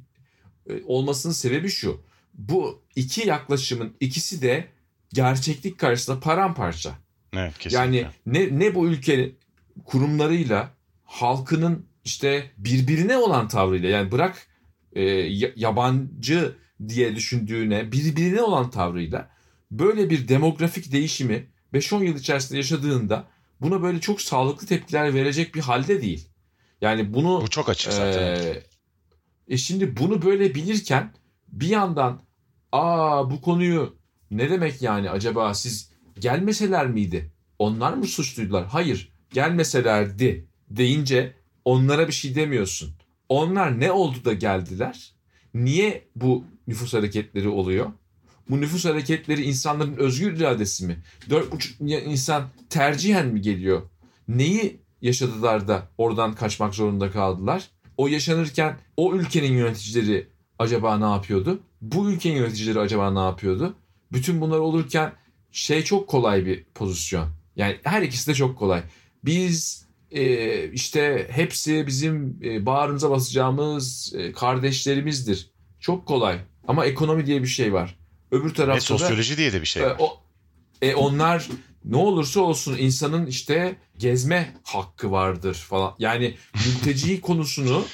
e, 0.70 0.72
olmasının 0.86 1.32
sebebi 1.32 1.68
şu. 1.68 2.00
Bu 2.34 2.82
iki 2.96 3.28
yaklaşımın 3.28 3.96
ikisi 4.00 4.42
de 4.42 4.68
gerçeklik 5.12 5.78
karşısında 5.78 6.20
paramparça. 6.20 6.92
evet 7.32 7.58
kesinlikle. 7.58 7.96
Yani 7.98 8.06
ne 8.26 8.58
ne 8.58 8.74
bu 8.74 8.86
ülkenin 8.86 9.38
kurumlarıyla 9.84 10.70
halkının 11.04 11.86
işte 12.06 12.50
birbirine 12.58 13.16
olan 13.16 13.48
tavrıyla 13.48 13.88
yani 13.88 14.12
bırak 14.12 14.46
e, 14.92 15.02
ya- 15.02 15.52
yabancı 15.56 16.56
diye 16.88 17.16
düşündüğüne 17.16 17.92
birbirine 17.92 18.42
olan 18.42 18.70
tavrıyla 18.70 19.30
böyle 19.70 20.10
bir 20.10 20.28
demografik 20.28 20.92
değişimi 20.92 21.46
5-10 21.74 22.04
yıl 22.04 22.16
içerisinde 22.16 22.58
yaşadığında 22.58 23.28
buna 23.60 23.82
böyle 23.82 24.00
çok 24.00 24.20
sağlıklı 24.20 24.66
tepkiler 24.66 25.14
verecek 25.14 25.54
bir 25.54 25.60
halde 25.60 26.02
değil. 26.02 26.28
Yani 26.80 27.14
bunu 27.14 27.40
bu 27.42 27.48
çok 27.48 27.68
açık 27.68 27.92
zaten. 27.92 28.22
ee, 28.22 28.62
e 29.48 29.56
şimdi 29.56 29.96
bunu 29.96 30.22
böyle 30.22 30.54
bilirken 30.54 31.12
bir 31.48 31.68
yandan 31.68 32.22
aa 32.72 33.30
bu 33.30 33.40
konuyu 33.40 33.96
ne 34.30 34.50
demek 34.50 34.82
yani 34.82 35.10
acaba 35.10 35.54
siz 35.54 35.90
gelmeseler 36.20 36.86
miydi? 36.86 37.30
Onlar 37.58 37.92
mı 37.92 38.06
suçluydular? 38.06 38.66
Hayır 38.66 39.12
gelmeselerdi 39.32 40.46
deyince 40.70 41.34
onlara 41.66 42.08
bir 42.08 42.12
şey 42.12 42.34
demiyorsun. 42.34 42.90
Onlar 43.28 43.80
ne 43.80 43.92
oldu 43.92 44.24
da 44.24 44.32
geldiler? 44.32 45.12
Niye 45.54 46.04
bu 46.16 46.44
nüfus 46.66 46.94
hareketleri 46.94 47.48
oluyor? 47.48 47.86
Bu 48.50 48.60
nüfus 48.60 48.84
hareketleri 48.84 49.42
insanların 49.42 49.96
özgür 49.96 50.36
iradesi 50.36 50.86
mi? 50.86 51.02
4,5 51.30 51.82
milyon 51.82 52.00
insan 52.00 52.48
tercihen 52.70 53.26
mi 53.26 53.40
geliyor? 53.40 53.82
Neyi 54.28 54.80
yaşadılar 55.02 55.68
da 55.68 55.88
oradan 55.98 56.34
kaçmak 56.34 56.74
zorunda 56.74 57.10
kaldılar? 57.10 57.70
O 57.96 58.08
yaşanırken 58.08 58.78
o 58.96 59.14
ülkenin 59.14 59.52
yöneticileri 59.52 60.28
acaba 60.58 60.98
ne 60.98 61.14
yapıyordu? 61.14 61.60
Bu 61.80 62.10
ülkenin 62.10 62.36
yöneticileri 62.36 62.80
acaba 62.80 63.10
ne 63.10 63.28
yapıyordu? 63.30 63.74
Bütün 64.12 64.40
bunlar 64.40 64.58
olurken 64.58 65.12
şey 65.52 65.84
çok 65.84 66.08
kolay 66.08 66.46
bir 66.46 66.64
pozisyon. 66.64 67.28
Yani 67.56 67.76
her 67.82 68.02
ikisi 68.02 68.30
de 68.30 68.34
çok 68.34 68.58
kolay. 68.58 68.82
Biz 69.24 69.85
e, 70.10 70.70
işte 70.72 71.26
hepsi 71.30 71.86
bizim 71.86 72.40
e, 72.44 72.66
bağrımıza 72.66 73.10
basacağımız 73.10 74.14
e, 74.18 74.32
kardeşlerimizdir. 74.32 75.50
Çok 75.80 76.06
kolay. 76.06 76.38
Ama 76.68 76.86
ekonomi 76.86 77.26
diye 77.26 77.42
bir 77.42 77.48
şey 77.48 77.72
var. 77.72 77.98
Öbür 78.30 78.50
Ve 78.50 78.54
tarafta 78.54 78.94
da 78.94 78.98
sosyoloji 78.98 79.36
diye 79.36 79.52
de 79.52 79.60
bir 79.60 79.66
şey 79.66 79.82
e, 79.82 79.86
var. 79.86 79.96
o, 79.98 80.20
e, 80.82 80.94
onlar 80.94 81.48
ne 81.84 81.96
olursa 81.96 82.40
olsun 82.40 82.76
insanın 82.78 83.26
işte 83.26 83.76
gezme 83.98 84.54
hakkı 84.64 85.10
vardır 85.10 85.54
falan. 85.54 85.94
Yani 85.98 86.36
mülteci 86.66 87.20
konusunu 87.20 87.84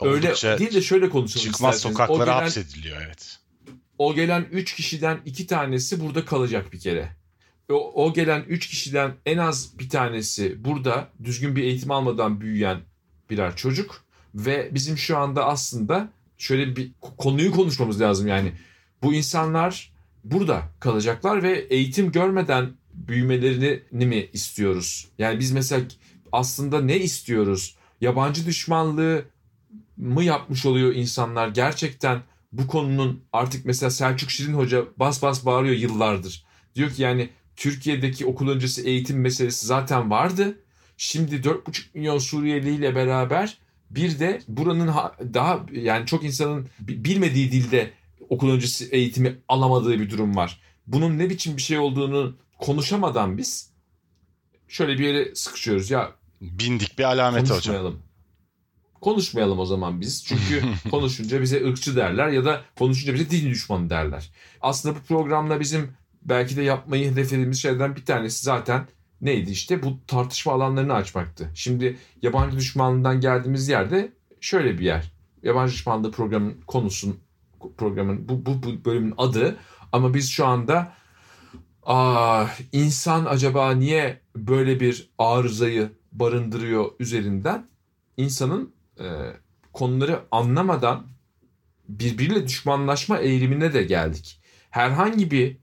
öyle 0.00 0.26
Oldukça 0.28 0.58
değil 0.58 0.74
de 0.74 0.82
şöyle 0.82 1.10
konuşalım 1.10 1.44
çıkmaz 1.46 1.76
isterseniz. 1.76 1.96
sokaklara 1.96 2.22
o 2.22 2.24
gelen, 2.24 2.40
hapsediliyor 2.40 2.96
evet. 3.06 3.38
o 3.98 4.14
gelen 4.14 4.46
3 4.52 4.74
kişiden 4.74 5.20
2 5.24 5.46
tanesi 5.46 6.00
burada 6.00 6.24
kalacak 6.24 6.72
bir 6.72 6.80
kere. 6.80 7.16
O, 7.70 8.04
o 8.04 8.12
gelen 8.12 8.44
3 8.48 8.66
kişiden 8.66 9.14
en 9.26 9.38
az 9.38 9.78
bir 9.78 9.88
tanesi 9.88 10.64
burada 10.64 11.08
düzgün 11.24 11.56
bir 11.56 11.64
eğitim 11.64 11.90
almadan 11.90 12.40
büyüyen 12.40 12.80
birer 13.30 13.56
çocuk 13.56 14.04
ve 14.34 14.70
bizim 14.74 14.98
şu 14.98 15.18
anda 15.18 15.46
aslında 15.46 16.08
şöyle 16.38 16.76
bir 16.76 16.92
konuyu 17.18 17.52
konuşmamız 17.52 18.00
lazım 18.00 18.26
yani. 18.26 18.52
Bu 19.02 19.14
insanlar 19.14 19.92
burada 20.24 20.62
kalacaklar 20.80 21.42
ve 21.42 21.58
eğitim 21.70 22.12
görmeden 22.12 22.72
büyümelerini 22.94 24.06
mi 24.06 24.28
istiyoruz? 24.32 25.08
Yani 25.18 25.40
biz 25.40 25.52
mesela 25.52 25.82
aslında 26.32 26.80
ne 26.80 26.96
istiyoruz? 26.96 27.76
Yabancı 28.00 28.46
düşmanlığı 28.46 29.24
mı 29.96 30.24
yapmış 30.24 30.66
oluyor 30.66 30.94
insanlar? 30.94 31.48
Gerçekten 31.48 32.22
bu 32.52 32.66
konunun 32.66 33.24
artık 33.32 33.66
mesela 33.66 33.90
Selçuk 33.90 34.30
Şirin 34.30 34.54
Hoca 34.54 34.84
bas 34.96 35.22
bas 35.22 35.46
bağırıyor 35.46 35.74
yıllardır. 35.74 36.44
Diyor 36.74 36.90
ki 36.90 37.02
yani 37.02 37.30
Türkiye'deki 37.56 38.26
okul 38.26 38.48
öncesi 38.48 38.82
eğitim 38.82 39.20
meselesi 39.20 39.66
zaten 39.66 40.10
vardı. 40.10 40.58
Şimdi 40.96 41.34
4,5 41.36 41.82
milyon 41.94 42.18
Suriyeli 42.18 42.74
ile 42.74 42.94
beraber 42.94 43.58
bir 43.90 44.18
de 44.18 44.40
buranın 44.48 44.88
ha- 44.88 45.16
daha 45.34 45.66
yani 45.72 46.06
çok 46.06 46.24
insanın 46.24 46.68
bi- 46.80 47.04
bilmediği 47.04 47.52
dilde 47.52 47.90
okul 48.28 48.50
öncesi 48.50 48.88
eğitimi 48.90 49.38
alamadığı 49.48 50.00
bir 50.00 50.10
durum 50.10 50.36
var. 50.36 50.60
Bunun 50.86 51.18
ne 51.18 51.30
biçim 51.30 51.56
bir 51.56 51.62
şey 51.62 51.78
olduğunu 51.78 52.36
konuşamadan 52.58 53.38
biz 53.38 53.70
şöyle 54.68 54.98
bir 54.98 55.04
yere 55.04 55.34
sıkışıyoruz. 55.34 55.90
Ya 55.90 56.12
Bindik 56.40 56.98
bir 56.98 57.04
alameti 57.04 57.42
hocam. 57.42 57.54
konuşmayalım. 57.54 58.02
Konuşmayalım 59.00 59.58
o 59.58 59.66
zaman 59.66 60.00
biz. 60.00 60.24
Çünkü 60.24 60.62
konuşunca 60.90 61.42
bize 61.42 61.64
ırkçı 61.66 61.96
derler 61.96 62.28
ya 62.28 62.44
da 62.44 62.62
konuşunca 62.78 63.14
bize 63.14 63.30
din 63.30 63.50
düşmanı 63.50 63.90
derler. 63.90 64.30
Aslında 64.60 64.94
bu 64.96 65.00
programla 65.00 65.60
bizim 65.60 65.92
belki 66.24 66.56
de 66.56 66.62
yapmayı 66.62 67.12
hedeflediğimiz 67.12 67.62
şeylerden 67.62 67.96
bir 67.96 68.04
tanesi 68.04 68.44
zaten 68.44 68.86
neydi 69.20 69.50
işte 69.50 69.82
bu 69.82 69.98
tartışma 70.06 70.52
alanlarını 70.52 70.94
açmaktı. 70.94 71.50
Şimdi 71.54 71.96
yabancı 72.22 72.56
düşmanlığından 72.56 73.20
geldiğimiz 73.20 73.68
yerde 73.68 74.12
şöyle 74.40 74.78
bir 74.78 74.84
yer. 74.84 75.12
Yabancı 75.42 75.72
düşmanlığı 75.72 76.10
programın 76.10 76.60
konusun 76.66 77.20
programın 77.78 78.28
bu, 78.28 78.46
bu, 78.46 78.62
bu 78.62 78.84
bölümün 78.84 79.14
adı 79.18 79.56
ama 79.92 80.14
biz 80.14 80.30
şu 80.30 80.46
anda 80.46 80.92
aa, 81.82 82.46
insan 82.72 83.24
acaba 83.24 83.70
niye 83.70 84.20
böyle 84.36 84.80
bir 84.80 85.10
arızayı 85.18 85.90
barındırıyor 86.12 86.90
üzerinden 87.00 87.66
insanın 88.16 88.74
e, 89.00 89.04
konuları 89.72 90.20
anlamadan 90.30 91.06
birbiriyle 91.88 92.46
düşmanlaşma 92.46 93.18
eğilimine 93.18 93.74
de 93.74 93.82
geldik. 93.82 94.40
Herhangi 94.70 95.30
bir 95.30 95.56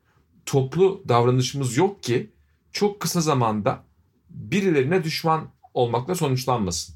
toplu 0.45 1.03
davranışımız 1.07 1.77
yok 1.77 2.03
ki 2.03 2.29
çok 2.71 2.99
kısa 2.99 3.21
zamanda 3.21 3.83
birilerine 4.29 5.03
düşman 5.03 5.49
olmakla 5.73 6.15
sonuçlanmasın. 6.15 6.95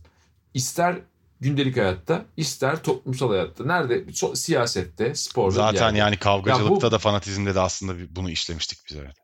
İster 0.54 0.98
gündelik 1.40 1.78
hayatta, 1.78 2.26
ister 2.38 2.84
toplumsal 2.84 3.30
hayatta. 3.30 3.66
Nerede? 3.66 3.98
So- 4.00 4.36
siyasette, 4.36 5.16
sporda. 5.16 5.56
Zaten 5.56 5.86
yerde. 5.86 5.98
yani 5.98 6.18
kavgacılıkta 6.18 6.74
Ya 6.88 6.90
bu- 6.90 6.92
da 6.92 6.98
fanatizmde 7.00 7.56
de 7.56 7.60
aslında 7.60 7.94
bunu 8.16 8.30
işlemiştik 8.30 8.80
biz 8.90 8.98
evet. 8.98 9.16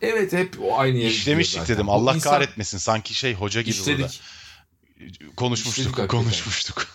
Evet 0.00 0.32
hep 0.32 0.56
o 0.62 0.78
aynı 0.78 0.98
yere 0.98 1.10
İşlemiştik 1.10 1.68
dedim. 1.68 1.86
Bu 1.86 1.92
Allah 1.92 2.14
insan- 2.14 2.30
kahretmesin. 2.32 2.78
Sanki 2.78 3.14
şey 3.14 3.34
hoca 3.34 3.62
gibi 3.62 3.76
burada. 3.78 3.90
İşledik. 4.06 4.20
Konuşmuştuk, 5.36 5.86
İşledik 5.92 6.10
konuşmuştuk. 6.10 6.86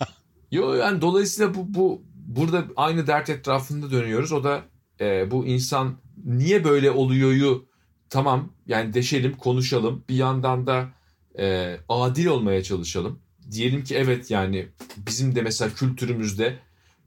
Yo 0.50 0.74
yani 0.74 1.00
dolayısıyla 1.00 1.54
bu, 1.54 1.74
bu 1.74 2.02
burada 2.14 2.64
aynı 2.76 3.06
dert 3.06 3.30
etrafında 3.30 3.90
dönüyoruz. 3.90 4.32
O 4.32 4.44
da 4.44 4.62
e, 5.00 5.30
bu 5.30 5.46
insan 5.46 5.96
niye 6.24 6.64
böyle 6.64 6.90
oluyoryu 6.90 7.66
tamam 8.10 8.52
yani 8.66 8.94
deşelim, 8.94 9.36
konuşalım. 9.36 10.04
Bir 10.08 10.14
yandan 10.14 10.66
da 10.66 10.88
e, 11.38 11.76
adil 11.88 12.26
olmaya 12.26 12.62
çalışalım. 12.62 13.18
Diyelim 13.50 13.84
ki 13.84 13.94
evet 13.94 14.30
yani 14.30 14.68
bizim 14.96 15.34
de 15.34 15.42
mesela 15.42 15.74
kültürümüzde 15.74 16.58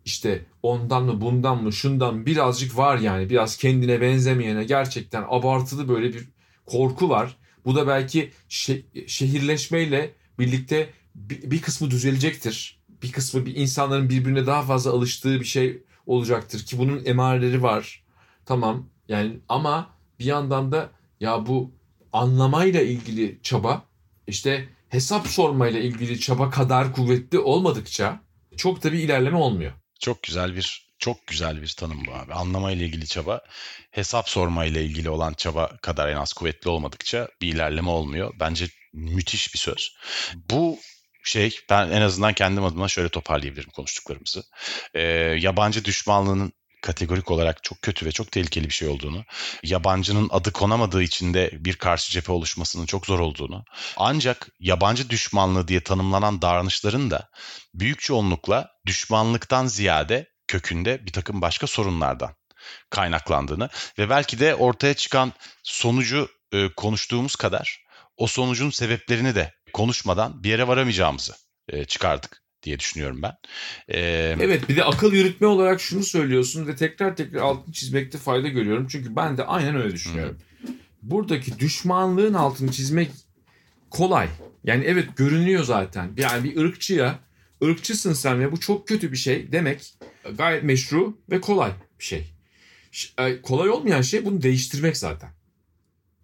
işte 0.05 0.45
ondan 0.63 1.03
mı 1.03 1.21
bundan 1.21 1.63
mı 1.63 1.73
şundan 1.73 2.25
birazcık 2.25 2.77
var 2.77 2.97
yani 2.97 3.29
biraz 3.29 3.57
kendine 3.57 4.01
benzemeyene 4.01 4.63
gerçekten 4.63 5.25
abartılı 5.29 5.87
böyle 5.87 6.13
bir 6.13 6.29
korku 6.65 7.09
var. 7.09 7.37
Bu 7.65 7.75
da 7.75 7.87
belki 7.87 8.31
şe- 8.49 9.07
şehirleşmeyle 9.07 10.13
birlikte 10.39 10.89
bir, 11.15 11.51
bir 11.51 11.61
kısmı 11.61 11.91
düzelecektir. 11.91 12.79
Bir 13.03 13.11
kısmı 13.11 13.45
bir 13.45 13.55
insanların 13.55 14.09
birbirine 14.09 14.47
daha 14.47 14.61
fazla 14.61 14.91
alıştığı 14.91 15.39
bir 15.39 15.45
şey 15.45 15.83
olacaktır 16.05 16.65
ki 16.65 16.77
bunun 16.77 17.05
emareleri 17.05 17.63
var. 17.63 18.03
Tamam 18.45 18.89
yani 19.09 19.39
ama 19.49 19.89
bir 20.19 20.25
yandan 20.25 20.71
da 20.71 20.89
ya 21.19 21.45
bu 21.45 21.71
anlamayla 22.13 22.81
ilgili 22.81 23.39
çaba 23.43 23.85
işte 24.27 24.69
hesap 24.89 25.27
sormayla 25.27 25.79
ilgili 25.79 26.19
çaba 26.19 26.49
kadar 26.49 26.93
kuvvetli 26.93 27.39
olmadıkça 27.39 28.21
çok 28.57 28.83
da 28.83 28.91
bir 28.91 28.99
ilerleme 28.99 29.37
olmuyor. 29.37 29.71
Çok 29.99 30.23
güzel 30.23 30.55
bir 30.55 30.87
çok 30.99 31.27
güzel 31.27 31.61
bir 31.61 31.75
tanım 31.77 32.05
bu 32.07 32.13
abi. 32.13 32.33
Anlama 32.33 32.71
ilgili 32.71 33.07
çaba, 33.07 33.41
hesap 33.91 34.29
sorma 34.29 34.65
ile 34.65 34.85
ilgili 34.85 35.09
olan 35.09 35.33
çaba 35.33 35.77
kadar 35.81 36.09
en 36.09 36.15
az 36.15 36.33
kuvvetli 36.33 36.69
olmadıkça 36.69 37.27
bir 37.41 37.53
ilerleme 37.53 37.89
olmuyor. 37.89 38.33
Bence 38.39 38.67
müthiş 38.93 39.53
bir 39.53 39.59
söz. 39.59 39.95
Bu 40.51 40.79
şey 41.23 41.59
ben 41.69 41.91
en 41.91 42.01
azından 42.01 42.33
kendim 42.33 42.63
adıma 42.63 42.87
şöyle 42.87 43.09
toparlayabilirim 43.09 43.69
konuştuklarımızı. 43.69 44.43
Ee, 44.93 45.01
yabancı 45.39 45.85
düşmanlığının 45.85 46.53
kategorik 46.87 47.31
olarak 47.31 47.63
çok 47.63 47.81
kötü 47.81 48.05
ve 48.05 48.11
çok 48.11 48.31
tehlikeli 48.31 48.65
bir 48.65 48.73
şey 48.73 48.87
olduğunu, 48.87 49.25
yabancının 49.63 50.29
adı 50.31 50.51
konamadığı 50.51 51.03
için 51.03 51.33
de 51.33 51.51
bir 51.53 51.75
karşı 51.75 52.11
cephe 52.11 52.31
oluşmasının 52.31 52.85
çok 52.85 53.05
zor 53.05 53.19
olduğunu, 53.19 53.63
ancak 53.97 54.47
yabancı 54.59 55.09
düşmanlığı 55.09 55.67
diye 55.67 55.83
tanımlanan 55.83 56.41
davranışların 56.41 57.11
da 57.11 57.29
büyük 57.73 57.99
çoğunlukla 57.99 58.71
düşmanlıktan 58.85 59.67
ziyade 59.67 60.29
kökünde 60.47 61.05
bir 61.05 61.11
takım 61.11 61.41
başka 61.41 61.67
sorunlardan 61.67 62.35
kaynaklandığını 62.89 63.69
ve 63.99 64.09
belki 64.09 64.39
de 64.39 64.55
ortaya 64.55 64.93
çıkan 64.93 65.33
sonucu 65.63 66.29
e, 66.51 66.69
konuştuğumuz 66.73 67.35
kadar 67.35 67.83
o 68.17 68.27
sonucun 68.27 68.69
sebeplerini 68.69 69.35
de 69.35 69.53
konuşmadan 69.73 70.43
bir 70.43 70.49
yere 70.49 70.67
varamayacağımızı 70.67 71.35
e, 71.67 71.85
çıkardık 71.85 72.46
diye 72.63 72.79
düşünüyorum 72.79 73.21
ben. 73.21 73.37
E, 73.87 73.99
Evet 74.39 74.69
bir 74.69 74.75
de 74.75 74.83
akıl 74.83 75.13
yürütme 75.13 75.47
olarak 75.47 75.81
şunu 75.81 76.03
söylüyorsun 76.03 76.67
ve 76.67 76.75
tekrar 76.75 77.15
tekrar 77.15 77.39
altını 77.39 77.73
çizmekte 77.73 78.17
fayda 78.17 78.47
görüyorum. 78.47 78.87
Çünkü 78.89 79.15
ben 79.15 79.37
de 79.37 79.45
aynen 79.45 79.75
öyle 79.75 79.93
düşünüyorum. 79.93 80.37
Buradaki 81.01 81.59
düşmanlığın 81.59 82.33
altını 82.33 82.71
çizmek 82.71 83.11
kolay. 83.89 84.27
Yani 84.63 84.83
evet 84.83 85.17
görünüyor 85.17 85.63
zaten. 85.63 86.11
Yani 86.17 86.43
bir 86.43 86.57
ırkçıya 86.57 87.19
ırkçısın 87.63 88.13
sen 88.13 88.39
ve 88.39 88.51
bu 88.51 88.59
çok 88.59 88.87
kötü 88.87 89.11
bir 89.11 89.17
şey 89.17 89.51
demek 89.51 89.93
gayet 90.37 90.63
meşru 90.63 91.17
ve 91.31 91.41
kolay 91.41 91.71
bir 91.99 92.03
şey. 92.05 92.33
E, 93.17 93.41
Kolay 93.41 93.69
olmayan 93.69 94.01
şey 94.01 94.25
bunu 94.25 94.41
değiştirmek 94.41 94.97
zaten. 94.97 95.29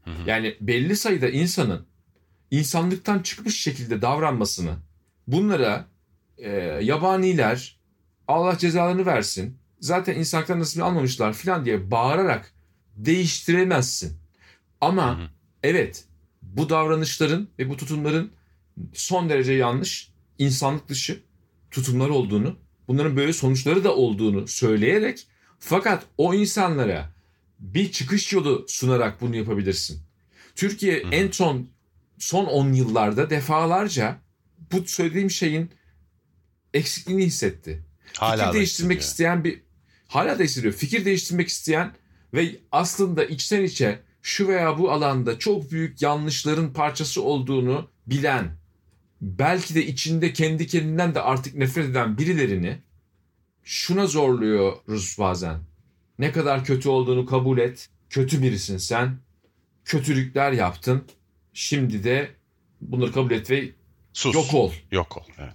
Hı 0.03 0.11
hı. 0.11 0.29
Yani 0.29 0.55
belli 0.61 0.95
sayıda 0.95 1.29
insanın 1.29 1.85
insanlıktan 2.51 3.19
çıkmış 3.19 3.61
şekilde 3.61 4.01
davranmasını 4.01 4.75
bunlara 5.27 5.87
e, 6.37 6.49
yabaniler 6.81 7.79
Allah 8.27 8.57
cezalarını 8.57 9.05
versin 9.05 9.57
zaten 9.79 10.15
insanlıktan 10.15 10.59
nasibini 10.59 10.83
almamışlar 10.83 11.33
falan 11.33 11.65
diye 11.65 11.91
bağırarak 11.91 12.53
değiştiremezsin. 12.95 14.17
Ama 14.81 15.19
Hı 15.19 15.23
hı. 15.23 15.27
evet 15.63 16.05
bu 16.41 16.69
davranışların 16.69 17.49
ve 17.59 17.69
bu 17.69 17.77
tutumların 17.77 18.31
son 18.93 19.29
derece 19.29 19.53
yanlış, 19.53 20.11
insanlık 20.39 20.89
dışı 20.89 21.19
tutumlar 21.71 22.09
olduğunu, 22.09 22.55
bunların 22.87 23.17
böyle 23.17 23.33
sonuçları 23.33 23.83
da 23.83 23.95
olduğunu 23.95 24.47
söyleyerek 24.47 25.27
fakat 25.59 26.05
o 26.17 26.33
insanlara 26.33 27.09
bir 27.59 27.91
çıkış 27.91 28.33
yolu 28.33 28.65
sunarak 28.67 29.21
bunu 29.21 29.35
yapabilirsin. 29.35 30.01
Türkiye 30.55 31.03
Hı 31.03 31.07
hı. 31.07 31.11
en 31.11 31.31
son 31.31 31.67
son 32.19 32.45
10 32.45 32.73
yıllarda 32.73 33.29
defalarca 33.29 34.19
bu 34.71 34.83
söylediğim 34.85 35.31
şeyin 35.31 35.71
eksikliğini 36.73 37.25
hissetti. 37.25 37.83
hala 38.17 38.37
Fikir 38.37 38.53
değiştirmek 38.53 39.01
isteyen 39.01 39.43
bir 39.43 39.61
hala 40.07 40.39
da 40.39 40.43
hissediyor. 40.43 40.73
Fikir 40.73 41.05
değiştirmek 41.05 41.47
isteyen 41.47 41.93
ve 42.33 42.55
aslında 42.71 43.25
içten 43.25 43.63
içe 43.63 43.99
şu 44.21 44.47
veya 44.47 44.79
bu 44.79 44.91
alanda 44.91 45.39
çok 45.39 45.71
büyük 45.71 46.01
yanlışların 46.01 46.73
parçası 46.73 47.23
olduğunu 47.23 47.89
bilen, 48.07 48.57
belki 49.21 49.75
de 49.75 49.85
içinde 49.85 50.33
kendi 50.33 50.67
kendinden 50.67 51.15
de 51.15 51.21
artık 51.21 51.55
nefret 51.55 51.89
eden 51.89 52.17
birilerini 52.17 52.77
şuna 53.63 54.07
zorluyoruz 54.07 55.15
bazen. 55.19 55.59
Ne 56.19 56.31
kadar 56.31 56.65
kötü 56.65 56.89
olduğunu 56.89 57.25
kabul 57.25 57.57
et. 57.57 57.89
Kötü 58.09 58.41
birisin 58.41 58.77
sen. 58.77 59.17
Kötülükler 59.85 60.51
yaptın. 60.51 61.03
Şimdi 61.53 62.03
de 62.03 62.29
bunları 62.81 63.11
kabul 63.11 63.31
et 63.31 63.49
ve 63.49 63.69
Sus. 64.13 64.35
yok 64.35 64.53
ol. 64.53 64.71
Yok 64.91 65.17
ol. 65.17 65.23
Evet. 65.37 65.53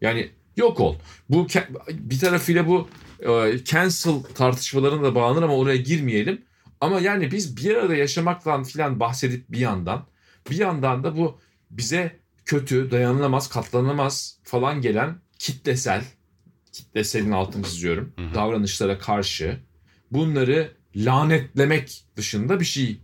Yani 0.00 0.30
yok 0.58 0.80
ol. 0.80 0.96
Bu 1.28 1.46
bir 1.90 2.18
tarafıyla 2.18 2.66
bu 2.66 2.88
e, 3.20 3.64
cancel 3.64 4.22
tartışmalarına 4.34 5.02
da 5.02 5.14
bağlanır 5.14 5.42
ama 5.42 5.56
oraya 5.56 5.76
girmeyelim. 5.76 6.42
Ama 6.80 7.00
yani 7.00 7.32
biz 7.32 7.56
bir 7.56 7.74
arada 7.74 7.94
yaşamaktan 7.94 8.64
filan 8.64 9.00
bahsedip 9.00 9.52
bir 9.52 9.58
yandan 9.58 10.06
bir 10.50 10.56
yandan 10.56 11.04
da 11.04 11.16
bu 11.16 11.40
bize 11.70 12.16
kötü, 12.44 12.90
dayanılamaz, 12.90 13.48
katlanamaz 13.48 14.38
falan 14.42 14.80
gelen 14.80 15.20
kitlesel 15.38 16.04
kitleselin 16.72 17.30
altını 17.30 17.64
çiziyorum. 17.64 18.12
Hı 18.16 18.22
hı. 18.22 18.34
Davranışlara 18.34 18.98
karşı 18.98 19.60
bunları 20.10 20.72
lanetlemek 20.96 22.04
dışında 22.16 22.60
bir 22.60 22.64
şey 22.64 23.00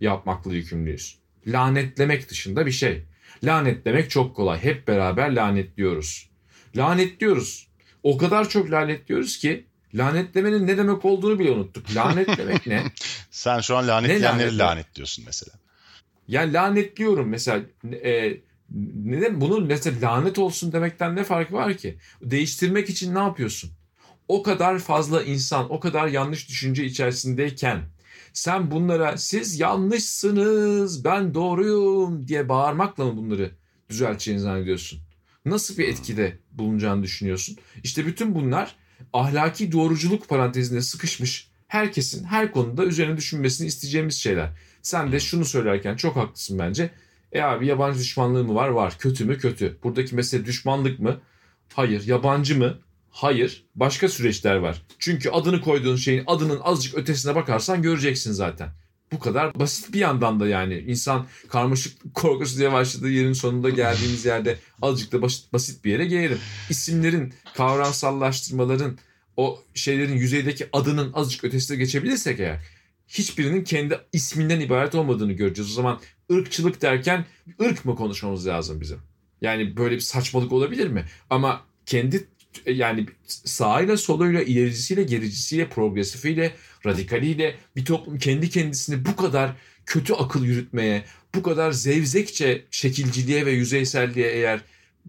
yapmakla 0.00 0.54
yükümlüyüz. 0.54 1.18
Lanetlemek 1.46 2.30
dışında 2.30 2.66
bir 2.66 2.70
şey. 2.70 3.04
Lanetlemek 3.44 4.10
çok 4.10 4.36
kolay. 4.36 4.64
Hep 4.64 4.88
beraber 4.88 5.34
lanetliyoruz. 5.34 6.27
Lanetliyoruz. 6.78 7.68
O 8.02 8.18
kadar 8.18 8.48
çok 8.48 8.70
lanetliyoruz 8.70 9.38
ki 9.38 9.64
lanetlemenin 9.94 10.66
ne 10.66 10.78
demek 10.78 11.04
olduğunu 11.04 11.38
bile 11.38 11.50
unuttuk. 11.50 11.94
Lanetlemek 11.94 12.66
ne? 12.66 12.84
Sen 13.30 13.60
şu 13.60 13.76
an 13.76 13.88
lanetleyenleri 13.88 14.32
lanetle? 14.32 14.58
lanetliyorsun 14.58 15.24
mesela. 15.26 15.52
Yani 16.28 16.52
lanetliyorum 16.52 17.28
mesela. 17.28 17.62
E, 17.92 18.36
neden 18.94 19.40
bunun 19.40 19.66
mesela 19.66 19.96
lanet 20.02 20.38
olsun 20.38 20.72
demekten 20.72 21.16
ne 21.16 21.24
farkı 21.24 21.54
var 21.54 21.74
ki? 21.74 21.98
Değiştirmek 22.22 22.90
için 22.90 23.14
ne 23.14 23.18
yapıyorsun? 23.18 23.70
O 24.28 24.42
kadar 24.42 24.78
fazla 24.78 25.22
insan, 25.22 25.72
o 25.72 25.80
kadar 25.80 26.08
yanlış 26.08 26.48
düşünce 26.48 26.84
içerisindeyken 26.84 27.82
sen 28.32 28.70
bunlara 28.70 29.16
siz 29.16 29.60
yanlışsınız, 29.60 31.04
ben 31.04 31.34
doğruyum 31.34 32.28
diye 32.28 32.48
bağırmakla 32.48 33.04
mı 33.04 33.16
bunları 33.16 33.50
düzelteceğini 33.88 34.40
zannediyorsun? 34.40 35.00
Nasıl 35.44 35.78
bir 35.78 35.88
etkide 35.88 36.38
bulunacağını 36.58 37.02
düşünüyorsun? 37.02 37.56
İşte 37.84 38.06
bütün 38.06 38.34
bunlar 38.34 38.76
ahlaki 39.12 39.72
doğruculuk 39.72 40.28
parantezinde 40.28 40.80
sıkışmış 40.80 41.48
herkesin 41.68 42.24
her 42.24 42.52
konuda 42.52 42.84
üzerine 42.84 43.16
düşünmesini 43.16 43.66
isteyeceğimiz 43.66 44.14
şeyler. 44.14 44.50
Sen 44.82 45.12
de 45.12 45.20
şunu 45.20 45.44
söylerken 45.44 45.96
çok 45.96 46.16
haklısın 46.16 46.58
bence. 46.58 46.90
E 47.32 47.42
abi 47.42 47.66
yabancı 47.66 47.98
düşmanlığı 47.98 48.44
mı 48.44 48.54
var? 48.54 48.68
Var. 48.68 48.98
Kötü 48.98 49.24
mü? 49.24 49.38
Kötü. 49.38 49.78
Buradaki 49.82 50.14
mesele 50.14 50.44
düşmanlık 50.44 50.98
mı? 50.98 51.20
Hayır. 51.74 52.06
Yabancı 52.06 52.58
mı? 52.58 52.78
Hayır. 53.10 53.64
Başka 53.74 54.08
süreçler 54.08 54.56
var. 54.56 54.82
Çünkü 54.98 55.30
adını 55.30 55.60
koyduğun 55.60 55.96
şeyin 55.96 56.24
adının 56.26 56.60
azıcık 56.62 56.94
ötesine 56.94 57.34
bakarsan 57.34 57.82
göreceksin 57.82 58.32
zaten. 58.32 58.68
Bu 59.12 59.18
kadar 59.18 59.58
basit 59.58 59.92
bir 59.92 59.98
yandan 59.98 60.40
da 60.40 60.48
yani 60.48 60.78
insan 60.78 61.26
karmaşık 61.48 61.98
korkusu 62.14 62.58
diye 62.58 62.72
başladığı 62.72 63.10
yerin 63.10 63.32
sonunda 63.32 63.70
geldiğimiz 63.70 64.24
yerde 64.24 64.58
azıcık 64.82 65.12
da 65.12 65.22
basit, 65.22 65.52
basit 65.52 65.84
bir 65.84 65.92
yere 65.92 66.06
gelelim. 66.06 66.38
İsimlerin, 66.70 67.34
kavramsallaştırmaların, 67.54 68.98
o 69.36 69.62
şeylerin 69.74 70.16
yüzeydeki 70.16 70.68
adının 70.72 71.12
azıcık 71.12 71.44
ötesine 71.44 71.76
geçebilirsek 71.76 72.40
eğer 72.40 72.60
hiçbirinin 73.08 73.64
kendi 73.64 73.98
isminden 74.12 74.60
ibaret 74.60 74.94
olmadığını 74.94 75.32
göreceğiz. 75.32 75.70
O 75.70 75.74
zaman 75.74 76.00
ırkçılık 76.32 76.82
derken 76.82 77.24
ırk 77.62 77.84
mı 77.84 77.96
konuşmamız 77.96 78.46
lazım 78.46 78.80
bizim? 78.80 78.98
Yani 79.40 79.76
böyle 79.76 79.94
bir 79.94 80.00
saçmalık 80.00 80.52
olabilir 80.52 80.88
mi? 80.88 81.04
Ama 81.30 81.64
kendi 81.86 82.28
yani 82.66 83.06
sağıyla 83.26 83.96
soluyla 83.96 84.42
ilericisiyle 84.42 85.02
gericisiyle 85.02 85.68
progresifiyle 85.68 86.52
radikaliyle 86.86 87.54
bir 87.76 87.84
toplum 87.84 88.18
kendi 88.18 88.50
kendisini 88.50 89.04
bu 89.04 89.16
kadar 89.16 89.52
kötü 89.86 90.12
akıl 90.12 90.44
yürütmeye 90.44 91.04
bu 91.34 91.42
kadar 91.42 91.72
zevzekçe 91.72 92.64
şekilciliğe 92.70 93.46
ve 93.46 93.50
yüzeyselliğe 93.50 94.30
eğer 94.30 94.60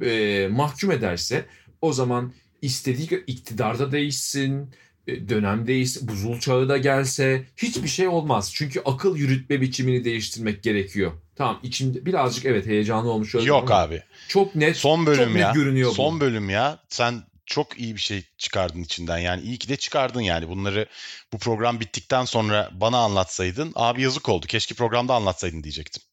e, 0.01 0.47
mahkum 0.47 0.91
ederse 0.91 1.45
o 1.81 1.93
zaman 1.93 2.33
istediği 2.61 3.23
iktidarda 3.27 3.91
değişsin 3.91 4.69
e, 5.07 5.29
dönem 5.29 5.67
değişsin 5.67 6.07
buzul 6.07 6.39
çağı 6.39 6.69
da 6.69 6.77
gelse 6.77 7.43
hiçbir 7.57 7.87
şey 7.87 8.07
olmaz. 8.07 8.51
Çünkü 8.55 8.81
akıl 8.85 9.17
yürütme 9.17 9.61
biçimini 9.61 10.05
değiştirmek 10.05 10.63
gerekiyor. 10.63 11.11
Tamam 11.35 11.59
içimde 11.63 12.05
birazcık 12.05 12.45
evet 12.45 12.65
heyecanlı 12.65 13.11
olmuş 13.11 13.35
Yok 13.35 13.71
abi. 13.71 14.03
Çok 14.27 14.55
net 14.55 14.77
Son 14.77 15.05
bölüm 15.05 15.37
ya. 15.37 15.51
görünüyor 15.51 15.89
bu. 15.89 15.93
Son 15.95 16.19
bölüm 16.19 16.49
ya. 16.49 16.79
Sen 16.89 17.21
çok 17.49 17.79
iyi 17.79 17.95
bir 17.95 18.01
şey 18.01 18.23
çıkardın 18.37 18.83
içinden. 18.83 19.17
Yani 19.17 19.41
iyi 19.41 19.57
ki 19.57 19.69
de 19.69 19.77
çıkardın 19.77 20.21
yani. 20.21 20.49
Bunları 20.49 20.85
bu 21.33 21.37
program 21.37 21.79
bittikten 21.79 22.25
sonra 22.25 22.69
bana 22.73 22.97
anlatsaydın 22.97 23.71
abi 23.75 24.01
yazık 24.01 24.29
oldu. 24.29 24.47
Keşke 24.47 24.75
programda 24.75 25.13
anlatsaydın 25.13 25.63
diyecektim. 25.63 26.03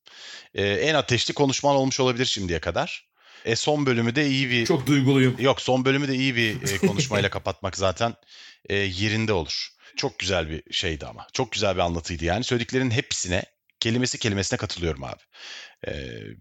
Ee, 0.54 0.66
en 0.66 0.94
ateşli 0.94 1.34
konuşman 1.34 1.76
olmuş 1.76 2.00
olabilir 2.00 2.24
şimdiye 2.24 2.58
kadar. 2.58 3.06
E 3.44 3.56
son 3.56 3.86
bölümü 3.86 4.14
de 4.14 4.26
iyi 4.28 4.50
bir 4.50 4.66
Çok 4.66 4.86
duyguluyum. 4.86 5.36
Yok 5.38 5.60
son 5.60 5.84
bölümü 5.84 6.08
de 6.08 6.14
iyi 6.14 6.36
bir 6.36 6.72
e, 6.72 6.78
konuşmayla 6.86 7.30
kapatmak 7.30 7.76
zaten 7.76 8.14
e, 8.68 8.76
yerinde 8.76 9.32
olur. 9.32 9.68
Çok 9.96 10.18
güzel 10.18 10.50
bir 10.50 10.62
şeydi 10.72 11.06
ama. 11.06 11.26
Çok 11.32 11.52
güzel 11.52 11.74
bir 11.74 11.80
anlatıydı 11.80 12.24
yani. 12.24 12.44
Söylediklerin 12.44 12.90
hepsine 12.90 13.44
kelimesi 13.80 14.18
kelimesine 14.18 14.56
katılıyorum 14.56 15.04
abi. 15.04 15.20
E, 15.88 15.92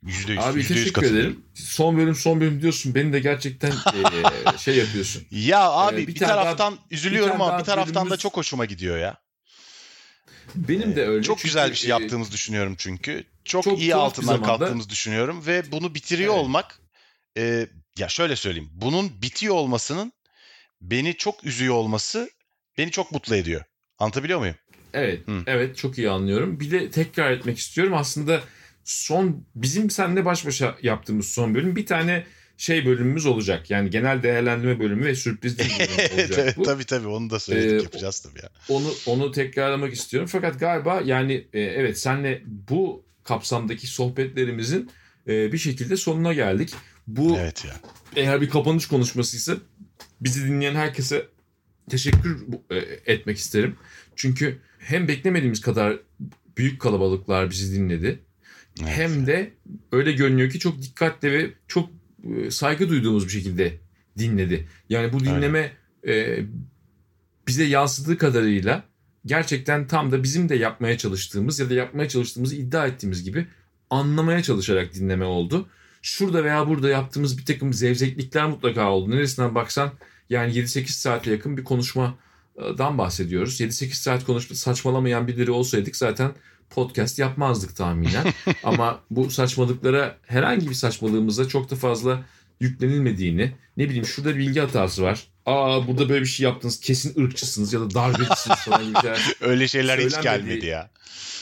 Yüzde 0.03 0.31
yüz, 0.33 0.41
Abi 0.43 0.67
teşekkür 0.67 1.03
ederim. 1.03 1.45
Son 1.55 1.97
bölüm 1.97 2.15
son 2.15 2.41
bölüm 2.41 2.61
diyorsun. 2.61 2.95
Beni 2.95 3.13
de 3.13 3.19
gerçekten 3.19 3.71
eee, 3.71 4.57
şey 4.57 4.77
yapıyorsun. 4.77 5.23
Ya 5.31 5.69
abi 5.71 5.95
Ee, 5.95 5.97
bir 5.97 6.07
bir, 6.07 6.15
tane 6.19 6.29
daha- 6.31 6.43
taraftan 6.43 6.79
üzülüyorum 6.91 7.37
tane 7.37 7.43
ama 7.43 7.59
bir 7.59 7.63
taraftan 7.65 8.05
da 8.05 8.09
bölümümüz- 8.09 8.17
çok 8.21 8.37
hoşuma 8.37 8.65
gidiyor 8.65 8.97
ya. 8.97 9.17
Benim 10.55 10.95
de 10.95 11.07
öyle. 11.07 11.23
Çok 11.23 11.37
Çünkü, 11.37 11.47
güzel 11.47 11.69
bir 11.71 11.75
şey 11.75 11.89
eee, 11.89 11.95
yaptığımızı 11.99 12.31
düşünüyorum 12.31 12.75
çünkü. 12.77 13.23
Çok, 13.45 13.63
çok 13.63 13.79
iyi 13.79 13.87
bir 13.87 13.93
altından 13.93 14.43
kalktığımızı 14.43 14.89
düşünüyorum 14.89 15.45
ve 15.47 15.71
bunu 15.71 15.95
bitiriyor 15.95 16.33
Evet. 16.33 16.43
olmak 16.43 16.79
e, 17.37 17.67
ya 17.97 18.07
şöyle 18.09 18.35
söyleyeyim. 18.35 18.69
Bunun 18.73 19.21
bitiyor 19.21 19.55
olmasının 19.55 20.13
beni 20.81 21.17
çok 21.17 21.43
üzüyor 21.43 21.73
olması 21.75 22.29
beni 22.77 22.91
çok 22.91 23.11
mutlu 23.11 23.35
ediyor. 23.35 23.63
Anlatabiliyor 23.99 24.39
muyum? 24.39 24.55
Evet, 24.95 25.27
Hı. 25.27 25.43
evet 25.47 25.77
çok 25.77 25.97
iyi 25.97 26.09
anlıyorum. 26.09 26.59
Bir 26.59 26.71
de 26.71 26.89
tekrar 26.91 27.31
etmek 27.31 27.57
istiyorum. 27.57 27.93
Aslında 27.93 28.41
son 28.83 29.45
bizim 29.55 29.89
seninle 29.89 30.25
baş 30.25 30.45
başa 30.45 30.77
yaptığımız 30.81 31.27
son 31.27 31.55
bölüm 31.55 31.75
bir 31.75 31.85
tane 31.85 32.25
şey 32.57 32.85
bölümümüz 32.85 33.25
olacak. 33.25 33.71
Yani 33.71 33.89
genel 33.89 34.23
değerlendirme 34.23 34.79
bölümü 34.79 35.05
ve 35.05 35.15
sürpriz 35.15 35.59
bir 35.59 35.63
bölüm 35.63 35.89
evet, 35.97 36.29
olacak 36.29 36.57
bu. 36.57 36.63
tabii 36.63 36.85
tabii 36.85 37.07
onu 37.07 37.29
da 37.29 37.39
söyledik 37.39 37.71
Ee, 37.71 37.83
yapacağız 37.83 38.19
tabii 38.19 38.39
ya. 38.43 38.49
Onu 38.69 38.93
onu 39.05 39.31
tekrarlamak 39.31 39.93
istiyorum. 39.93 40.29
Fakat 40.31 40.59
galiba 40.59 41.01
yani 41.05 41.47
e, 41.53 41.59
evet 41.61 41.99
senle 41.99 42.41
bu 42.45 43.05
kapsamdaki 43.23 43.87
sohbetlerimizin 43.87 44.89
e, 45.27 45.51
bir 45.51 45.57
şekilde 45.57 45.97
sonuna 45.97 46.33
geldik. 46.33 46.73
Bu 47.07 47.37
Evet 47.39 47.65
ya. 47.65 47.73
eğer 48.15 48.41
bir 48.41 48.49
kapanış 48.49 48.87
konuşmasıysa 48.87 49.53
bizi 50.21 50.45
dinleyen 50.47 50.75
herkese 50.75 51.27
teşekkür 51.89 52.45
e, 52.69 52.75
etmek 53.05 53.37
isterim. 53.37 53.75
Çünkü 54.15 54.59
hem 54.79 55.07
beklemediğimiz 55.07 55.61
kadar 55.61 55.99
büyük 56.57 56.81
kalabalıklar 56.81 57.49
bizi 57.49 57.75
dinledi. 57.75 58.19
Evet. 58.81 58.91
Hem 58.97 59.27
de 59.27 59.53
öyle 59.91 60.11
görünüyor 60.11 60.49
ki 60.49 60.59
çok 60.59 60.81
dikkatli 60.81 61.31
ve 61.31 61.53
çok 61.67 61.89
e, 62.23 62.51
saygı 62.51 62.89
duyduğumuz 62.89 63.25
bir 63.25 63.31
şekilde 63.31 63.77
dinledi. 64.17 64.67
Yani 64.89 65.13
bu 65.13 65.19
dinleme 65.19 65.71
e, 66.07 66.39
bize 67.47 67.63
yansıdığı 67.63 68.17
kadarıyla 68.17 68.83
gerçekten 69.25 69.87
tam 69.87 70.11
da 70.11 70.23
bizim 70.23 70.49
de 70.49 70.55
yapmaya 70.55 70.97
çalıştığımız 70.97 71.59
ya 71.59 71.69
da 71.69 71.73
yapmaya 71.73 72.09
çalıştığımızı 72.09 72.55
iddia 72.55 72.87
ettiğimiz 72.87 73.23
gibi 73.23 73.47
anlamaya 73.89 74.43
çalışarak 74.43 74.93
dinleme 74.93 75.25
oldu. 75.25 75.69
Şurada 76.01 76.43
veya 76.43 76.67
burada 76.67 76.89
yaptığımız 76.89 77.37
bir 77.37 77.45
takım 77.45 77.73
zevzeklikler 77.73 78.45
mutlaka 78.45 78.91
oldu. 78.91 79.11
Neresinden 79.11 79.55
baksan 79.55 79.91
yani 80.29 80.53
7-8 80.53 80.87
saate 80.87 81.31
yakın 81.31 81.57
bir 81.57 81.63
konuşmadan 82.59 82.97
bahsediyoruz. 82.97 83.61
7-8 83.61 83.93
saat 83.93 84.25
konuşma 84.25 84.55
saçmalamayan 84.55 85.27
birileri 85.27 85.51
olsaydık 85.51 85.95
zaten 85.95 86.31
podcast 86.69 87.19
yapmazdık 87.19 87.75
tahminen. 87.75 88.33
Ama 88.63 88.99
bu 89.09 89.29
saçmalıklara 89.29 90.17
herhangi 90.27 90.69
bir 90.69 90.75
saçmalığımıza 90.75 91.47
çok 91.47 91.71
da 91.71 91.75
fazla 91.75 92.23
yüklenilmediğini 92.59 93.51
ne 93.77 93.85
bileyim 93.85 94.05
şurada 94.05 94.29
bir 94.35 94.39
bilgi 94.39 94.59
hatası 94.59 95.03
var. 95.03 95.27
Aa 95.45 95.87
burada 95.87 96.09
böyle 96.09 96.21
bir 96.21 96.29
şey 96.29 96.43
yaptınız 96.43 96.79
kesin 96.79 97.23
ırkçısınız 97.23 97.73
ya 97.73 97.79
da 97.79 97.93
darbecisiniz 97.93 98.57
falan 98.59 98.85
gibi 98.85 99.01
şeyler 99.01 99.19
Öyle 99.41 99.67
şeyler 99.67 99.99
hiç 99.99 100.21
gelmedi 100.21 100.65
ya. 100.65 100.89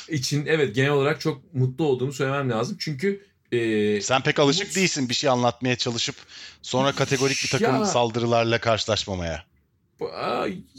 için 0.09 0.45
evet 0.45 0.75
genel 0.75 0.89
olarak 0.91 1.21
çok 1.21 1.53
mutlu 1.53 1.85
olduğumu 1.85 2.13
söylemem 2.13 2.49
lazım. 2.49 2.75
Çünkü 2.79 3.25
e, 3.51 4.01
Sen 4.01 4.21
pek 4.21 4.39
alışık 4.39 4.65
Umut- 4.67 4.75
değilsin 4.75 5.09
bir 5.09 5.13
şey 5.13 5.29
anlatmaya 5.29 5.75
çalışıp 5.75 6.15
sonra 6.61 6.91
kategorik 6.91 7.43
bir 7.43 7.49
takım 7.49 7.75
Ya- 7.79 7.85
saldırılarla 7.85 8.57
karşılaşmamaya. 8.59 9.43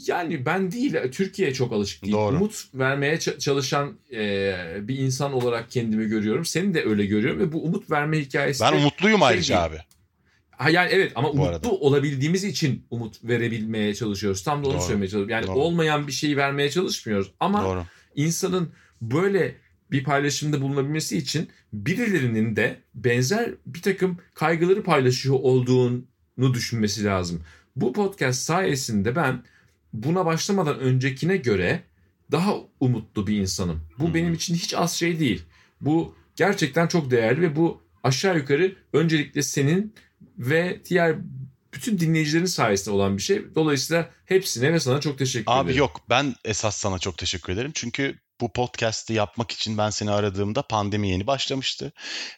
Yani 0.07 0.45
ben 0.45 0.71
değil 0.71 0.95
Türkiye 1.11 1.53
çok 1.53 1.73
alışık 1.73 2.03
değil. 2.03 2.13
Doğru. 2.13 2.35
Umut 2.35 2.65
vermeye 2.73 3.19
çalışan 3.19 3.93
e, 4.13 4.55
bir 4.81 4.97
insan 4.97 5.33
olarak 5.33 5.71
kendimi 5.71 6.05
görüyorum. 6.07 6.45
Seni 6.45 6.73
de 6.73 6.83
öyle 6.85 7.05
görüyorum 7.05 7.39
ve 7.39 7.51
bu 7.53 7.63
umut 7.63 7.91
verme 7.91 8.19
hikayesi 8.19 8.63
Ben 8.63 8.73
umutluyum 8.73 9.19
şey 9.19 9.27
ayrıca 9.27 9.55
değil. 9.55 9.65
abi. 9.65 9.77
Ha 10.51 10.69
yani 10.69 10.89
evet 10.91 11.11
ama 11.15 11.27
Bu 11.27 11.31
umutlu 11.31 11.49
arada. 11.49 11.69
olabildiğimiz 11.69 12.43
için 12.43 12.85
umut 12.91 13.23
verebilmeye 13.23 13.95
çalışıyoruz. 13.95 14.43
Tam 14.43 14.63
da 14.63 14.67
onu 14.67 14.73
Doğru. 14.73 14.81
söylemeye 14.83 15.07
çalışıyorum. 15.07 15.29
Yani 15.29 15.47
Doğru. 15.47 15.55
olmayan 15.55 16.07
bir 16.07 16.11
şeyi 16.11 16.37
vermeye 16.37 16.69
çalışmıyoruz. 16.69 17.31
Ama 17.39 17.63
Doğru. 17.63 17.83
insanın 18.15 18.69
böyle 19.01 19.55
bir 19.91 20.03
paylaşımda 20.03 20.61
bulunabilmesi 20.61 21.17
için 21.17 21.49
birilerinin 21.73 22.55
de 22.55 22.75
benzer 22.95 23.49
bir 23.65 23.81
takım 23.81 24.17
kaygıları 24.33 24.83
paylaşıyor 24.83 25.35
olduğunu 25.41 26.53
düşünmesi 26.53 27.03
lazım. 27.03 27.43
Bu 27.75 27.93
podcast 27.93 28.41
sayesinde 28.41 29.15
ben 29.15 29.43
buna 29.93 30.25
başlamadan 30.25 30.79
öncekine 30.79 31.37
göre 31.37 31.83
daha 32.31 32.55
umutlu 32.79 33.27
bir 33.27 33.37
insanım. 33.37 33.81
Bu 33.99 34.13
benim 34.13 34.33
için 34.33 34.55
hiç 34.55 34.73
az 34.73 34.95
şey 34.95 35.19
değil. 35.19 35.43
Bu 35.81 36.15
gerçekten 36.35 36.87
çok 36.87 37.11
değerli 37.11 37.41
ve 37.41 37.55
bu 37.55 37.81
aşağı 38.03 38.37
yukarı 38.37 38.75
öncelikle 38.93 39.41
senin 39.41 39.93
ve 40.37 40.81
diğer 40.89 41.15
bütün 41.73 41.99
dinleyicilerin 41.99 42.45
sayesinde 42.45 42.95
olan 42.95 43.17
bir 43.17 43.21
şey. 43.21 43.55
Dolayısıyla 43.55 44.09
hepsine 44.25 44.73
ve 44.73 44.79
sana 44.79 44.99
çok 44.99 45.17
teşekkür 45.17 45.45
Abi 45.51 45.65
ederim. 45.65 45.79
yok 45.79 46.01
ben 46.09 46.35
esas 46.45 46.75
sana 46.77 46.99
çok 46.99 47.17
teşekkür 47.17 47.53
ederim. 47.53 47.71
Çünkü 47.73 48.15
bu 48.41 48.53
podcast'i 48.53 49.13
yapmak 49.13 49.51
için 49.51 49.77
ben 49.77 49.89
seni 49.89 50.11
aradığımda 50.11 50.61
pandemi 50.61 51.09
yeni 51.09 51.27
başlamıştı. 51.27 51.93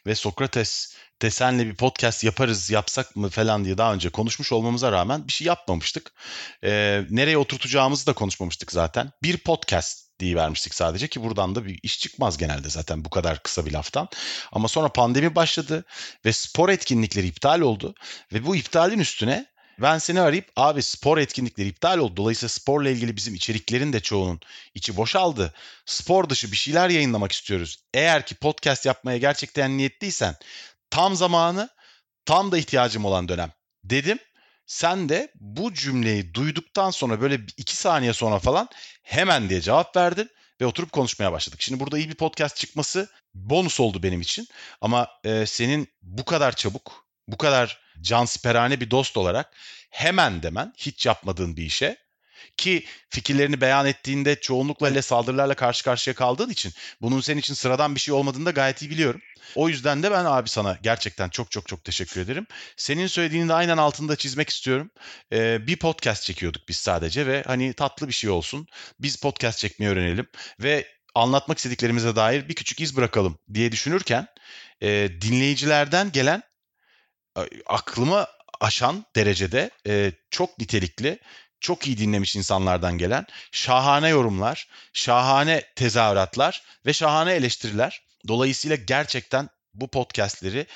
Ve 0.06 0.14
Sokrates 0.14 0.94
de 1.22 1.66
bir 1.66 1.76
podcast 1.76 2.24
yaparız 2.24 2.70
yapsak 2.70 3.16
mı 3.16 3.28
falan 3.28 3.64
diye 3.64 3.78
daha 3.78 3.94
önce 3.94 4.10
konuşmuş 4.10 4.52
olmamıza 4.52 4.92
rağmen 4.92 5.28
bir 5.28 5.32
şey 5.32 5.46
yapmamıştık. 5.46 6.12
Ee, 6.64 7.02
nereye 7.10 7.38
oturtacağımızı 7.38 8.06
da 8.06 8.12
konuşmamıştık 8.12 8.72
zaten. 8.72 9.12
Bir 9.22 9.38
podcast 9.38 10.08
diye 10.20 10.36
vermiştik 10.36 10.74
sadece 10.74 11.08
ki 11.08 11.22
buradan 11.22 11.54
da 11.54 11.64
bir 11.64 11.80
iş 11.82 12.00
çıkmaz 12.00 12.38
genelde 12.38 12.70
zaten 12.70 13.04
bu 13.04 13.10
kadar 13.10 13.42
kısa 13.42 13.66
bir 13.66 13.72
laftan. 13.72 14.08
Ama 14.52 14.68
sonra 14.68 14.88
pandemi 14.88 15.34
başladı 15.34 15.84
ve 16.24 16.32
spor 16.32 16.68
etkinlikleri 16.68 17.26
iptal 17.26 17.60
oldu. 17.60 17.94
Ve 18.32 18.46
bu 18.46 18.56
iptalin 18.56 18.98
üstüne 18.98 19.46
ben 19.82 19.98
seni 19.98 20.20
arayıp 20.20 20.52
abi 20.56 20.82
spor 20.82 21.18
etkinlikleri 21.18 21.68
iptal 21.68 21.98
oldu. 21.98 22.16
Dolayısıyla 22.16 22.48
sporla 22.48 22.90
ilgili 22.90 23.16
bizim 23.16 23.34
içeriklerin 23.34 23.92
de 23.92 24.00
çoğunun 24.00 24.40
içi 24.74 24.96
boşaldı. 24.96 25.54
Spor 25.86 26.28
dışı 26.28 26.52
bir 26.52 26.56
şeyler 26.56 26.88
yayınlamak 26.90 27.32
istiyoruz. 27.32 27.76
Eğer 27.94 28.26
ki 28.26 28.34
podcast 28.34 28.86
yapmaya 28.86 29.18
gerçekten 29.18 29.78
niyetliysen 29.78 30.36
tam 30.90 31.16
zamanı 31.16 31.68
tam 32.24 32.52
da 32.52 32.58
ihtiyacım 32.58 33.04
olan 33.04 33.28
dönem 33.28 33.52
dedim. 33.84 34.18
Sen 34.66 35.08
de 35.08 35.32
bu 35.34 35.74
cümleyi 35.74 36.34
duyduktan 36.34 36.90
sonra 36.90 37.20
böyle 37.20 37.40
iki 37.56 37.76
saniye 37.76 38.12
sonra 38.12 38.38
falan 38.38 38.68
Hemen 39.08 39.48
diye 39.48 39.60
cevap 39.60 39.96
verdin 39.96 40.30
ve 40.60 40.66
oturup 40.66 40.92
konuşmaya 40.92 41.32
başladık. 41.32 41.62
Şimdi 41.62 41.80
burada 41.80 41.98
iyi 41.98 42.08
bir 42.08 42.14
podcast 42.14 42.56
çıkması 42.56 43.08
bonus 43.34 43.80
oldu 43.80 44.02
benim 44.02 44.20
için. 44.20 44.48
Ama 44.80 45.08
e, 45.24 45.46
senin 45.46 45.88
bu 46.02 46.24
kadar 46.24 46.56
çabuk, 46.56 47.06
bu 47.28 47.38
kadar 47.38 47.80
cansiperane 48.00 48.80
bir 48.80 48.90
dost 48.90 49.16
olarak 49.16 49.56
hemen 49.90 50.42
demen 50.42 50.72
hiç 50.76 51.06
yapmadığın 51.06 51.56
bir 51.56 51.62
işe 51.62 51.96
ki 52.56 52.84
fikirlerini 53.10 53.60
beyan 53.60 53.86
ettiğinde 53.86 54.40
çoğunlukla 54.40 54.90
ile 54.90 55.02
saldırılarla 55.02 55.54
karşı 55.54 55.84
karşıya 55.84 56.14
kaldığın 56.14 56.50
için 56.50 56.72
bunun 57.00 57.20
senin 57.20 57.40
için 57.40 57.54
sıradan 57.54 57.94
bir 57.94 58.00
şey 58.00 58.14
olmadığını 58.14 58.46
da 58.46 58.50
gayet 58.50 58.82
iyi 58.82 58.90
biliyorum. 58.90 59.20
O 59.54 59.68
yüzden 59.68 60.02
de 60.02 60.10
ben 60.10 60.24
abi 60.24 60.48
sana 60.48 60.78
gerçekten 60.82 61.28
çok 61.28 61.50
çok 61.50 61.68
çok 61.68 61.84
teşekkür 61.84 62.20
ederim. 62.20 62.46
Senin 62.76 63.06
söylediğini 63.06 63.48
de 63.48 63.54
aynen 63.54 63.76
altında 63.76 64.16
çizmek 64.16 64.48
istiyorum. 64.48 64.90
Ee, 65.32 65.66
bir 65.66 65.76
podcast 65.76 66.22
çekiyorduk 66.22 66.68
biz 66.68 66.76
sadece 66.76 67.26
ve 67.26 67.42
hani 67.46 67.72
tatlı 67.72 68.08
bir 68.08 68.12
şey 68.12 68.30
olsun. 68.30 68.66
Biz 69.00 69.16
podcast 69.16 69.58
çekmeyi 69.58 69.92
öğrenelim 69.92 70.26
ve 70.60 70.86
anlatmak 71.14 71.58
istediklerimize 71.58 72.16
dair 72.16 72.48
bir 72.48 72.54
küçük 72.54 72.80
iz 72.80 72.96
bırakalım 72.96 73.38
diye 73.54 73.72
düşünürken 73.72 74.26
e, 74.82 75.08
dinleyicilerden 75.20 76.12
gelen 76.12 76.42
aklıma 77.66 78.26
aşan 78.60 79.04
derecede 79.16 79.70
e, 79.86 80.12
çok 80.30 80.58
nitelikli 80.58 81.18
çok 81.60 81.86
iyi 81.86 81.98
dinlemiş 81.98 82.36
insanlardan 82.36 82.98
gelen 82.98 83.26
şahane 83.52 84.08
yorumlar, 84.08 84.68
şahane 84.92 85.62
tezahüratlar 85.76 86.62
ve 86.86 86.92
şahane 86.92 87.32
eleştiriler. 87.32 88.02
Dolayısıyla 88.28 88.76
gerçekten 88.76 89.48
bu 89.74 89.88
podcastleri 89.88 90.66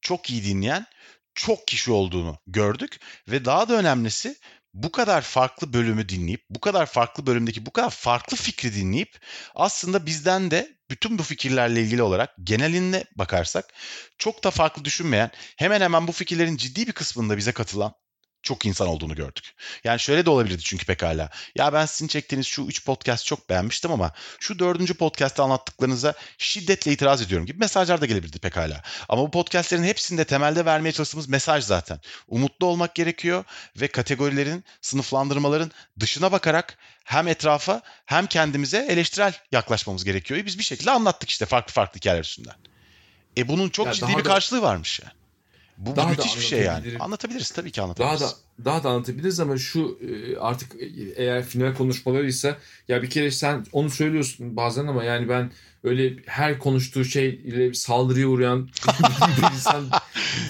çok 0.00 0.30
iyi 0.30 0.44
dinleyen 0.44 0.86
çok 1.34 1.68
kişi 1.68 1.92
olduğunu 1.92 2.38
gördük 2.46 3.00
ve 3.28 3.44
daha 3.44 3.68
da 3.68 3.74
önemlisi 3.74 4.36
bu 4.74 4.92
kadar 4.92 5.22
farklı 5.22 5.72
bölümü 5.72 6.08
dinleyip, 6.08 6.44
bu 6.50 6.60
kadar 6.60 6.86
farklı 6.86 7.26
bölümdeki 7.26 7.66
bu 7.66 7.70
kadar 7.72 7.90
farklı 7.90 8.36
fikri 8.36 8.74
dinleyip 8.74 9.18
aslında 9.54 10.06
bizden 10.06 10.50
de 10.50 10.76
bütün 10.90 11.18
bu 11.18 11.22
fikirlerle 11.22 11.82
ilgili 11.82 12.02
olarak 12.02 12.30
geneline 12.42 13.04
bakarsak 13.16 13.74
çok 14.18 14.44
da 14.44 14.50
farklı 14.50 14.84
düşünmeyen, 14.84 15.30
hemen 15.56 15.80
hemen 15.80 16.08
bu 16.08 16.12
fikirlerin 16.12 16.56
ciddi 16.56 16.86
bir 16.86 16.92
kısmında 16.92 17.36
bize 17.36 17.52
katılan 17.52 17.94
çok 18.42 18.66
insan 18.66 18.88
olduğunu 18.88 19.14
gördük. 19.14 19.54
Yani 19.84 20.00
şöyle 20.00 20.26
de 20.26 20.30
olabilirdi 20.30 20.62
çünkü 20.62 20.86
pekala. 20.86 21.30
Ya 21.56 21.72
ben 21.72 21.86
sizin 21.86 22.08
çektiğiniz 22.08 22.46
şu 22.46 22.62
3 22.62 22.84
podcast 22.84 23.26
çok 23.26 23.48
beğenmiştim 23.48 23.92
ama 23.92 24.12
şu 24.40 24.58
dördüncü 24.58 24.94
podcast'ta 24.94 25.44
anlattıklarınıza 25.44 26.14
şiddetle 26.38 26.92
itiraz 26.92 27.22
ediyorum 27.22 27.46
gibi 27.46 27.58
mesajlar 27.58 28.00
da 28.00 28.06
gelebilirdi 28.06 28.38
pekala. 28.38 28.82
Ama 29.08 29.22
bu 29.22 29.30
podcastlerin 29.30 29.84
hepsinde 29.84 30.24
temelde 30.24 30.64
vermeye 30.64 30.92
çalıştığımız 30.92 31.28
mesaj 31.28 31.64
zaten. 31.64 32.00
Umutlu 32.28 32.66
olmak 32.66 32.94
gerekiyor 32.94 33.44
ve 33.76 33.88
kategorilerin, 33.88 34.64
sınıflandırmaların 34.80 35.70
dışına 36.00 36.32
bakarak 36.32 36.78
hem 37.04 37.28
etrafa 37.28 37.82
hem 38.06 38.26
kendimize 38.26 38.86
eleştirel 38.88 39.34
yaklaşmamız 39.52 40.04
gerekiyor. 40.04 40.46
Biz 40.46 40.58
bir 40.58 40.64
şekilde 40.64 40.90
anlattık 40.90 41.30
işte 41.30 41.46
farklı 41.46 41.72
farklı 41.72 41.98
hikayeler 41.98 42.24
üstünden. 42.24 42.54
E 43.36 43.48
bunun 43.48 43.68
çok 43.68 43.86
ya 43.86 43.92
ciddi 43.92 44.18
bir 44.18 44.24
da... 44.24 44.28
karşılığı 44.28 44.62
varmış 44.62 45.00
yani. 45.00 45.21
Bu 45.78 45.96
daha 45.96 46.08
müthiş 46.08 46.36
bir 46.36 46.42
şey 46.42 46.62
yani. 46.62 46.86
Anlatabiliriz 47.00 47.50
tabii 47.50 47.70
ki 47.70 47.82
anlatabiliriz. 47.82 48.20
Daha 48.20 48.30
da 48.30 48.34
daha 48.64 48.84
da 48.84 48.88
anlatabiliriz 48.88 49.40
ama 49.40 49.58
şu 49.58 49.98
e, 50.00 50.36
artık 50.36 50.72
eğer 51.16 51.44
final 51.44 51.74
konuşmalarıysa 51.74 52.58
ya 52.88 53.02
bir 53.02 53.10
kere 53.10 53.30
sen 53.30 53.66
onu 53.72 53.90
söylüyorsun 53.90 54.56
bazen 54.56 54.86
ama 54.86 55.04
yani 55.04 55.28
ben 55.28 55.52
öyle 55.84 56.16
her 56.26 56.58
konuştuğu 56.58 57.04
şeyle 57.04 57.74
saldırıya 57.74 58.28
uğrayan 58.28 58.68
bir 59.38 59.54
insan 59.54 59.90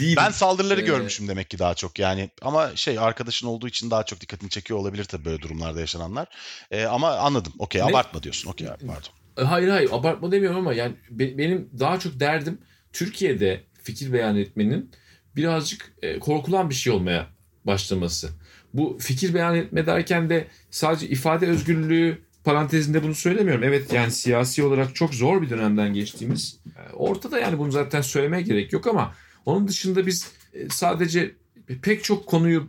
değilim. 0.01 0.17
Ben 0.17 0.31
saldırıları 0.31 0.81
ee, 0.81 0.85
görmüşüm 0.85 1.29
demek 1.29 1.51
ki 1.51 1.59
daha 1.59 1.75
çok 1.75 1.99
yani 1.99 2.31
ama 2.43 2.77
şey 2.77 2.99
arkadaşın 2.99 3.47
olduğu 3.47 3.69
için 3.69 3.91
daha 3.91 4.03
çok 4.03 4.21
dikkatini 4.21 4.51
çekiyor 4.51 4.81
olabilir 4.81 5.05
tabii 5.05 5.25
böyle 5.25 5.43
durumlarda 5.43 5.81
yaşananlar. 5.81 6.29
Ee, 6.71 6.85
ama 6.85 7.11
anladım. 7.11 7.53
Okey 7.59 7.83
abartma 7.83 8.23
diyorsun. 8.23 8.51
Okey 8.51 8.67
pardon. 8.67 9.49
Hayır 9.51 9.69
hayır 9.69 9.91
abartma 9.93 10.33
demiyorum 10.33 10.59
ama 10.59 10.75
yani 10.75 10.95
benim 11.11 11.71
daha 11.79 12.01
çok 12.01 12.21
derdim 12.21 12.61
Türkiye'de 12.93 13.65
fikir 13.83 14.13
beyan 14.13 14.37
etmenin 14.37 14.91
birazcık 15.37 15.93
e, 16.03 16.19
korkulan 16.19 16.71
bir 16.71 16.75
şey 16.75 16.93
olmaya 16.93 17.27
başlaması. 17.65 18.31
Bu 18.75 18.99
fikir 19.01 19.35
beyan 19.35 19.55
etme 19.55 19.87
derken 19.87 20.31
de 20.31 20.47
sadece 20.71 21.09
ifade 21.09 21.47
özgürlüğü 21.47 22.19
parantezinde 22.45 23.03
bunu 23.03 23.15
söylemiyorum. 23.15 23.65
Evet 23.65 23.93
yani 23.93 24.13
siyasi 24.13 24.63
olarak 24.63 24.95
çok 24.95 25.15
zor 25.15 25.43
bir 25.43 25.51
dönemden 25.51 25.95
geçtiğimiz 25.95 26.59
e, 26.67 26.93
ortada 26.93 27.39
yani 27.39 27.59
bunu 27.59 27.73
zaten 27.73 28.01
söylemeye 28.01 28.43
gerek 28.43 28.73
yok 28.73 28.87
ama 28.87 29.15
onun 29.47 29.69
dışında 29.69 30.07
biz 30.07 30.33
e, 30.55 30.69
sadece 30.69 31.35
pek 31.83 32.05
çok 32.05 32.27
konuyu 32.27 32.69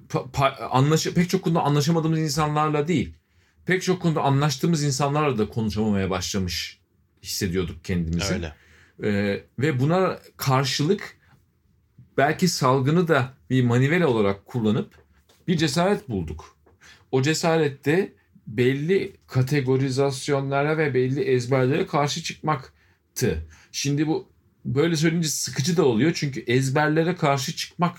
anlaş 0.71 1.07
pek 1.07 1.29
çok 1.29 1.41
konuda 1.41 1.61
anlaşamadığımız 1.61 2.19
insanlarla 2.19 2.87
değil 2.87 3.13
pek 3.65 3.81
çok 3.81 4.01
konuda 4.01 4.21
anlaştığımız 4.21 4.83
insanlarla 4.83 5.37
da 5.37 5.49
konuşamamaya 5.49 6.09
başlamış 6.09 6.79
hissediyorduk 7.23 7.83
kendimizi. 7.85 8.33
Öyle. 8.33 8.53
Ee, 9.03 9.43
ve 9.59 9.79
buna 9.79 10.19
karşılık 10.37 11.17
belki 12.17 12.47
salgını 12.47 13.07
da 13.07 13.33
bir 13.49 13.63
manivela 13.63 14.07
olarak 14.07 14.45
kullanıp 14.45 14.95
bir 15.47 15.57
cesaret 15.57 16.09
bulduk. 16.09 16.57
O 17.11 17.21
cesarette 17.21 18.13
belli 18.47 19.13
kategorizasyonlara 19.27 20.77
ve 20.77 20.93
belli 20.93 21.21
ezberlere 21.21 21.85
karşı 21.85 22.23
çıkmaktı. 22.23 23.47
Şimdi 23.71 24.07
bu 24.07 24.29
böyle 24.65 24.95
söyleyince 24.95 25.27
sıkıcı 25.27 25.77
da 25.77 25.85
oluyor 25.85 26.11
çünkü 26.15 26.39
ezberlere 26.39 27.15
karşı 27.15 27.55
çıkmak 27.55 27.97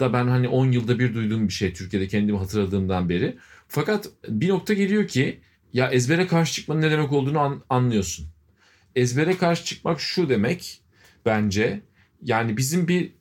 da 0.00 0.12
ben 0.12 0.28
hani 0.28 0.48
10 0.48 0.72
yılda 0.72 0.98
bir 0.98 1.14
duyduğum 1.14 1.48
bir 1.48 1.52
şey 1.52 1.72
Türkiye'de 1.72 2.08
kendimi 2.08 2.38
hatırladığımdan 2.38 3.08
beri. 3.08 3.36
Fakat 3.68 4.08
bir 4.28 4.48
nokta 4.48 4.74
geliyor 4.74 5.08
ki 5.08 5.40
ya 5.72 5.90
ezbere 5.90 6.26
karşı 6.26 6.52
çıkmanın 6.52 6.82
ne 6.82 6.90
demek 6.90 7.12
olduğunu 7.12 7.38
an, 7.40 7.62
anlıyorsun. 7.70 8.26
Ezbere 8.96 9.36
karşı 9.36 9.64
çıkmak 9.64 10.00
şu 10.00 10.28
demek 10.28 10.80
bence 11.26 11.80
yani 12.22 12.56
bizim 12.56 12.88
bir 12.88 13.12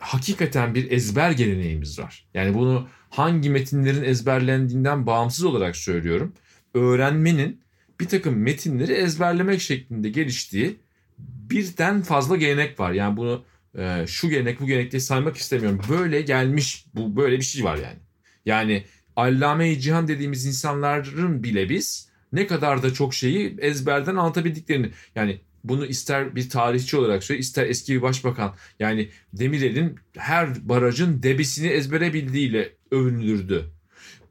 hakikaten 0.00 0.74
bir 0.74 0.90
ezber 0.90 1.30
geleneğimiz 1.30 1.98
var. 1.98 2.26
Yani 2.34 2.54
bunu 2.54 2.88
hangi 3.10 3.50
metinlerin 3.50 4.02
ezberlendiğinden 4.02 5.06
bağımsız 5.06 5.44
olarak 5.44 5.76
söylüyorum. 5.76 6.32
Öğrenmenin 6.74 7.60
bir 8.00 8.08
takım 8.08 8.36
metinleri 8.36 8.92
ezberlemek 8.92 9.60
şeklinde 9.60 10.08
geliştiği 10.08 10.80
birden 11.18 12.02
fazla 12.02 12.36
gelenek 12.36 12.80
var. 12.80 12.92
Yani 12.92 13.16
bunu 13.16 13.44
e, 13.78 14.06
şu 14.06 14.28
gelenek 14.30 14.60
bu 14.60 14.66
gelenek 14.66 14.92
diye 14.92 15.00
saymak 15.00 15.36
istemiyorum. 15.36 15.80
Böyle 15.88 16.20
gelmiş 16.20 16.86
bu 16.94 17.16
böyle 17.16 17.36
bir 17.36 17.42
şey 17.42 17.64
var 17.64 17.76
yani. 17.76 17.98
Yani 18.46 18.84
allame-i 19.16 19.80
cihan 19.80 20.08
dediğimiz 20.08 20.46
insanların 20.46 21.42
bile 21.42 21.68
biz 21.68 22.10
ne 22.32 22.46
kadar 22.46 22.82
da 22.82 22.92
çok 22.92 23.14
şeyi 23.14 23.56
ezberden 23.58 24.16
anlatabildiklerini 24.16 24.90
yani 25.14 25.40
bunu 25.64 25.86
ister 25.86 26.36
bir 26.36 26.48
tarihçi 26.48 26.96
olarak 26.96 27.24
söyle 27.24 27.40
ister 27.40 27.66
eski 27.66 27.94
bir 27.94 28.02
başbakan 28.02 28.54
yani 28.78 29.08
Demirel'in 29.32 29.96
her 30.16 30.68
barajın 30.68 31.22
debisini 31.22 31.68
ezbere 31.68 32.14
bildiğiyle 32.14 32.72
övünülürdü. 32.90 33.70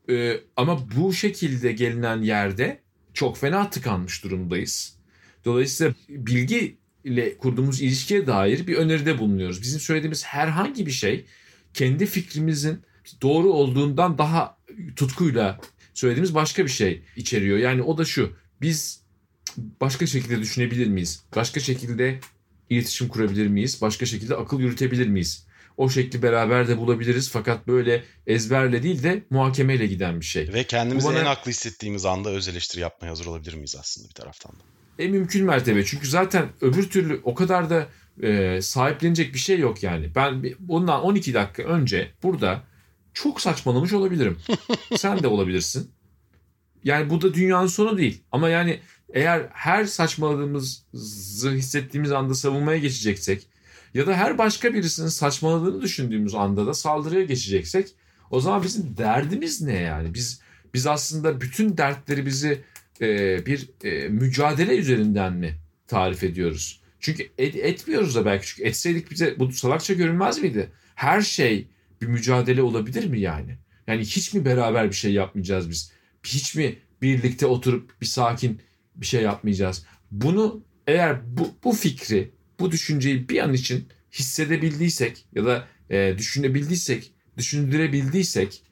Ee, 0.10 0.40
ama 0.56 0.92
bu 0.96 1.14
şekilde 1.14 1.72
gelinen 1.72 2.22
yerde 2.22 2.80
çok 3.14 3.38
fena 3.38 3.70
tıkanmış 3.70 4.24
durumdayız. 4.24 4.98
Dolayısıyla 5.46 5.94
bilgi 6.10 6.78
ile 7.04 7.38
kurduğumuz 7.38 7.82
ilişkiye 7.82 8.28
dair 8.28 8.68
bir 8.68 8.76
öneride 8.76 9.20
bulunuyoruz. 9.20 9.62
Bizim 9.62 9.80
söylediğimiz 9.80 10.26
herhangi 10.26 10.86
bir 10.86 10.92
şey 10.92 11.26
kendi 11.74 12.06
fikrimizin 12.06 12.82
doğru 13.22 13.50
olduğundan 13.50 14.18
daha 14.18 14.58
tutkuyla 14.96 15.60
söylediğimiz 15.94 16.36
başka 16.36 16.64
bir 16.66 16.70
şey 16.70 17.04
içeriyor. 17.16 17.58
Yani 17.58 17.82
o 17.82 17.98
da 17.98 18.06
şu. 18.06 18.34
Biz 18.62 18.99
başka 19.82 20.06
şekilde 20.06 20.40
düşünebilir 20.40 20.88
miyiz? 20.88 21.24
Başka 21.36 21.60
şekilde 21.60 22.20
iletişim 22.70 23.08
kurabilir 23.08 23.48
miyiz? 23.48 23.82
Başka 23.82 24.06
şekilde 24.06 24.36
akıl 24.36 24.60
yürütebilir 24.60 25.08
miyiz? 25.08 25.46
O 25.78 25.90
şekli 25.90 26.22
beraber 26.22 26.68
de 26.68 26.78
bulabiliriz 26.78 27.30
fakat 27.30 27.68
böyle 27.68 28.04
ezberle 28.28 28.84
değil 28.84 29.04
de 29.04 29.24
muhakemeyle 29.30 29.88
giden 29.88 30.20
bir 30.20 30.26
şey. 30.26 30.54
Ve 30.54 30.64
kendimizi 30.64 31.08
bana... 31.08 31.20
en 31.20 31.26
haklı 31.26 31.52
hissettiğimiz 31.52 32.06
anda 32.06 32.30
öz 32.30 32.48
eleştiri 32.48 32.82
yapmaya 32.82 33.10
hazır 33.10 33.26
olabilir 33.26 33.54
miyiz 33.54 33.76
aslında 33.80 34.10
bir 34.10 34.14
taraftan 34.14 34.52
da? 34.52 34.64
En 35.00 35.12
mümkün 35.12 35.46
mertebe 35.46 35.86
çünkü 35.86 36.08
zaten 36.08 36.50
öbür 36.62 36.90
türlü 36.90 37.22
o 37.24 37.36
kadar 37.36 37.70
da 37.70 37.88
e, 38.24 38.62
sahiplenecek 38.62 39.34
bir 39.34 39.40
şey 39.40 39.60
yok 39.60 39.84
yani. 39.84 40.16
Ben 40.16 40.44
bundan 40.60 41.04
12 41.04 41.34
dakika 41.34 41.64
önce 41.64 42.12
burada 42.24 42.64
çok 43.14 43.42
saçmalamış 43.42 43.94
olabilirim. 43.94 44.38
Sen 44.96 45.24
de 45.24 45.28
olabilirsin. 45.28 45.92
Yani 46.84 47.10
bu 47.10 47.22
da 47.22 47.34
dünyanın 47.34 47.68
sonu 47.68 47.98
değil. 47.98 48.24
Ama 48.32 48.50
yani 48.50 48.80
eğer 49.14 49.48
her 49.52 49.86
saçmaladığımızı 49.86 51.52
hissettiğimiz 51.52 52.12
anda 52.12 52.34
savunmaya 52.34 52.78
geçeceksek 52.78 53.48
ya 53.94 54.08
da 54.08 54.14
her 54.14 54.38
başka 54.38 54.74
birisinin 54.74 55.08
saçmaladığını 55.08 55.82
düşündüğümüz 55.82 56.36
anda 56.36 56.68
da 56.68 56.74
saldırıya 56.74 57.24
geçeceksek 57.24 57.88
o 58.32 58.40
zaman 58.40 58.64
bizim 58.64 58.98
derdimiz 58.98 59.62
ne 59.62 59.80
yani? 59.80 60.14
Biz 60.14 60.42
biz 60.74 60.88
aslında 60.88 61.42
bütün 61.42 61.78
dertleri 61.78 62.26
bizi 62.26 62.62
e, 63.02 63.46
bir 63.46 63.70
e, 63.84 64.10
mücadele 64.10 64.78
üzerinden 64.78 65.34
mi 65.34 65.56
tarif 65.88 66.24
ediyoruz? 66.24 66.82
Çünkü 67.00 67.30
et, 67.38 67.56
etmiyoruz 67.56 68.16
da 68.16 68.26
belki 68.26 68.48
çünkü 68.48 68.70
etseydik 68.70 69.12
bize 69.12 69.40
bu 69.40 69.52
salakça 69.52 69.94
görünmez 69.94 70.42
miydi? 70.42 70.70
Her 70.96 71.22
şey 71.22 71.68
bir 72.02 72.08
mücadele 72.08 72.62
olabilir 72.62 73.06
mi 73.06 73.20
yani? 73.20 73.58
Yani 73.88 74.02
hiç 74.02 74.34
mi 74.34 74.46
beraber 74.46 74.90
bir 74.90 74.96
şey 74.96 75.14
yapmayacağız 75.14 75.70
biz? 75.70 75.92
Hiç 76.24 76.56
mi 76.56 76.76
birlikte 77.02 77.46
oturup 77.46 78.02
bir 78.02 78.06
sakin 78.06 78.62
bir 79.02 79.06
şey 79.06 79.22
yapmayacağız. 79.24 79.86
Bunu 80.12 80.64
eğer 80.88 81.38
bu, 81.38 81.50
bu 81.64 81.72
fikri, 81.74 82.32
bu 82.60 82.72
düşünceyi 82.72 83.30
bir 83.30 83.40
an 83.40 83.54
için 83.54 83.88
hissedebildiysek 84.12 85.26
ya 85.36 85.46
da 85.46 85.68
e, 85.90 86.16
düşünebildiysek, 86.18 87.12
düşündürebildiysek 87.38 88.64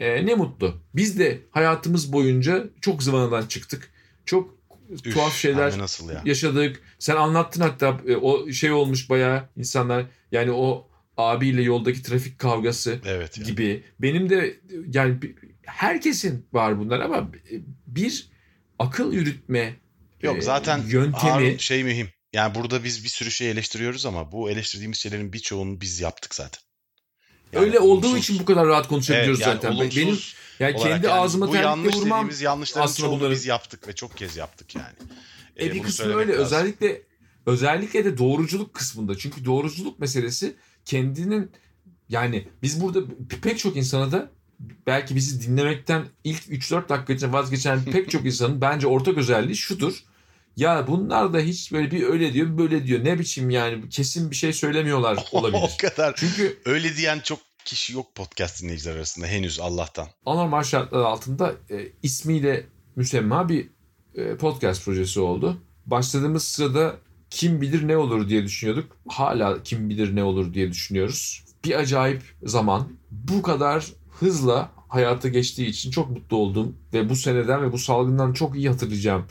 e, 0.00 0.26
ne 0.26 0.34
mutlu. 0.34 0.80
Biz 0.94 1.18
de 1.18 1.40
hayatımız 1.50 2.12
boyunca 2.12 2.64
çok 2.80 3.02
zıvanadan 3.02 3.46
çıktık. 3.46 3.90
Çok 4.26 4.54
Üf, 4.90 5.14
tuhaf 5.14 5.34
şeyler 5.36 5.78
nasıl 5.78 6.10
ya? 6.10 6.22
yaşadık. 6.24 6.80
Sen 6.98 7.16
anlattın 7.16 7.60
hatta 7.60 8.00
e, 8.06 8.16
o 8.16 8.50
şey 8.52 8.72
olmuş 8.72 9.10
bayağı 9.10 9.48
insanlar 9.56 10.06
yani 10.32 10.52
o 10.52 10.88
abiyle 11.16 11.62
yoldaki 11.62 12.02
trafik 12.02 12.38
kavgası 12.38 13.00
Evet. 13.06 13.38
ya. 13.38 13.44
gibi. 13.44 13.82
Benim 13.98 14.30
de 14.30 14.56
yani 14.92 15.16
herkesin 15.62 16.46
var 16.52 16.78
bunlar 16.78 17.00
ama 17.00 17.30
bir 17.86 18.28
akıl 18.78 19.12
yürütme 19.12 19.76
Yok 20.22 20.38
e, 20.38 20.40
zaten 20.42 20.82
yöntemi 20.86 21.30
Harun 21.32 21.56
şey 21.56 21.84
mühim. 21.84 22.08
Yani 22.32 22.54
burada 22.54 22.84
biz 22.84 23.04
bir 23.04 23.08
sürü 23.08 23.30
şey 23.30 23.50
eleştiriyoruz 23.50 24.06
ama 24.06 24.32
bu 24.32 24.50
eleştirdiğimiz 24.50 24.98
şeylerin 24.98 25.32
birçoğunu 25.32 25.80
biz 25.80 26.00
yaptık 26.00 26.34
zaten. 26.34 26.60
Yani 27.52 27.64
öyle 27.64 27.78
olduğu 27.78 28.06
olumsuz- 28.06 28.18
için 28.18 28.38
bu 28.38 28.44
kadar 28.44 28.66
rahat 28.66 28.88
konuşabiliyoruz 28.88 29.40
Evet, 29.40 29.46
yani 29.48 29.56
zaten. 29.62 29.76
olumsuz 29.76 29.96
Benim 29.96 30.18
yani 30.58 30.76
kendi 30.76 31.06
yani 31.06 31.10
ağzıma 31.10 31.50
terlikle 31.50 31.98
vurmam 31.98 32.30
yanlışların 32.40 32.84
aslında 32.86 33.06
çoğunu 33.08 33.20
bunları- 33.20 33.32
biz 33.32 33.46
yaptık 33.46 33.88
ve 33.88 33.92
çok 33.92 34.16
kez 34.16 34.36
yaptık 34.36 34.74
yani. 34.74 34.94
E 35.56 35.66
Ee, 35.66 35.74
bir 35.74 35.82
kısmı 35.82 36.14
öyle 36.14 36.32
lazım. 36.32 36.44
özellikle 36.44 37.02
özellikle 37.46 38.04
de 38.04 38.18
doğruculuk 38.18 38.74
kısmında. 38.74 39.18
Çünkü 39.18 39.44
doğruculuk 39.44 39.98
meselesi 39.98 40.56
kendinin 40.84 41.52
yani 42.08 42.48
biz 42.62 42.80
burada 42.80 43.00
pek 43.42 43.58
çok 43.58 43.76
insana 43.76 44.12
da 44.12 44.30
belki 44.86 45.16
bizi 45.16 45.46
dinlemekten 45.48 46.04
ilk 46.24 46.42
3-4 46.42 46.88
dakika 46.88 47.12
için 47.12 47.32
vazgeçen 47.32 47.84
pek 47.84 48.10
çok 48.10 48.26
insanın 48.26 48.60
bence 48.60 48.86
ortak 48.86 49.18
özelliği 49.18 49.56
şudur. 49.56 49.94
Ya 50.56 50.86
bunlar 50.86 51.32
da 51.32 51.38
hiç 51.38 51.72
böyle 51.72 51.90
bir 51.90 52.02
öyle 52.02 52.32
diyor 52.32 52.58
böyle 52.58 52.86
diyor. 52.86 53.04
Ne 53.04 53.18
biçim 53.18 53.50
yani 53.50 53.88
kesin 53.88 54.30
bir 54.30 54.36
şey 54.36 54.52
söylemiyorlar 54.52 55.18
olabilir. 55.32 55.62
o 55.62 55.76
kadar. 55.88 56.14
Çünkü 56.16 56.58
Öyle 56.64 56.96
diyen 56.96 57.20
çok 57.20 57.38
kişi 57.64 57.92
yok 57.92 58.14
podcast 58.14 58.62
dinleyiciler 58.62 58.96
arasında 58.96 59.26
henüz 59.26 59.60
Allah'tan. 59.60 60.08
anormal 60.26 60.62
şartlar 60.62 61.00
altında 61.00 61.54
e, 61.70 61.88
ismiyle 62.02 62.66
müsemma 62.96 63.48
bir 63.48 63.68
e, 64.14 64.36
podcast 64.36 64.84
projesi 64.84 65.20
oldu. 65.20 65.62
Başladığımız 65.86 66.44
sırada 66.44 66.96
kim 67.30 67.60
bilir 67.60 67.88
ne 67.88 67.96
olur 67.96 68.28
diye 68.28 68.42
düşünüyorduk. 68.44 68.96
Hala 69.08 69.62
kim 69.62 69.88
bilir 69.90 70.16
ne 70.16 70.22
olur 70.24 70.54
diye 70.54 70.70
düşünüyoruz. 70.70 71.44
Bir 71.64 71.74
acayip 71.78 72.22
zaman 72.42 72.88
bu 73.10 73.42
kadar 73.42 73.86
hızla 74.20 74.72
hayata 74.88 75.28
geçtiği 75.28 75.66
için 75.66 75.90
çok 75.90 76.10
mutlu 76.10 76.36
oldum. 76.36 76.76
Ve 76.92 77.08
bu 77.08 77.16
seneden 77.16 77.62
ve 77.62 77.72
bu 77.72 77.78
salgından 77.78 78.32
çok 78.32 78.56
iyi 78.56 78.68
hatırlayacağım 78.68 79.26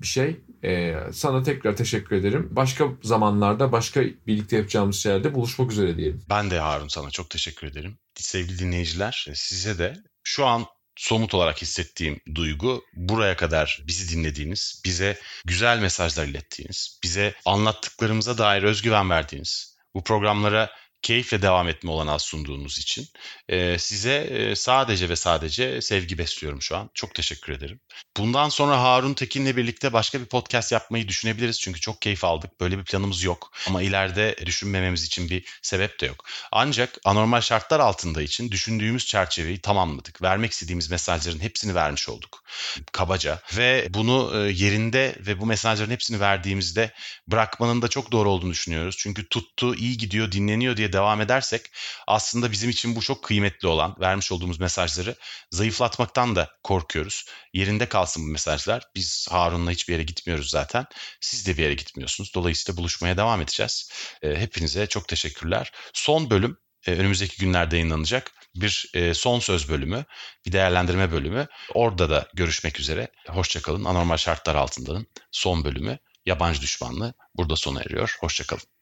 bir 0.00 0.06
şey. 0.06 0.40
E, 0.64 0.94
sana 1.12 1.42
tekrar 1.42 1.76
teşekkür 1.76 2.16
ederim. 2.16 2.48
Başka 2.50 2.88
zamanlarda 3.02 3.72
başka 3.72 4.02
birlikte 4.26 4.56
yapacağımız 4.56 4.96
şeylerde 4.96 5.34
buluşmak 5.34 5.72
üzere 5.72 5.96
diyelim. 5.96 6.22
Ben 6.30 6.50
de 6.50 6.58
Harun 6.58 6.88
sana 6.88 7.10
çok 7.10 7.30
teşekkür 7.30 7.66
ederim. 7.66 7.98
Sevgili 8.14 8.58
dinleyiciler 8.58 9.26
size 9.34 9.78
de 9.78 9.96
şu 10.24 10.46
an 10.46 10.66
somut 10.96 11.34
olarak 11.34 11.62
hissettiğim 11.62 12.20
duygu 12.34 12.84
buraya 12.94 13.36
kadar 13.36 13.84
bizi 13.86 14.16
dinlediğiniz, 14.16 14.82
bize 14.84 15.18
güzel 15.44 15.78
mesajlar 15.78 16.26
ilettiğiniz, 16.26 17.00
bize 17.02 17.34
anlattıklarımıza 17.44 18.38
dair 18.38 18.62
özgüven 18.62 19.10
verdiğiniz, 19.10 19.76
bu 19.94 20.04
programlara 20.04 20.70
keyifle 21.02 21.42
devam 21.42 21.68
etme 21.68 21.90
olanağı 21.90 22.20
sunduğunuz 22.20 22.78
için 22.78 23.08
e, 23.48 23.78
size 23.78 24.52
sadece 24.56 25.08
ve 25.08 25.16
sadece 25.16 25.80
sevgi 25.80 26.18
besliyorum 26.18 26.62
şu 26.62 26.76
an. 26.76 26.90
Çok 26.94 27.14
teşekkür 27.14 27.52
ederim. 27.52 27.80
Bundan 28.16 28.48
sonra 28.48 28.82
Harun 28.82 29.14
Tekin'le 29.14 29.56
birlikte 29.56 29.92
başka 29.92 30.20
bir 30.20 30.26
podcast 30.26 30.72
yapmayı 30.72 31.08
düşünebiliriz. 31.08 31.60
Çünkü 31.60 31.80
çok 31.80 32.02
keyif 32.02 32.24
aldık. 32.24 32.60
Böyle 32.60 32.78
bir 32.78 32.84
planımız 32.84 33.22
yok. 33.22 33.52
Ama 33.66 33.82
ileride 33.82 34.36
düşünmememiz 34.46 35.04
için 35.04 35.30
bir 35.30 35.44
sebep 35.62 36.00
de 36.00 36.06
yok. 36.06 36.24
Ancak 36.52 36.98
anormal 37.04 37.40
şartlar 37.40 37.80
altında 37.80 38.22
için 38.22 38.50
düşündüğümüz 38.50 39.06
çerçeveyi 39.06 39.58
tamamladık. 39.58 40.22
Vermek 40.22 40.52
istediğimiz 40.52 40.90
mesajların 40.90 41.40
hepsini 41.40 41.74
vermiş 41.74 42.08
olduk. 42.08 42.44
Kabaca. 42.92 43.40
Ve 43.56 43.86
bunu 43.90 44.48
yerinde 44.48 45.16
ve 45.20 45.40
bu 45.40 45.46
mesajların 45.46 45.90
hepsini 45.90 46.20
verdiğimizde 46.20 46.92
bırakmanın 47.28 47.82
da 47.82 47.88
çok 47.88 48.12
doğru 48.12 48.30
olduğunu 48.30 48.50
düşünüyoruz. 48.50 48.96
Çünkü 48.98 49.28
tuttu, 49.28 49.74
iyi 49.74 49.98
gidiyor, 49.98 50.32
dinleniyor 50.32 50.76
diye 50.76 50.87
devam 50.92 51.20
edersek 51.20 51.70
aslında 52.06 52.52
bizim 52.52 52.70
için 52.70 52.96
bu 52.96 53.00
çok 53.00 53.24
kıymetli 53.24 53.68
olan 53.68 53.96
vermiş 54.00 54.32
olduğumuz 54.32 54.60
mesajları 54.60 55.14
zayıflatmaktan 55.50 56.36
da 56.36 56.50
korkuyoruz. 56.62 57.24
Yerinde 57.52 57.88
kalsın 57.88 58.22
bu 58.22 58.32
mesajlar. 58.32 58.82
Biz 58.94 59.26
Harun'la 59.30 59.70
hiçbir 59.70 59.92
yere 59.92 60.02
gitmiyoruz 60.02 60.50
zaten. 60.50 60.86
Siz 61.20 61.46
de 61.46 61.56
bir 61.56 61.62
yere 61.62 61.74
gitmiyorsunuz. 61.74 62.34
Dolayısıyla 62.34 62.76
buluşmaya 62.76 63.16
devam 63.16 63.40
edeceğiz. 63.40 63.90
E, 64.22 64.36
hepinize 64.36 64.86
çok 64.86 65.08
teşekkürler. 65.08 65.72
Son 65.92 66.30
bölüm 66.30 66.58
e, 66.86 66.92
önümüzdeki 66.92 67.36
günlerde 67.36 67.76
yayınlanacak 67.76 68.32
bir 68.54 68.90
e, 68.94 69.14
son 69.14 69.38
söz 69.38 69.68
bölümü, 69.68 70.04
bir 70.46 70.52
değerlendirme 70.52 71.12
bölümü. 71.12 71.46
Orada 71.74 72.10
da 72.10 72.28
görüşmek 72.34 72.80
üzere. 72.80 73.08
Hoşçakalın. 73.28 73.84
Anormal 73.84 74.16
şartlar 74.16 74.54
altındanın 74.54 75.06
son 75.30 75.64
bölümü 75.64 75.98
yabancı 76.26 76.60
düşmanlığı 76.62 77.14
burada 77.34 77.56
sona 77.56 77.80
eriyor. 77.80 78.16
Hoşçakalın. 78.20 78.77